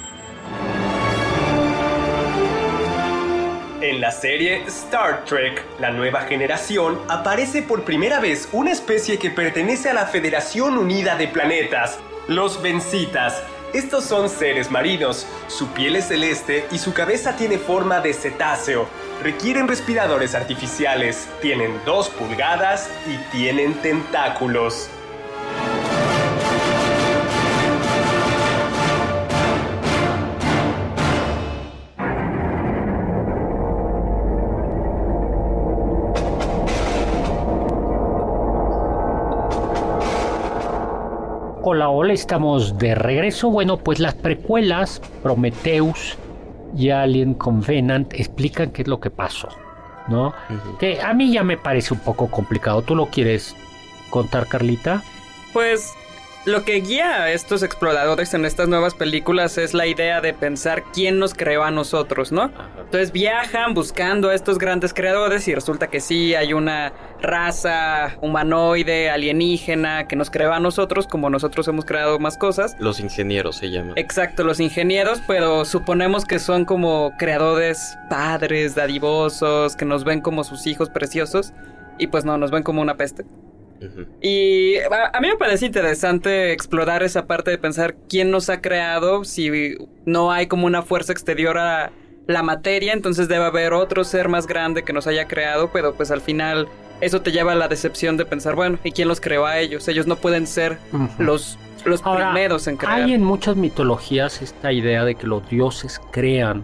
la 4.11 4.17
serie 4.17 4.63
Star 4.67 5.23
Trek, 5.23 5.63
la 5.79 5.89
nueva 5.89 6.23
generación, 6.23 6.99
aparece 7.07 7.61
por 7.61 7.85
primera 7.85 8.19
vez 8.19 8.49
una 8.51 8.69
especie 8.69 9.17
que 9.17 9.29
pertenece 9.29 9.89
a 9.89 9.93
la 9.93 10.05
Federación 10.05 10.77
Unida 10.77 11.15
de 11.15 11.29
Planetas, 11.29 11.97
los 12.27 12.61
Vencitas. 12.61 13.41
Estos 13.73 14.03
son 14.03 14.27
seres 14.27 14.69
marinos, 14.69 15.25
su 15.47 15.67
piel 15.69 15.95
es 15.95 16.09
celeste 16.09 16.65
y 16.73 16.77
su 16.77 16.93
cabeza 16.93 17.37
tiene 17.37 17.57
forma 17.57 18.01
de 18.01 18.13
cetáceo. 18.13 18.85
Requieren 19.23 19.69
respiradores 19.69 20.35
artificiales, 20.35 21.29
tienen 21.41 21.79
dos 21.85 22.09
pulgadas 22.09 22.89
y 23.07 23.15
tienen 23.31 23.75
tentáculos. 23.75 24.89
Hola, 41.73 41.87
hola, 41.87 42.11
estamos 42.11 42.77
de 42.79 42.95
regreso. 42.95 43.49
Bueno, 43.49 43.77
pues 43.77 44.01
las 44.01 44.13
precuelas, 44.13 45.01
Prometheus 45.23 46.17
y 46.75 46.89
Alien 46.89 47.33
Covenant, 47.33 48.13
explican 48.13 48.71
qué 48.71 48.81
es 48.81 48.89
lo 48.89 48.99
que 48.99 49.09
pasó, 49.09 49.47
¿no? 50.09 50.33
Que 50.81 51.01
a 51.01 51.13
mí 51.13 51.31
ya 51.31 51.45
me 51.45 51.55
parece 51.55 51.93
un 51.93 52.01
poco 52.01 52.29
complicado. 52.29 52.81
¿Tú 52.81 52.93
lo 52.93 53.05
quieres 53.05 53.55
contar, 54.09 54.47
Carlita? 54.47 55.01
Pues 55.53 55.93
lo 56.45 56.63
que 56.63 56.81
guía 56.81 57.23
a 57.23 57.31
estos 57.31 57.61
exploradores 57.61 58.33
en 58.33 58.45
estas 58.45 58.67
nuevas 58.67 58.95
películas 58.95 59.57
es 59.57 59.73
la 59.73 59.85
idea 59.85 60.21
de 60.21 60.33
pensar 60.33 60.83
quién 60.91 61.19
nos 61.19 61.33
creó 61.33 61.63
a 61.63 61.71
nosotros, 61.71 62.31
¿no? 62.31 62.51
Entonces 62.77 63.11
viajan 63.11 63.73
buscando 63.73 64.29
a 64.29 64.35
estos 64.35 64.57
grandes 64.57 64.93
creadores 64.93 65.47
y 65.47 65.53
resulta 65.53 65.87
que 65.87 65.99
sí 65.99 66.33
hay 66.33 66.53
una 66.53 66.93
raza 67.21 68.17
humanoide, 68.21 69.11
alienígena, 69.11 70.07
que 70.07 70.15
nos 70.15 70.31
creó 70.31 70.53
a 70.53 70.59
nosotros 70.59 71.05
como 71.05 71.29
nosotros 71.29 71.67
hemos 71.67 71.85
creado 71.85 72.17
más 72.17 72.37
cosas. 72.37 72.75
Los 72.79 72.99
ingenieros 72.99 73.57
se 73.57 73.69
llaman. 73.69 73.93
Exacto, 73.95 74.43
los 74.43 74.59
ingenieros, 74.59 75.21
pero 75.27 75.63
suponemos 75.65 76.25
que 76.25 76.39
son 76.39 76.65
como 76.65 77.13
creadores 77.19 77.97
padres, 78.09 78.73
dadivosos, 78.73 79.75
que 79.75 79.85
nos 79.85 80.03
ven 80.03 80.21
como 80.21 80.43
sus 80.43 80.65
hijos 80.65 80.89
preciosos 80.89 81.53
y 81.99 82.07
pues 82.07 82.25
no, 82.25 82.37
nos 82.37 82.49
ven 82.49 82.63
como 82.63 82.81
una 82.81 82.95
peste. 82.95 83.25
Y 84.21 84.77
a, 84.77 85.11
a, 85.13 85.21
mí 85.21 85.27
me 85.27 85.37
parece 85.37 85.65
interesante 85.65 86.51
explorar 86.51 87.03
esa 87.03 87.25
parte 87.25 87.51
de 87.51 87.57
pensar 87.57 87.95
quién 88.07 88.29
nos 88.31 88.49
ha 88.49 88.61
creado, 88.61 89.23
si 89.23 89.75
no 90.05 90.31
hay 90.31 90.47
como 90.47 90.67
una 90.67 90.83
fuerza 90.83 91.11
exterior 91.11 91.57
a 91.57 91.91
la 92.27 92.43
materia, 92.43 92.93
entonces 92.93 93.27
debe 93.27 93.45
haber 93.45 93.73
otro 93.73 94.03
ser 94.03 94.29
más 94.29 94.47
grande 94.47 94.83
que 94.83 94.93
nos 94.93 95.07
haya 95.07 95.27
creado, 95.27 95.71
pero 95.71 95.93
pues 95.93 96.11
al 96.11 96.21
final 96.21 96.67
eso 97.01 97.21
te 97.21 97.31
lleva 97.31 97.53
a 97.53 97.55
la 97.55 97.67
decepción 97.67 98.17
de 98.17 98.25
pensar, 98.25 98.55
bueno, 98.55 98.77
¿y 98.83 98.91
quién 98.91 99.07
los 99.07 99.19
creó 99.19 99.45
a 99.45 99.59
ellos? 99.59 99.87
Ellos 99.87 100.07
no 100.07 100.15
pueden 100.15 100.47
ser 100.47 100.77
uh 100.93 100.97
-huh. 100.97 101.17
los, 101.17 101.57
los 101.83 102.01
Ahora, 102.03 102.31
primeros 102.31 102.67
en 102.67 102.77
crear. 102.77 103.01
Hay 103.01 103.13
en 103.13 103.23
muchas 103.23 103.55
mitologías 103.55 104.41
esta 104.41 104.71
idea 104.71 105.03
de 105.03 105.15
que 105.15 105.27
los 105.27 105.47
dioses 105.49 105.99
crean 106.11 106.63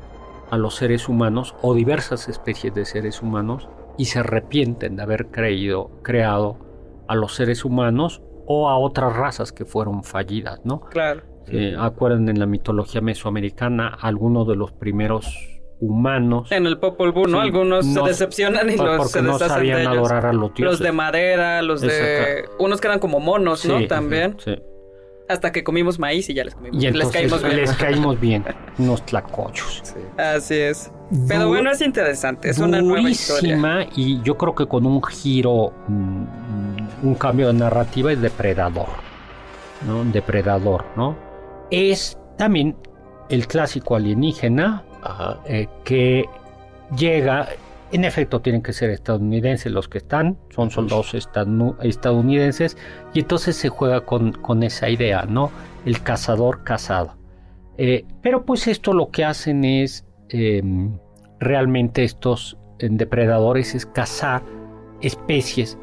a 0.51 0.57
los 0.57 0.75
seres 0.75 1.09
humanos 1.09 1.55
o 1.61 1.73
diversas 1.73 2.29
especies 2.29 2.73
de 2.73 2.85
seres 2.85 3.21
humanos 3.21 3.67
y 3.97 4.05
se 4.05 4.19
arrepienten 4.19 4.95
de 4.95 5.03
haber 5.03 5.27
creído, 5.27 5.89
creado 6.03 6.66
a 7.07 7.15
los 7.15 7.33
seres 7.35 7.65
humanos 7.65 8.21
o 8.45 8.69
a 8.69 8.77
otras 8.77 9.15
razas 9.15 9.51
que 9.51 9.65
fueron 9.65 10.03
fallidas, 10.03 10.59
¿no? 10.63 10.81
Claro. 10.81 11.21
Eh, 11.49 11.75
acuerdan 11.79 12.27
en 12.29 12.39
la 12.39 12.45
mitología 12.45 13.01
mesoamericana 13.01 13.87
algunos 14.01 14.47
de 14.47 14.55
los 14.55 14.71
primeros 14.73 15.27
humanos. 15.79 16.51
En 16.51 16.65
el 16.65 16.77
Popol 16.79 17.11
Vuh, 17.11 17.27
¿no? 17.27 17.37
Sí, 17.41 17.43
Algunos 17.47 17.85
no- 17.85 18.03
se 18.03 18.09
decepcionan 18.09 18.69
y 18.69 18.75
los 18.77 19.11
se 19.11 19.21
no 19.21 19.37
sabían 19.37 19.77
de 19.77 19.83
ellos. 19.83 19.97
adorar 19.97 20.25
a 20.25 20.33
los 20.33 20.49
Los 20.49 20.53
dioses. 20.55 20.79
de 20.79 20.91
madera, 20.91 21.61
los 21.61 21.81
de... 21.81 21.87
Exacto. 22.39 22.63
Unos 22.63 22.81
que 22.81 22.87
eran 22.87 22.99
como 22.99 23.19
monos, 23.19 23.65
¿no? 23.65 23.85
También. 23.87 24.35
sí. 24.43 24.55
Hasta 25.29 25.51
que 25.51 25.61
comimos 25.61 25.99
maíz 25.99 26.29
y 26.29 26.33
ya 26.33 26.45
les 26.45 26.55
comimos. 26.55 26.77
Y 26.81 26.85
les 26.89 26.93
entonces 26.95 27.11
caímos 27.21 27.43
bien. 27.43 27.57
les 27.57 27.73
caímos 27.75 28.19
bien, 28.21 28.45
unos 28.79 29.05
tlacochos. 29.05 29.83
Así 30.17 30.55
es. 30.55 30.89
Pero 31.27 31.43
Du- 31.43 31.49
bueno, 31.49 31.69
es 31.69 31.81
interesante. 31.81 32.49
Es 32.49 32.59
una 32.59 32.81
nueva 32.81 33.09
historia. 33.09 33.57
Y 33.93 34.21
yo 34.21 34.37
creo 34.37 34.55
que 34.55 34.65
con 34.67 34.85
un 34.85 35.03
giro, 35.03 35.73
mm, 35.89 36.76
un 37.03 37.15
cambio 37.15 37.47
de 37.47 37.53
narrativa 37.53 38.11
es 38.11 38.21
Depredador, 38.21 38.87
¿no? 39.85 40.03
Depredador, 40.05 40.85
¿no? 40.95 41.15
Es 41.71 42.17
también 42.37 42.75
el 43.29 43.47
clásico 43.47 43.95
alienígena 43.95 44.83
Ajá. 45.01 45.39
eh, 45.45 45.67
que 45.83 46.25
llega, 46.95 47.49
en 47.91 48.03
efecto 48.05 48.41
tienen 48.41 48.61
que 48.61 48.73
ser 48.73 48.89
estadounidenses 48.89 49.71
los 49.71 49.87
que 49.87 49.97
están, 49.97 50.37
son 50.49 50.71
soldados 50.71 51.13
estadounidenses, 51.13 52.77
y 53.13 53.19
entonces 53.19 53.55
se 53.55 53.69
juega 53.69 54.01
con, 54.01 54.31
con 54.31 54.63
esa 54.63 54.89
idea, 54.89 55.25
¿no? 55.27 55.51
El 55.85 56.01
cazador 56.01 56.63
cazado. 56.63 57.15
Eh, 57.77 58.05
pero 58.21 58.43
pues 58.45 58.67
esto 58.67 58.93
lo 58.93 59.09
que 59.09 59.23
hacen 59.23 59.63
es, 59.63 60.05
eh, 60.29 60.61
realmente 61.39 62.03
estos 62.03 62.57
eh, 62.79 62.87
depredadores 62.89 63.75
es 63.75 63.85
cazar 63.85 64.41
especies 65.01 65.77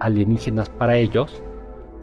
alienígenas 0.00 0.68
para 0.68 0.96
ellos, 0.96 1.42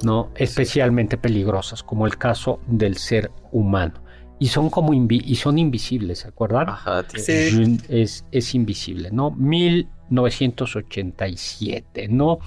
¿no? 0.03 0.29
Especialmente 0.35 1.17
peligrosas, 1.17 1.83
como 1.83 2.05
el 2.07 2.17
caso 2.17 2.59
del 2.67 2.97
ser 2.97 3.31
humano. 3.51 3.93
Y 4.39 4.47
son 4.47 4.69
como 4.71 4.93
invi- 4.93 5.21
y 5.23 5.35
son 5.35 5.59
invisibles, 5.59 6.19
¿se 6.19 6.27
acuerdan? 6.29 6.69
Ajá, 6.69 7.05
Sí. 7.15 7.77
Es, 7.89 8.25
es 8.31 8.55
invisible, 8.55 9.09
¿no? 9.11 9.31
1987, 9.31 12.07
¿no? 12.09 12.39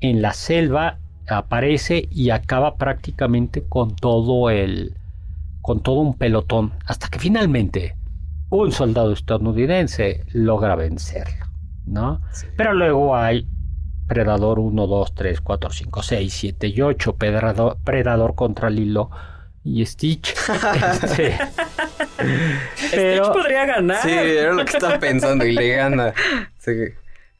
En 0.00 0.22
la 0.22 0.32
selva 0.32 0.98
aparece 1.28 2.08
y 2.10 2.30
acaba 2.30 2.76
prácticamente 2.76 3.64
con 3.68 3.94
todo 3.96 4.50
el 4.50 4.96
con 5.60 5.82
todo 5.82 6.00
un 6.00 6.14
pelotón 6.14 6.72
hasta 6.86 7.08
que 7.08 7.18
finalmente 7.18 7.94
un 8.48 8.72
soldado 8.72 9.12
estadounidense 9.12 10.24
logra 10.32 10.74
vencerlo, 10.76 11.44
¿no? 11.84 12.22
Sí. 12.32 12.46
Pero 12.56 12.72
luego 12.72 13.14
hay 13.14 13.46
Predador 14.08 14.58
1, 14.58 14.86
2, 14.86 15.14
3, 15.14 15.40
4, 15.40 15.70
5, 15.70 16.02
6, 16.02 16.34
7 16.34 16.66
y 16.68 16.80
8, 16.80 17.16
Predador, 17.16 17.76
Predador 17.84 18.34
contra 18.34 18.70
Lilo 18.70 19.10
y 19.64 19.84
Stitch. 19.84 20.34
Este, 22.18 23.20
Stitch 23.20 23.32
podría 23.32 23.64
ganar. 23.64 24.02
Sí, 24.02 24.10
era 24.10 24.52
lo 24.52 24.64
que 24.64 24.72
estaba 24.72 24.98
pensando 24.98 25.46
y 25.46 25.52
le 25.52 25.76
gana. 25.76 26.12
Sí. 26.58 26.72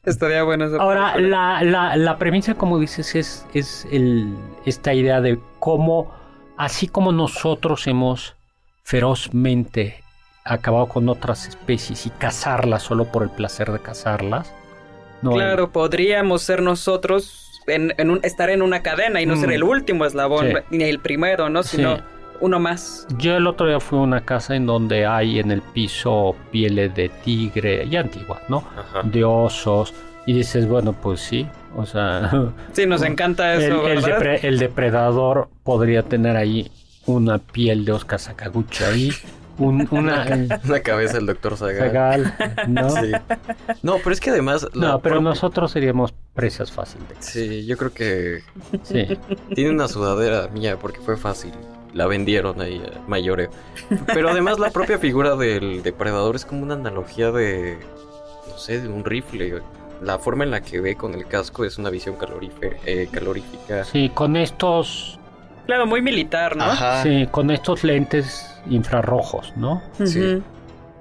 Estaría 0.05 0.43
bueno 0.43 0.65
esa 0.65 0.77
Ahora, 0.77 1.19
la, 1.19 1.61
la, 1.63 1.97
la 1.97 2.17
premisa, 2.17 2.55
como 2.55 2.79
dices, 2.79 3.15
es, 3.15 3.45
es 3.53 3.85
el, 3.91 4.37
esta 4.65 4.93
idea 4.93 5.19
de 5.19 5.37
cómo, 5.59 6.13
así 6.55 6.87
como 6.87 7.11
nosotros 7.11 7.85
hemos 7.87 8.35
ferozmente 8.83 10.01
acabado 10.45 10.87
con 10.87 11.09
otras 11.09 11.47
especies 11.47 12.05
y 12.05 12.09
cazarlas 12.11 12.83
solo 12.83 13.11
por 13.11 13.23
el 13.23 13.29
placer 13.29 13.71
de 13.71 13.79
cazarlas, 13.79 14.53
¿no? 15.21 15.31
Claro, 15.31 15.71
podríamos 15.71 16.41
ser 16.41 16.61
nosotros 16.61 17.45
en, 17.67 17.93
en 17.97 18.09
un, 18.09 18.19
estar 18.23 18.49
en 18.49 18.61
una 18.61 18.81
cadena 18.81 19.21
y 19.21 19.25
no 19.25 19.35
Mm. 19.35 19.41
ser 19.41 19.51
el 19.51 19.63
último 19.63 20.05
eslabón, 20.05 20.47
Sí. 20.47 20.53
ni 20.71 20.83
el 20.85 20.99
primero, 20.99 21.49
¿no? 21.49 21.63
Sí. 21.63 21.77
Sino 21.77 21.97
uno 22.41 22.59
más. 22.59 23.05
Yo 23.17 23.35
el 23.35 23.45
otro 23.47 23.67
día 23.67 23.79
fui 23.79 23.99
a 23.99 24.01
una 24.01 24.21
casa 24.25 24.55
en 24.55 24.65
donde 24.65 25.05
hay 25.05 25.39
en 25.39 25.51
el 25.51 25.61
piso 25.61 26.35
pieles 26.51 26.95
de 26.95 27.09
tigre, 27.09 27.87
ya 27.89 27.99
antiguas, 27.99 28.39
¿no? 28.47 28.63
Ajá. 28.77 29.01
De 29.03 29.23
osos. 29.23 29.93
Y 30.25 30.33
dices, 30.33 30.67
bueno, 30.67 30.93
pues 30.93 31.19
sí. 31.21 31.47
O 31.75 31.85
sea, 31.85 32.31
Sí, 32.73 32.85
nos 32.85 33.03
encanta 33.03 33.53
el, 33.55 33.63
eso, 33.63 33.87
el 33.87 34.01
¿verdad? 34.01 34.21
depre- 34.21 34.39
el 34.43 34.57
depredador 34.57 35.49
podría 35.63 36.03
tener 36.03 36.37
ahí 36.37 36.71
una 37.05 37.39
piel 37.39 37.83
de 37.85 37.91
Oscar 37.91 38.19
Sakaguchi 38.19 38.83
ahí. 38.83 39.11
Un- 39.59 39.87
una 40.65 40.79
cabeza 40.81 41.13
del 41.17 41.25
doctor 41.27 41.55
Sagal. 41.57 41.79
Sagal, 41.79 42.33
¿no? 42.67 42.89
Sí. 42.89 43.11
No, 43.83 43.97
pero 43.97 44.11
es 44.11 44.19
que 44.19 44.29
además... 44.31 44.67
No, 44.73 44.99
pero 45.01 45.15
propia- 45.15 45.21
nosotros 45.29 45.71
seríamos 45.71 46.13
presas 46.33 46.71
fáciles. 46.71 47.07
Sí, 47.19 47.65
yo 47.65 47.77
creo 47.77 47.93
que 47.93 48.41
Sí. 48.83 49.05
tiene 49.53 49.71
una 49.71 49.87
sudadera 49.87 50.47
mía 50.47 50.77
porque 50.81 50.99
fue 51.01 51.17
fácil. 51.17 51.51
La 51.93 52.05
vendieron 52.05 52.61
ahí 52.61 52.81
a 52.85 53.07
mayoreo. 53.07 53.49
Pero 54.13 54.29
además 54.29 54.59
la 54.59 54.69
propia 54.69 54.99
figura 54.99 55.35
del 55.35 55.81
depredador 55.83 56.35
es 56.35 56.45
como 56.45 56.61
una 56.63 56.75
analogía 56.75 57.31
de... 57.31 57.77
No 58.47 58.57
sé, 58.57 58.81
de 58.81 58.87
un 58.87 59.03
rifle. 59.03 59.61
La 60.01 60.17
forma 60.19 60.43
en 60.45 60.51
la 60.51 60.61
que 60.61 60.79
ve 60.79 60.95
con 60.95 61.13
el 61.13 61.25
casco 61.27 61.65
es 61.65 61.77
una 61.77 61.89
visión 61.89 62.15
eh, 62.85 63.09
calorífica. 63.11 63.83
Sí, 63.83 64.09
con 64.13 64.35
estos, 64.37 65.18
Claro, 65.69 65.85
muy 65.85 66.01
militar, 66.01 66.55
¿no? 66.57 66.63
Ajá. 66.63 67.03
sí, 67.03 67.27
con 67.29 67.51
estos 67.51 67.83
lentes 67.83 68.55
infrarrojos, 68.71 69.53
¿no? 69.55 69.83
Sí. 70.03 70.19
Ujú. 70.19 70.43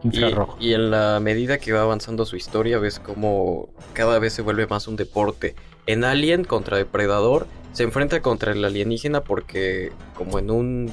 Y, 0.04 0.06
Infrarrojos. 0.08 0.56
y 0.60 0.74
en 0.74 0.90
la 0.90 1.18
medida 1.20 1.56
que 1.56 1.72
va 1.72 1.80
avanzando 1.80 2.26
su 2.26 2.36
historia, 2.36 2.78
ves 2.78 3.00
como 3.00 3.70
cada 3.94 4.18
vez 4.18 4.34
se 4.34 4.42
vuelve 4.42 4.66
más 4.66 4.86
un 4.86 4.96
deporte. 4.96 5.54
En 5.86 6.04
Alien 6.04 6.44
contra 6.44 6.76
Depredador 6.76 7.46
se 7.72 7.84
enfrenta 7.84 8.20
contra 8.20 8.52
el 8.52 8.62
alienígena 8.62 9.22
porque, 9.22 9.90
como 10.14 10.38
en 10.38 10.50
un 10.50 10.92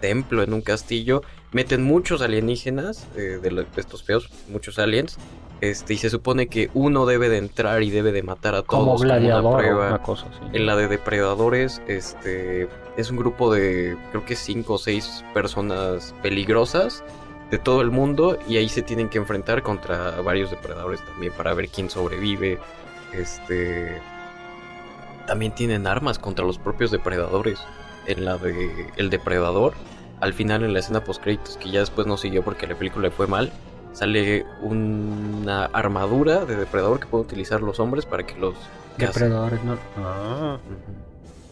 templo, 0.00 0.44
en 0.44 0.52
un 0.52 0.60
castillo, 0.62 1.22
meten 1.50 1.82
muchos 1.82 2.22
alienígenas 2.22 3.08
eh, 3.16 3.40
de, 3.42 3.50
lo- 3.50 3.62
de 3.64 3.68
estos 3.80 4.04
feos, 4.04 4.30
muchos 4.48 4.78
aliens. 4.78 5.18
Este, 5.62 5.94
y 5.94 5.96
se 5.96 6.10
supone 6.10 6.46
que 6.46 6.70
uno 6.74 7.06
debe 7.06 7.28
de 7.28 7.38
entrar 7.38 7.82
y 7.82 7.90
debe 7.90 8.12
de 8.12 8.22
matar 8.22 8.54
a 8.54 8.58
todos 8.62 8.66
como 8.68 8.84
como 8.92 8.94
una 9.00 9.16
gladiador 9.16 9.58
prueba. 9.58 9.88
una 9.88 9.98
cosa 10.02 10.26
así. 10.28 10.38
En 10.56 10.66
la 10.66 10.76
de 10.76 10.86
depredadores, 10.86 11.82
este 11.88 12.68
es 12.96 13.10
un 13.10 13.16
grupo 13.16 13.52
de 13.52 13.96
creo 14.10 14.24
que 14.24 14.36
cinco 14.36 14.74
o 14.74 14.78
seis 14.78 15.24
personas 15.34 16.14
peligrosas 16.22 17.04
de 17.50 17.58
todo 17.58 17.80
el 17.80 17.90
mundo 17.90 18.38
y 18.48 18.56
ahí 18.56 18.68
se 18.68 18.82
tienen 18.82 19.08
que 19.08 19.18
enfrentar 19.18 19.62
contra 19.62 20.20
varios 20.22 20.50
depredadores 20.50 21.04
también 21.04 21.32
para 21.32 21.54
ver 21.54 21.68
quién 21.68 21.90
sobrevive. 21.90 22.58
Este 23.12 24.00
también 25.26 25.54
tienen 25.54 25.86
armas 25.86 26.18
contra 26.18 26.44
los 26.44 26.58
propios 26.58 26.90
depredadores. 26.90 27.58
En 28.06 28.24
la 28.24 28.38
de 28.38 28.92
El 28.96 29.10
Depredador, 29.10 29.74
al 30.20 30.32
final 30.32 30.62
en 30.62 30.72
la 30.72 30.78
escena 30.78 31.02
post 31.02 31.20
créditos 31.20 31.56
que 31.56 31.70
ya 31.72 31.80
después 31.80 32.06
no 32.06 32.16
siguió 32.16 32.44
porque 32.44 32.68
la 32.68 32.76
película 32.76 33.08
le 33.08 33.10
fue 33.10 33.26
mal, 33.26 33.50
sale 33.92 34.46
una 34.62 35.64
armadura 35.64 36.44
de 36.44 36.54
depredador 36.54 37.00
que 37.00 37.06
pueden 37.06 37.26
utilizar 37.26 37.62
los 37.62 37.80
hombres 37.80 38.06
para 38.06 38.24
que 38.24 38.38
los 38.38 38.54
casen. 38.96 39.24
Depredadores, 39.24 39.64
no. 39.64 39.76
Ah. 39.98 40.58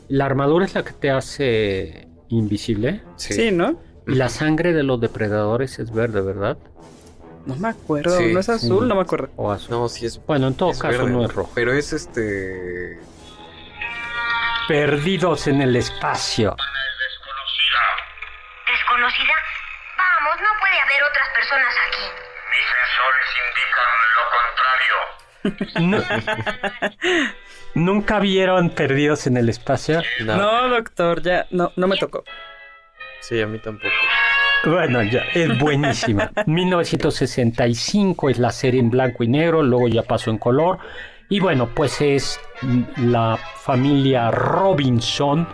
La 0.09 0.27
armadura 0.27 0.65
es 0.65 0.75
la 0.75 0.85
que 0.85 0.93
te 0.93 1.11
hace 1.11 2.09
invisible. 2.29 3.03
Sí, 3.17 3.51
¿no? 3.51 3.81
Y 4.07 4.15
la 4.17 4.29
sangre 4.29 4.73
de 4.73 4.83
los 4.83 5.01
depredadores 5.01 5.79
es 5.79 5.93
verde, 5.93 6.21
¿verdad? 6.21 6.59
No 7.47 7.57
me 7.57 7.69
acuerdo. 7.69 8.17
Sí, 8.19 8.33
no 8.33 8.41
es 8.41 8.49
azul, 8.49 8.83
sí. 8.85 8.89
no 8.89 8.95
me 8.95 9.01
acuerdo. 9.03 9.31
O 9.37 9.51
azul. 9.51 9.71
No, 9.71 9.89
sí 9.89 10.07
es, 10.07 10.19
Bueno, 10.27 10.49
en 10.49 10.55
todo 10.55 10.71
caso 10.73 10.89
verde, 10.89 11.11
no 11.11 11.25
es 11.25 11.33
rojo. 11.33 11.51
Pero 11.55 11.73
es 11.73 11.93
este. 11.93 12.99
Perdidos 14.69 15.47
en 15.47 15.61
el 15.61 15.77
espacio. 15.77 16.57
¿Desconocida? 18.67 19.35
Vamos, 19.99 20.41
no 20.41 20.49
puede 20.61 20.81
haber 20.81 21.03
otras 21.05 21.29
personas 21.35 21.75
aquí. 21.89 22.07
Mis 22.51 22.67
sensores 22.73 23.29
indican 23.47 23.91
lo 25.91 26.01
contrario. 26.01 26.35
Nu- 27.21 27.31
¿Nunca 27.75 28.21
vieron 28.21 28.71
Perdidos 28.71 29.27
en 29.27 29.37
el 29.37 29.49
espacio? 29.49 30.01
No, 30.25 30.37
No, 30.37 30.69
doctor, 30.69 31.23
ya, 31.23 31.47
no, 31.51 31.73
no 31.77 31.89
me 31.89 31.97
tocó. 31.97 32.25
Sí, 33.21 33.41
a 33.41 33.47
mí 33.47 33.59
tampoco. 33.59 33.89
Bueno, 34.65 35.03
ya, 35.03 35.25
es 35.35 35.59
buenísima. 35.59 36.31
1965 36.47 38.31
es 38.31 38.39
la 38.39 38.51
serie 38.51 38.81
en 38.81 38.91
blanco 38.91 39.25
y 39.25 39.29
negro, 39.29 39.63
luego 39.63 39.89
ya 39.89 40.03
pasó 40.03 40.31
en 40.31 40.39
color. 40.39 40.79
Y 41.29 41.41
bueno, 41.41 41.69
pues 41.75 42.01
es 42.01 42.39
la 42.97 43.39
familia 43.57 44.31
Robinson 44.31 45.49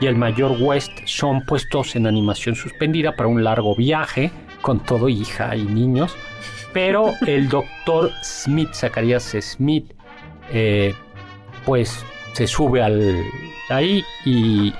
y 0.00 0.06
el 0.06 0.16
mayor 0.16 0.56
West 0.60 0.92
son 1.06 1.44
puestos 1.44 1.96
en 1.96 2.06
animación 2.06 2.54
suspendida 2.54 3.16
para 3.16 3.28
un 3.28 3.42
largo 3.42 3.74
viaje, 3.74 4.30
con 4.60 4.80
todo 4.80 5.08
hija 5.08 5.56
y 5.56 5.64
niños. 5.64 6.16
Pero 6.72 7.12
el 7.26 7.48
doctor 7.48 8.10
Smith, 8.22 8.72
Zacarías 8.74 9.34
Smith, 9.40 9.92
eh, 10.52 10.94
pues 11.64 12.04
se 12.32 12.46
sube 12.46 12.82
al 12.82 13.24
ahí 13.70 14.04
y 14.24 14.72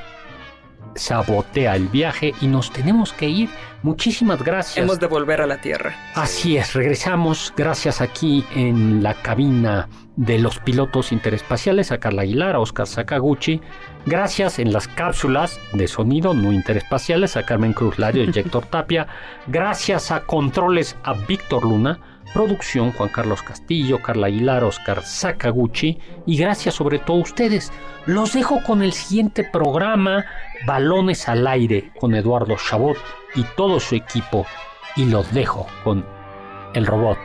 sabotea 0.95 1.74
el 1.76 1.89
viaje 1.89 2.35
y 2.41 2.47
nos 2.47 2.70
tenemos 2.70 3.12
que 3.12 3.28
ir. 3.28 3.51
Muchísimas 3.82 4.43
gracias. 4.43 4.78
Hemos 4.78 4.99
de 5.01 5.07
volver 5.07 5.41
a 5.41 5.47
la 5.47 5.61
Tierra. 5.61 5.95
Así 6.14 6.57
es, 6.57 6.72
regresamos 6.74 7.53
gracias 7.57 8.01
aquí 8.01 8.45
en 8.55 9.03
la 9.03 9.14
cabina 9.14 9.89
de 10.16 10.39
los 10.39 10.59
pilotos 10.59 11.12
interespaciales 11.12 11.91
a 11.91 11.99
Carla 11.99 12.22
Aguilar, 12.22 12.55
a 12.55 12.61
Oscar 12.61 12.87
Sakaguchi. 12.87 13.61
Gracias 14.07 14.59
en 14.59 14.72
las 14.72 14.87
cápsulas 14.87 15.61
de 15.72 15.89
sonido 15.89 16.35
no 16.35 16.53
interespaciales 16.53 17.37
a 17.37 17.45
Carmen 17.45 17.72
Cruz 17.72 17.99
Lario 17.99 18.24
y 18.24 18.28
Héctor 18.39 18.66
Tapia. 18.66 19.07
Gracias 19.47 20.11
a 20.11 20.20
controles 20.20 20.97
a 21.03 21.14
Víctor 21.14 21.64
Luna. 21.64 21.99
Producción 22.35 22.91
Juan 22.91 23.11
Carlos 23.11 23.43
Castillo, 23.43 24.03
Carla 24.03 24.26
Aguilar, 24.26 24.64
Oscar 24.64 25.05
Sakaguchi. 25.05 25.99
Y 26.26 26.37
gracias 26.37 26.74
sobre 26.74 26.99
todo 26.99 27.18
a 27.18 27.22
ustedes. 27.22 27.72
Los 28.07 28.32
dejo 28.32 28.61
con 28.64 28.82
el 28.82 28.93
siguiente 28.93 29.45
programa, 29.45 30.26
Balones 30.66 31.28
al 31.28 31.47
Aire, 31.47 31.93
con 32.01 32.12
Eduardo 32.14 32.57
Chabot 32.57 32.99
y 33.37 33.45
todo 33.57 33.78
su 33.78 33.95
equipo. 33.95 34.45
Y 34.97 35.05
los 35.05 35.32
dejo 35.32 35.68
con 35.85 36.05
el 36.74 36.85
robot 36.87 37.18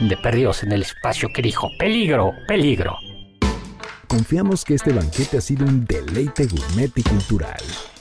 de 0.00 0.16
Perdidos 0.16 0.62
en 0.62 0.72
el 0.72 0.82
Espacio 0.82 1.28
que 1.34 1.42
dijo, 1.42 1.68
peligro, 1.78 2.32
peligro. 2.48 2.96
Confiamos 4.08 4.64
que 4.64 4.74
este 4.74 4.92
banquete 4.92 5.36
ha 5.36 5.40
sido 5.42 5.66
un 5.66 5.84
deleite 5.84 6.46
gourmet 6.46 6.90
y 6.96 7.02
cultural. 7.02 7.60